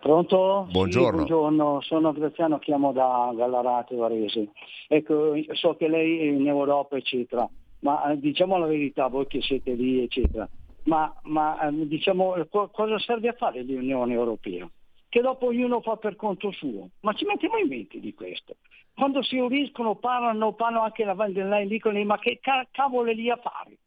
Pronto? 0.00 0.66
Buongiorno. 0.70 1.24
Sì, 1.24 1.32
buongiorno, 1.32 1.80
sono 1.80 2.12
Graziano, 2.12 2.58
chiamo 2.58 2.92
da 2.92 3.32
Gallarate 3.34 3.96
Varese. 3.96 4.50
Ecco, 4.88 5.34
so 5.52 5.76
che 5.76 5.88
lei 5.88 6.18
è 6.20 6.24
in 6.24 6.46
Europa, 6.46 6.96
eccetera, 6.96 7.48
ma 7.80 8.10
eh, 8.10 8.18
diciamo 8.18 8.58
la 8.58 8.66
verità, 8.66 9.08
voi 9.08 9.26
che 9.26 9.40
siete 9.40 9.72
lì, 9.72 10.02
eccetera 10.02 10.48
ma, 10.84 11.12
ma 11.24 11.60
ehm, 11.60 11.84
diciamo, 11.84 12.34
cosa 12.48 12.98
serve 12.98 13.28
a 13.28 13.34
fare 13.34 13.62
l'Unione 13.62 14.12
Europea? 14.12 14.68
Che 15.08 15.20
dopo 15.20 15.46
ognuno 15.46 15.80
fa 15.80 15.96
per 15.96 16.16
conto 16.16 16.50
suo, 16.50 16.88
ma 17.00 17.12
ci 17.12 17.24
mettiamo 17.24 17.58
in 17.58 17.68
mente 17.68 18.00
di 18.00 18.12
questo. 18.14 18.56
Quando 18.94 19.22
si 19.22 19.38
uniscono 19.38 19.96
parlano, 19.96 20.54
parlano 20.54 20.84
anche 20.84 21.04
la 21.04 21.14
Van 21.14 21.32
dicono 21.66 22.02
ma 22.04 22.18
che 22.18 22.40
cavolo 22.70 23.10
è 23.10 23.14
lì 23.14 23.30
a 23.30 23.36
fare? 23.36 23.78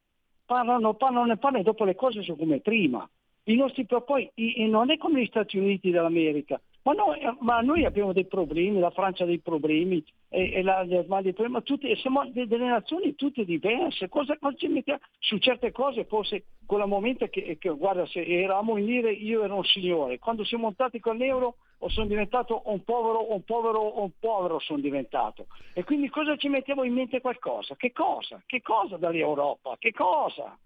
Parlano, 0.45 0.93
parlano 0.93 1.33
e 1.33 1.37
parlano 1.37 1.63
e 1.63 1.65
dopo 1.65 1.83
le 1.83 1.95
cose 1.95 2.23
sono 2.23 2.37
come 2.37 2.59
prima. 2.59 3.07
I 3.49 3.55
nostri 3.55 3.85
poi 3.85 4.29
non 4.67 4.91
è 4.91 4.97
come 4.97 5.21
gli 5.21 5.27
Stati 5.27 5.57
Uniti 5.57 5.89
d'America, 5.89 6.59
ma 6.83 6.91
noi, 6.93 7.19
ma 7.39 7.59
noi, 7.61 7.85
abbiamo 7.85 8.11
dei 8.11 8.25
problemi, 8.25 8.79
la 8.79 8.91
Francia 8.91 9.23
ha 9.23 9.27
dei 9.27 9.39
problemi, 9.39 10.03
e, 10.29 10.53
e 10.53 10.61
la 10.63 10.85
Germania 10.85 11.23
dei 11.23 11.33
problemi, 11.33 11.63
tutti, 11.63 11.93
siamo 11.97 12.29
delle 12.31 12.65
nazioni 12.65 13.15
tutte 13.15 13.45
diverse. 13.45 14.09
Cosa, 14.09 14.37
cosa 14.37 14.55
ci 14.57 14.67
mettiamo? 14.67 14.99
Su 15.19 15.37
certe 15.37 15.71
cose 15.71 16.05
forse 16.05 16.45
con 16.65 16.79
la 16.79 16.85
momento 16.85 17.27
che, 17.27 17.57
che, 17.57 17.69
guarda, 17.69 18.05
se 18.05 18.25
eravamo 18.25 18.77
in 18.77 18.85
lire 18.85 19.11
io 19.11 19.43
ero 19.43 19.55
un 19.55 19.63
signore. 19.63 20.19
Quando 20.19 20.43
siamo 20.43 20.63
montati 20.63 20.99
con 20.99 21.15
l'euro 21.15 21.55
sono 21.87 22.07
diventato 22.07 22.63
un 22.65 22.83
povero, 22.83 23.33
un 23.33 23.43
povero, 23.43 24.01
un 24.01 24.11
povero 24.19 24.59
sono 24.59 24.79
diventato. 24.79 25.47
E 25.73 25.83
quindi 25.85 26.09
cosa 26.09 26.35
ci 26.35 26.49
mettiamo 26.49 26.83
in 26.83 26.93
mente 26.93 27.21
qualcosa? 27.21 27.75
Che 27.75 27.93
cosa? 27.93 28.41
Che 28.45 28.61
cosa 28.61 28.97
dall'Europa? 28.97 29.75
Che 29.77 29.91
cosa? 29.91 30.57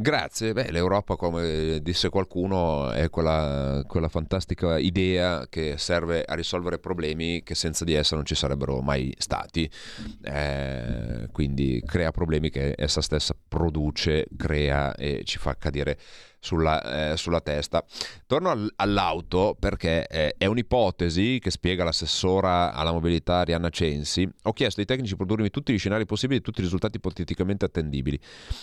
Grazie, 0.00 0.52
Beh, 0.52 0.70
l'Europa, 0.70 1.16
come 1.16 1.80
disse 1.82 2.08
qualcuno, 2.08 2.92
è 2.92 3.10
quella, 3.10 3.82
quella, 3.84 4.08
fantastica 4.08 4.78
idea 4.78 5.48
che 5.48 5.76
serve 5.76 6.22
a 6.22 6.36
risolvere 6.36 6.78
problemi 6.78 7.42
che 7.42 7.56
senza 7.56 7.84
di 7.84 7.94
essa 7.94 8.14
non 8.14 8.24
ci 8.24 8.36
sarebbero 8.36 8.80
mai 8.80 9.12
stati. 9.18 9.68
Eh, 10.22 11.28
quindi 11.32 11.82
crea 11.84 12.12
problemi 12.12 12.48
che 12.48 12.74
essa 12.76 13.00
stessa 13.00 13.34
produce, 13.48 14.28
crea 14.36 14.94
e 14.94 15.22
ci 15.24 15.38
fa 15.38 15.56
cadere 15.56 15.98
sulla, 16.38 17.12
eh, 17.12 17.16
sulla 17.16 17.40
testa. 17.40 17.84
Torno 18.26 18.50
al, 18.50 18.72
all'auto 18.76 19.56
perché 19.58 20.06
eh, 20.06 20.34
è 20.36 20.46
un'ipotesi 20.46 21.38
che 21.40 21.50
spiega 21.50 21.84
l'assessora 21.84 22.72
alla 22.72 22.92
mobilità 22.92 23.36
Arianna 23.36 23.70
Censi. 23.70 24.28
Ho 24.44 24.52
chiesto 24.52 24.80
ai 24.80 24.86
tecnici 24.86 25.10
di 25.10 25.16
produrmi 25.16 25.50
tutti 25.50 25.72
gli 25.72 25.78
scenari 25.78 26.06
possibili 26.06 26.38
e 26.38 26.42
tutti 26.42 26.60
i 26.60 26.62
risultati 26.62 26.96
ipoteticamente 26.96 27.64
attendibili. 27.64 28.18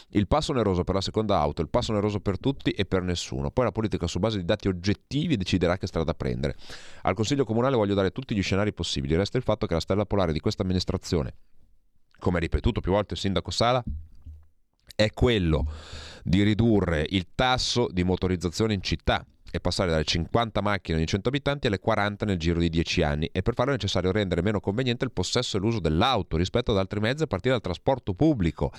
Il 0.09 0.27
passo 0.27 0.51
oneroso 0.51 0.83
per 0.83 0.95
la 0.95 1.01
seconda 1.01 1.39
auto, 1.39 1.61
il 1.61 1.69
passo 1.69 1.91
oneroso 1.91 2.19
per 2.19 2.39
tutti 2.39 2.71
e 2.71 2.85
per 2.85 3.01
nessuno. 3.01 3.51
Poi 3.51 3.65
la 3.65 3.71
politica 3.71 4.07
su 4.07 4.19
base 4.19 4.37
di 4.37 4.45
dati 4.45 4.67
oggettivi 4.67 5.37
deciderà 5.37 5.77
che 5.77 5.87
strada 5.87 6.13
prendere. 6.13 6.55
Al 7.03 7.13
Consiglio 7.13 7.43
Comunale 7.43 7.75
voglio 7.75 7.93
dare 7.93 8.11
tutti 8.11 8.35
gli 8.35 8.41
scenari 8.41 8.73
possibili. 8.73 9.15
Resta 9.15 9.37
il 9.37 9.43
fatto 9.43 9.65
che 9.65 9.73
la 9.73 9.79
stella 9.79 10.05
polare 10.05 10.31
di 10.31 10.39
questa 10.39 10.63
amministrazione, 10.63 11.35
come 12.19 12.37
ha 12.37 12.39
ripetuto 12.39 12.81
più 12.81 12.91
volte 12.91 13.13
il 13.13 13.19
sindaco 13.19 13.51
Sala, 13.51 13.83
è 14.95 15.11
quello 15.11 15.65
di 16.23 16.41
ridurre 16.41 17.05
il 17.09 17.27
tasso 17.35 17.87
di 17.91 18.03
motorizzazione 18.03 18.73
in 18.73 18.81
città 18.81 19.25
e 19.51 19.59
passare 19.59 19.89
dalle 19.89 20.03
50 20.03 20.61
macchine 20.61 20.97
ogni 20.97 21.07
100 21.07 21.29
abitanti 21.29 21.67
alle 21.67 21.79
40 21.79 22.25
nel 22.25 22.37
giro 22.37 22.59
di 22.59 22.69
10 22.69 23.03
anni 23.03 23.29
e 23.31 23.41
per 23.41 23.53
farlo 23.53 23.71
è 23.71 23.75
necessario 23.75 24.11
rendere 24.11 24.41
meno 24.41 24.59
conveniente 24.59 25.05
il 25.05 25.11
possesso 25.11 25.57
e 25.57 25.59
l'uso 25.59 25.79
dell'auto 25.79 26.35
rispetto 26.35 26.71
ad 26.71 26.77
altri 26.77 26.99
mezzi 26.99 27.23
a 27.23 27.27
partire 27.27 27.53
dal 27.53 27.61
trasporto 27.61 28.13
pubblico. 28.13 28.71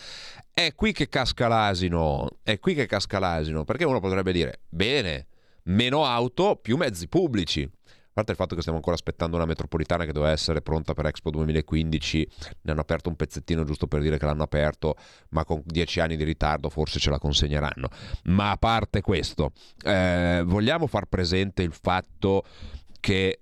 È 0.52 0.74
qui 0.74 0.92
che 0.92 1.08
casca 1.08 1.48
l'asino, 1.48 2.28
è 2.42 2.58
qui 2.58 2.74
che 2.74 2.86
casca 2.86 3.18
l'asino, 3.18 3.64
perché 3.64 3.84
uno 3.84 4.00
potrebbe 4.00 4.32
dire, 4.32 4.60
bene, 4.68 5.26
meno 5.64 6.04
auto, 6.04 6.56
più 6.56 6.76
mezzi 6.76 7.08
pubblici. 7.08 7.68
Parte 8.16 8.32
il 8.32 8.38
fatto 8.38 8.54
che 8.54 8.62
stiamo 8.62 8.78
ancora 8.78 8.96
aspettando 8.96 9.36
una 9.36 9.44
metropolitana 9.44 10.06
che 10.06 10.12
doveva 10.12 10.32
essere 10.32 10.62
pronta 10.62 10.94
per 10.94 11.04
Expo 11.04 11.28
2015, 11.28 12.28
ne 12.62 12.72
hanno 12.72 12.80
aperto 12.80 13.10
un 13.10 13.16
pezzettino 13.16 13.62
giusto 13.62 13.86
per 13.86 14.00
dire 14.00 14.16
che 14.16 14.24
l'hanno 14.24 14.42
aperto, 14.42 14.96
ma 15.30 15.44
con 15.44 15.60
dieci 15.66 16.00
anni 16.00 16.16
di 16.16 16.24
ritardo 16.24 16.70
forse 16.70 16.98
ce 16.98 17.10
la 17.10 17.18
consegneranno. 17.18 17.90
Ma 18.24 18.52
a 18.52 18.56
parte 18.56 19.02
questo, 19.02 19.52
eh, 19.84 20.42
vogliamo 20.46 20.86
far 20.86 21.04
presente 21.04 21.62
il 21.62 21.74
fatto 21.78 22.44
che 23.00 23.40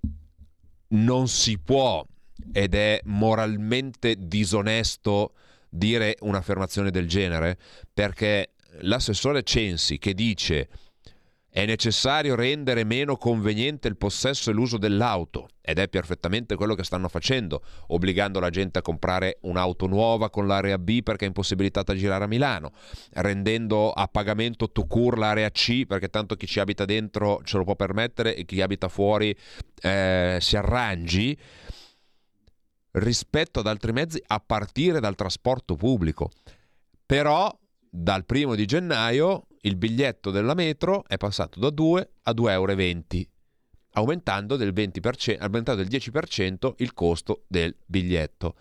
non 0.88 1.28
si 1.28 1.56
può 1.60 2.04
ed 2.52 2.74
è 2.74 3.00
moralmente 3.04 4.16
disonesto 4.18 5.34
dire 5.68 6.16
un'affermazione 6.20 6.90
del 6.90 7.06
genere 7.06 7.58
perché 7.92 8.54
l'assessore 8.80 9.44
Censi 9.44 9.98
che 9.98 10.14
dice 10.14 10.68
è 11.55 11.64
necessario 11.66 12.34
rendere 12.34 12.82
meno 12.82 13.16
conveniente 13.16 13.86
il 13.86 13.96
possesso 13.96 14.50
e 14.50 14.52
l'uso 14.52 14.76
dell'auto 14.76 15.50
ed 15.61 15.78
è 15.78 15.88
perfettamente 15.88 16.57
quello 16.57 16.74
che 16.74 16.82
stanno 16.82 17.07
facendo, 17.09 17.62
obbligando 17.86 18.40
la 18.40 18.50
gente 18.50 18.80
a 18.80 18.82
comprare 18.82 19.38
un'auto 19.42 19.86
nuova 19.86 20.30
con 20.30 20.48
l'area 20.48 20.78
B 20.78 21.05
perché 21.05 21.26
è 21.26 21.28
impossibilitata 21.28 21.92
a 21.92 21.94
girare 21.94 22.24
a 22.24 22.26
Milano, 22.26 22.72
rendendo 23.12 23.92
a 23.92 24.09
pagamento 24.09 24.72
to 24.72 24.86
cure 24.86 25.16
l'area 25.16 25.48
C 25.52 25.86
perché 25.86 26.09
tanto 26.09 26.34
chi 26.34 26.48
ci 26.48 26.59
abita 26.59 26.84
dentro 26.84 27.40
ce 27.44 27.57
lo 27.57 27.62
può 27.62 27.76
permettere 27.76 28.34
e 28.34 28.44
chi 28.44 28.61
abita 28.61 28.88
fuori 28.88 29.32
eh, 29.80 30.38
si 30.40 30.57
arrangi 30.57 31.38
rispetto 32.90 33.61
ad 33.61 33.68
altri 33.68 33.92
mezzi 33.92 34.20
a 34.26 34.42
partire 34.44 34.98
dal 34.98 35.14
trasporto 35.14 35.76
pubblico. 35.76 36.32
Però 37.07 37.57
dal 37.88 38.24
primo 38.24 38.57
di 38.57 38.64
gennaio 38.64 39.46
il 39.64 39.76
biglietto 39.76 40.30
della 40.30 40.54
metro 40.54 41.04
è 41.06 41.16
passato 41.16 41.58
da 41.58 41.70
2 41.70 42.10
a 42.22 42.32
2,20 42.32 42.48
euro, 42.50 43.28
aumentando 43.92 44.56
del, 44.56 44.72
20%, 44.72 45.36
aumentando 45.40 45.82
del 45.82 45.90
10% 45.90 46.74
il 46.78 46.94
costo 46.94 47.44
del 47.46 47.74
biglietto. 47.86 48.56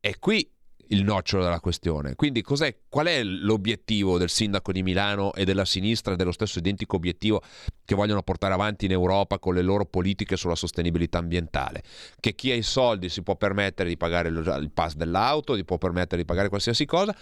E 0.00 0.18
qui 0.18 0.48
il 0.88 1.02
nocciolo 1.02 1.42
della 1.42 1.60
questione. 1.60 2.14
Quindi 2.14 2.42
qual 2.42 3.06
è 3.06 3.22
l'obiettivo 3.22 4.18
del 4.18 4.28
sindaco 4.28 4.70
di 4.70 4.82
Milano 4.82 5.32
e 5.32 5.44
della 5.44 5.64
sinistra 5.64 6.14
dello 6.14 6.30
stesso 6.30 6.58
identico 6.58 6.96
obiettivo 6.96 7.42
che 7.84 7.94
vogliono 7.94 8.22
portare 8.22 8.52
avanti 8.52 8.84
in 8.84 8.92
Europa 8.92 9.38
con 9.38 9.54
le 9.54 9.62
loro 9.62 9.86
politiche 9.86 10.36
sulla 10.36 10.54
sostenibilità 10.54 11.18
ambientale? 11.18 11.82
Che 12.20 12.34
chi 12.34 12.50
ha 12.50 12.54
i 12.54 12.62
soldi 12.62 13.08
si 13.08 13.22
può 13.22 13.36
permettere 13.36 13.88
di 13.88 13.96
pagare 13.96 14.28
il 14.28 14.70
pass 14.72 14.94
dell'auto, 14.94 15.56
si 15.56 15.64
può 15.64 15.78
permettere 15.78 16.20
di 16.20 16.26
pagare 16.26 16.48
qualsiasi 16.48 16.84
cosa 16.84 17.16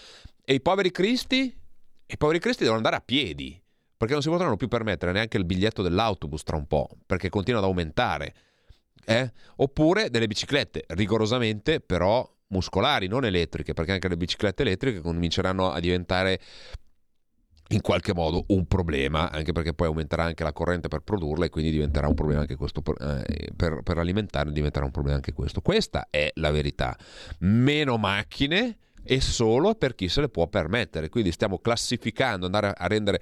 e 0.45 0.55
i 0.55 0.61
poveri 0.61 0.91
cristi? 0.91 1.61
I 2.07 2.17
poveri 2.17 2.39
cristi 2.39 2.63
devono 2.63 2.79
andare 2.79 2.97
a 2.97 3.03
piedi 3.05 3.61
perché 4.03 4.15
non 4.15 4.23
si 4.23 4.31
potranno 4.31 4.57
più 4.57 4.67
permettere 4.67 5.13
neanche 5.13 5.37
il 5.37 5.45
biglietto 5.45 5.81
dell'autobus 5.81 6.43
tra 6.43 6.57
un 6.57 6.67
po', 6.67 6.89
perché 7.07 7.29
continua 7.29 7.61
ad 7.61 7.67
aumentare. 7.67 8.35
Eh? 9.05 9.33
Oppure 9.57 10.11
delle 10.11 10.27
biciclette, 10.27 10.85
rigorosamente 10.89 11.79
però 11.81 12.29
muscolari, 12.49 13.07
non 13.07 13.25
elettriche, 13.25 13.75
perché 13.75 13.93
anche 13.93 14.09
le 14.09 14.17
biciclette 14.17 14.63
elettriche 14.63 15.01
cominceranno 15.01 15.71
a 15.71 15.79
diventare 15.79 16.41
in 17.69 17.81
qualche 17.81 18.13
modo 18.13 18.45
un 18.49 18.67
problema, 18.67 19.31
anche 19.31 19.53
perché 19.53 19.73
poi 19.73 19.87
aumenterà 19.87 20.25
anche 20.25 20.43
la 20.43 20.53
corrente 20.53 20.89
per 20.89 21.01
produrla 21.01 21.45
e 21.45 21.49
quindi 21.49 21.71
diventerà 21.71 22.09
un 22.09 22.15
problema 22.15 22.41
anche 22.41 22.57
questo, 22.57 22.83
eh, 22.99 23.53
per, 23.57 23.83
per 23.83 23.99
alimentarla 23.99 24.51
diventerà 24.51 24.85
un 24.85 24.91
problema 24.91 25.17
anche 25.17 25.33
questo. 25.33 25.61
Questa 25.61 26.09
è 26.11 26.31
la 26.35 26.51
verità. 26.51 26.97
Meno 27.39 27.99
macchine 27.99 28.79
e 29.05 29.21
solo 29.21 29.75
per 29.75 29.95
chi 29.95 30.09
se 30.09 30.21
le 30.21 30.29
può 30.29 30.47
permettere. 30.49 31.09
Quindi 31.09 31.33
stiamo 31.33 31.59
classificando, 31.59 32.47
andare 32.47 32.73
a 32.77 32.87
rendere... 32.87 33.21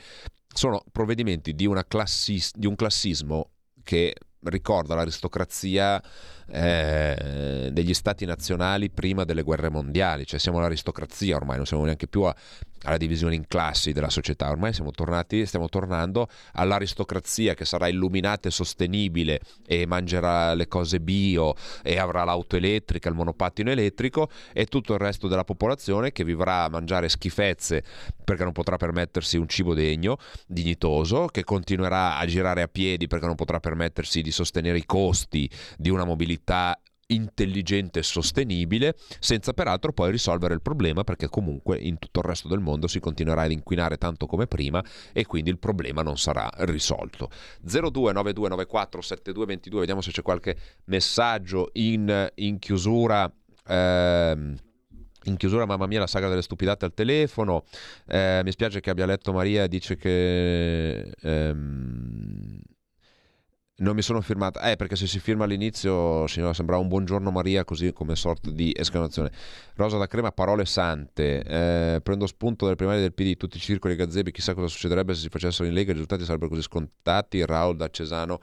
Sono 0.52 0.82
provvedimenti 0.90 1.54
di, 1.54 1.68
classis, 1.86 2.50
di 2.56 2.66
un 2.66 2.74
classismo 2.74 3.50
che 3.84 4.14
ricorda 4.44 4.96
l'aristocrazia 4.96 6.02
eh, 6.50 7.70
degli 7.72 7.94
stati 7.94 8.24
nazionali 8.24 8.90
prima 8.90 9.24
delle 9.24 9.42
guerre 9.42 9.70
mondiali, 9.70 10.26
cioè 10.26 10.38
siamo 10.38 10.58
l'aristocrazia 10.60 11.36
ormai, 11.36 11.56
non 11.56 11.66
siamo 11.66 11.84
neanche 11.84 12.08
più 12.08 12.22
a, 12.22 12.34
alla 12.82 12.96
divisione 12.96 13.34
in 13.34 13.46
classi 13.46 13.92
della 13.92 14.08
società, 14.08 14.50
ormai 14.50 14.72
siamo 14.72 14.90
tornati, 14.90 15.46
stiamo 15.46 15.68
tornando 15.68 16.28
all'aristocrazia 16.52 17.54
che 17.54 17.64
sarà 17.64 17.88
illuminata 17.88 18.48
e 18.48 18.50
sostenibile 18.50 19.40
e 19.66 19.86
mangerà 19.86 20.54
le 20.54 20.66
cose 20.66 21.00
bio 21.00 21.54
e 21.82 21.98
avrà 21.98 22.24
l'auto 22.24 22.56
elettrica, 22.56 23.08
il 23.08 23.14
monopattino 23.14 23.70
elettrico 23.70 24.30
e 24.52 24.66
tutto 24.66 24.94
il 24.94 24.98
resto 24.98 25.28
della 25.28 25.44
popolazione 25.44 26.12
che 26.12 26.24
vivrà 26.24 26.64
a 26.64 26.68
mangiare 26.68 27.08
schifezze 27.08 27.84
perché 28.24 28.44
non 28.44 28.52
potrà 28.52 28.76
permettersi 28.76 29.36
un 29.36 29.48
cibo 29.48 29.74
degno, 29.74 30.16
dignitoso, 30.46 31.26
che 31.26 31.44
continuerà 31.44 32.16
a 32.16 32.26
girare 32.26 32.62
a 32.62 32.68
piedi 32.68 33.06
perché 33.06 33.26
non 33.26 33.34
potrà 33.34 33.60
permettersi 33.60 34.22
di 34.22 34.30
sostenere 34.30 34.78
i 34.78 34.86
costi 34.86 35.50
di 35.76 35.90
una 35.90 36.04
mobilità 36.04 36.39
mobilità 36.40 36.80
intelligente 37.08 37.98
e 37.98 38.02
sostenibile, 38.04 38.94
senza 39.18 39.52
peraltro 39.52 39.92
poi 39.92 40.12
risolvere 40.12 40.54
il 40.54 40.62
problema 40.62 41.02
perché 41.02 41.28
comunque 41.28 41.76
in 41.76 41.98
tutto 41.98 42.20
il 42.20 42.26
resto 42.26 42.46
del 42.46 42.60
mondo 42.60 42.86
si 42.86 43.00
continuerà 43.00 43.42
ad 43.42 43.50
inquinare 43.50 43.96
tanto 43.96 44.26
come 44.26 44.46
prima 44.46 44.80
e 45.12 45.26
quindi 45.26 45.50
il 45.50 45.58
problema 45.58 46.02
non 46.02 46.16
sarà 46.18 46.48
risolto. 46.58 47.28
0292947222, 47.66 49.78
vediamo 49.78 50.00
se 50.00 50.12
c'è 50.12 50.22
qualche 50.22 50.56
messaggio 50.84 51.70
in, 51.72 52.30
in 52.36 52.60
chiusura. 52.60 53.28
Ehm, 53.66 54.54
in 55.24 55.36
chiusura, 55.36 55.66
mamma 55.66 55.86
mia, 55.86 55.98
la 55.98 56.06
saga 56.06 56.28
delle 56.28 56.40
stupidate 56.40 56.86
al 56.86 56.94
telefono. 56.94 57.64
Eh, 58.06 58.40
mi 58.42 58.52
spiace 58.52 58.80
che 58.80 58.88
abbia 58.88 59.04
letto 59.04 59.34
Maria, 59.34 59.66
dice 59.66 59.96
che 59.96 61.12
ehm, 61.20 62.49
non 63.80 63.94
mi 63.94 64.02
sono 64.02 64.20
firmata, 64.20 64.60
eh, 64.70 64.76
perché 64.76 64.96
se 64.96 65.06
si 65.06 65.18
firma 65.20 65.44
all'inizio 65.44 66.26
signora, 66.26 66.52
sembrava 66.52 66.82
un 66.82 66.88
buongiorno 66.88 67.30
Maria, 67.30 67.64
così 67.64 67.92
come 67.92 68.14
sorta 68.14 68.50
di 68.50 68.74
esclamazione. 68.76 69.30
Rosa 69.74 69.96
da 69.96 70.06
crema, 70.06 70.32
parole 70.32 70.66
sante. 70.66 71.42
Eh, 71.42 72.00
prendo 72.02 72.26
spunto 72.26 72.64
dalle 72.64 72.76
primarie 72.76 73.00
del 73.00 73.14
PD, 73.14 73.36
tutti 73.36 73.56
i 73.56 73.60
circoli 73.60 73.96
gazebi, 73.96 74.32
chissà 74.32 74.54
cosa 74.54 74.66
succederebbe 74.66 75.14
se 75.14 75.20
si 75.22 75.28
facessero 75.28 75.66
in 75.66 75.74
Lega, 75.74 75.90
i 75.90 75.94
risultati 75.94 76.24
sarebbero 76.24 76.50
così 76.50 76.62
scontati. 76.62 77.44
Raul 77.44 77.76
da 77.76 77.88
Cesano. 77.88 78.40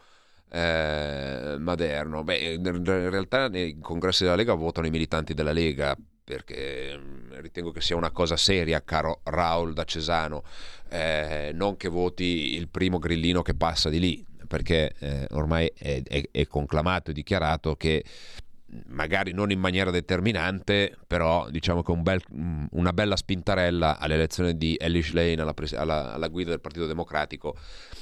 Eh, 0.49 1.55
Maderno. 1.59 2.23
Beh, 2.23 2.53
in 2.53 2.83
realtà 2.83 3.47
nei 3.47 3.77
congressi 3.79 4.23
della 4.23 4.35
Lega 4.35 4.53
votano 4.53 4.87
i 4.87 4.91
militanti 4.91 5.33
della 5.33 5.51
Lega 5.51 5.95
perché 6.23 6.97
mm, 6.97 7.33
ritengo 7.39 7.71
che 7.71 7.79
sia 7.79 7.95
una 7.95 8.11
cosa 8.11 8.35
seria, 8.35 8.83
caro 8.83 9.21
Raul 9.23 9.73
da 9.73 9.85
Cesano, 9.85 10.43
eh, 10.89 11.51
non 11.53 11.77
che 11.77 11.87
voti 11.87 12.55
il 12.55 12.67
primo 12.67 12.97
grillino 12.99 13.41
che 13.41 13.53
passa 13.53 13.89
di 13.89 13.99
lì 13.99 14.26
perché 14.47 14.93
eh, 14.99 15.27
ormai 15.31 15.71
è, 15.77 16.01
è, 16.03 16.23
è 16.31 16.47
conclamato 16.47 17.11
e 17.11 17.13
dichiarato 17.13 17.75
che 17.75 18.03
magari 18.87 19.31
non 19.31 19.51
in 19.51 19.59
maniera 19.59 19.91
determinante, 19.91 20.95
però 21.07 21.49
diciamo 21.49 21.83
che 21.83 21.91
un 21.91 22.03
bel, 22.03 22.21
una 22.71 22.91
bella 22.91 23.15
spintarella 23.15 23.97
all'elezione 23.97 24.57
di 24.57 24.75
Elish 24.79 25.13
Lane 25.13 25.41
alla, 25.41 25.53
alla, 25.75 26.13
alla, 26.13 26.27
guida 26.27 26.49
del 26.49 26.59
Partito 26.59 26.85
Democratico 26.85 27.55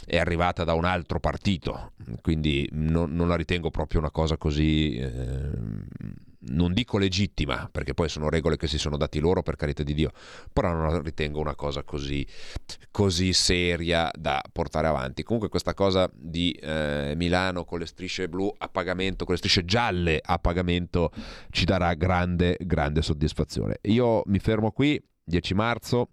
è 0.06 0.18
arrivata 0.18 0.64
da 0.64 0.74
un 0.74 0.86
altro 0.86 1.20
partito, 1.20 1.92
quindi 2.22 2.68
non, 2.72 3.14
non 3.14 3.28
la 3.28 3.36
ritengo 3.36 3.70
proprio 3.70 4.00
una 4.00 4.12
cosa 4.12 4.38
così... 4.38 4.96
Eh, 4.98 6.25
non 6.48 6.74
dico 6.74 6.98
legittima, 6.98 7.70
perché 7.72 7.94
poi 7.94 8.10
sono 8.10 8.30
regole 8.30 8.58
che 8.58 8.68
si 8.68 8.78
sono 8.78 8.98
dati 8.98 9.20
loro 9.20 9.42
per 9.42 9.56
carità 9.56 9.84
di 9.84 9.94
Dio, 9.94 10.12
però 10.52 10.72
non 10.72 10.92
la 10.92 11.02
ritengo 11.02 11.40
una 11.40 11.56
cosa 11.56 11.84
così, 11.84 12.26
così 12.92 13.34
seria 13.34 14.10
da 14.14 14.42
portare 14.52 14.88
avanti. 14.88 15.24
Comunque 15.24 15.50
questa 15.50 15.74
cosa 15.74 16.10
di 16.14 16.52
eh, 16.52 17.14
Milano 17.16 17.66
con 17.66 17.80
le 17.80 17.86
strisce 17.86 18.28
blu 18.30 18.54
a 18.58 18.68
pagamento, 18.68 19.26
con 19.26 19.34
le 19.34 19.40
strisce 19.40 19.66
gialle 19.66 20.20
a 20.24 20.38
pagamento, 20.40 21.12
ci 21.50 21.66
darà 21.66 21.94
grande, 21.94 22.58
grande 22.60 23.02
soddisfazione. 23.02 23.78
Io 23.84 24.22
mi 24.26 24.40
fermo 24.40 24.72
qui, 24.72 25.02
10 25.24 25.54
marzo, 25.54 26.10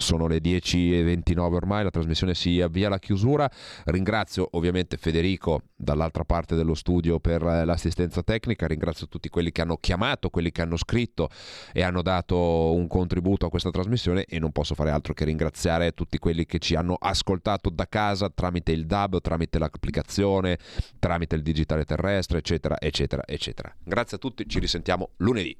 sono 0.00 0.26
le 0.26 0.38
10.29 0.38 1.40
ormai, 1.54 1.84
la 1.84 1.90
trasmissione 1.90 2.34
si 2.34 2.60
avvia 2.60 2.88
alla 2.88 2.98
chiusura. 2.98 3.50
Ringrazio 3.84 4.48
ovviamente 4.52 4.96
Federico 4.96 5.62
dall'altra 5.76 6.24
parte 6.24 6.56
dello 6.56 6.74
studio 6.74 7.20
per 7.20 7.42
eh, 7.42 7.64
l'assistenza 7.64 8.22
tecnica, 8.22 8.66
ringrazio 8.66 9.08
tutti 9.08 9.28
quelli 9.28 9.52
che 9.52 9.62
hanno 9.62 9.76
chiamato, 9.76 10.30
quelli 10.30 10.50
che 10.50 10.62
hanno 10.62 10.76
scritto 10.76 11.28
e 11.72 11.82
hanno 11.82 12.02
dato 12.02 12.72
un 12.72 12.86
contributo 12.86 13.46
a 13.46 13.50
questa 13.50 13.70
trasmissione 13.70 14.24
e 14.24 14.38
non 14.38 14.52
posso 14.52 14.74
fare 14.74 14.90
altro 14.90 15.14
che 15.14 15.24
ringraziare 15.24 15.92
tutti 15.92 16.18
quelli 16.18 16.46
che 16.46 16.58
ci 16.58 16.74
hanno 16.74 16.96
ascoltato 16.98 17.70
da 17.70 17.86
casa 17.86 18.30
tramite 18.30 18.72
il 18.72 18.86
DAB, 18.86 19.20
tramite 19.20 19.58
l'applicazione, 19.58 20.58
tramite 20.98 21.36
il 21.36 21.42
digitale 21.42 21.84
terrestre, 21.84 22.38
eccetera, 22.38 22.80
eccetera, 22.80 23.22
eccetera. 23.26 23.74
Grazie 23.82 24.16
a 24.16 24.20
tutti, 24.20 24.48
ci 24.48 24.58
risentiamo 24.58 25.10
lunedì. 25.18 25.56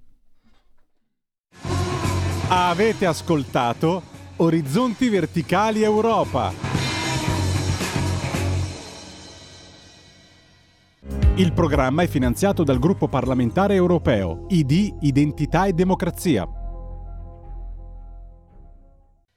Avete 2.48 3.06
ascoltato 3.06 4.18
Orizzonti 4.42 5.10
Verticali 5.10 5.82
Europa. 5.82 6.50
Il 11.34 11.52
programma 11.52 12.04
è 12.04 12.06
finanziato 12.06 12.64
dal 12.64 12.78
gruppo 12.78 13.06
parlamentare 13.06 13.74
europeo 13.74 14.46
ID 14.48 14.96
Identità 15.00 15.66
e 15.66 15.74
Democrazia 15.74 16.59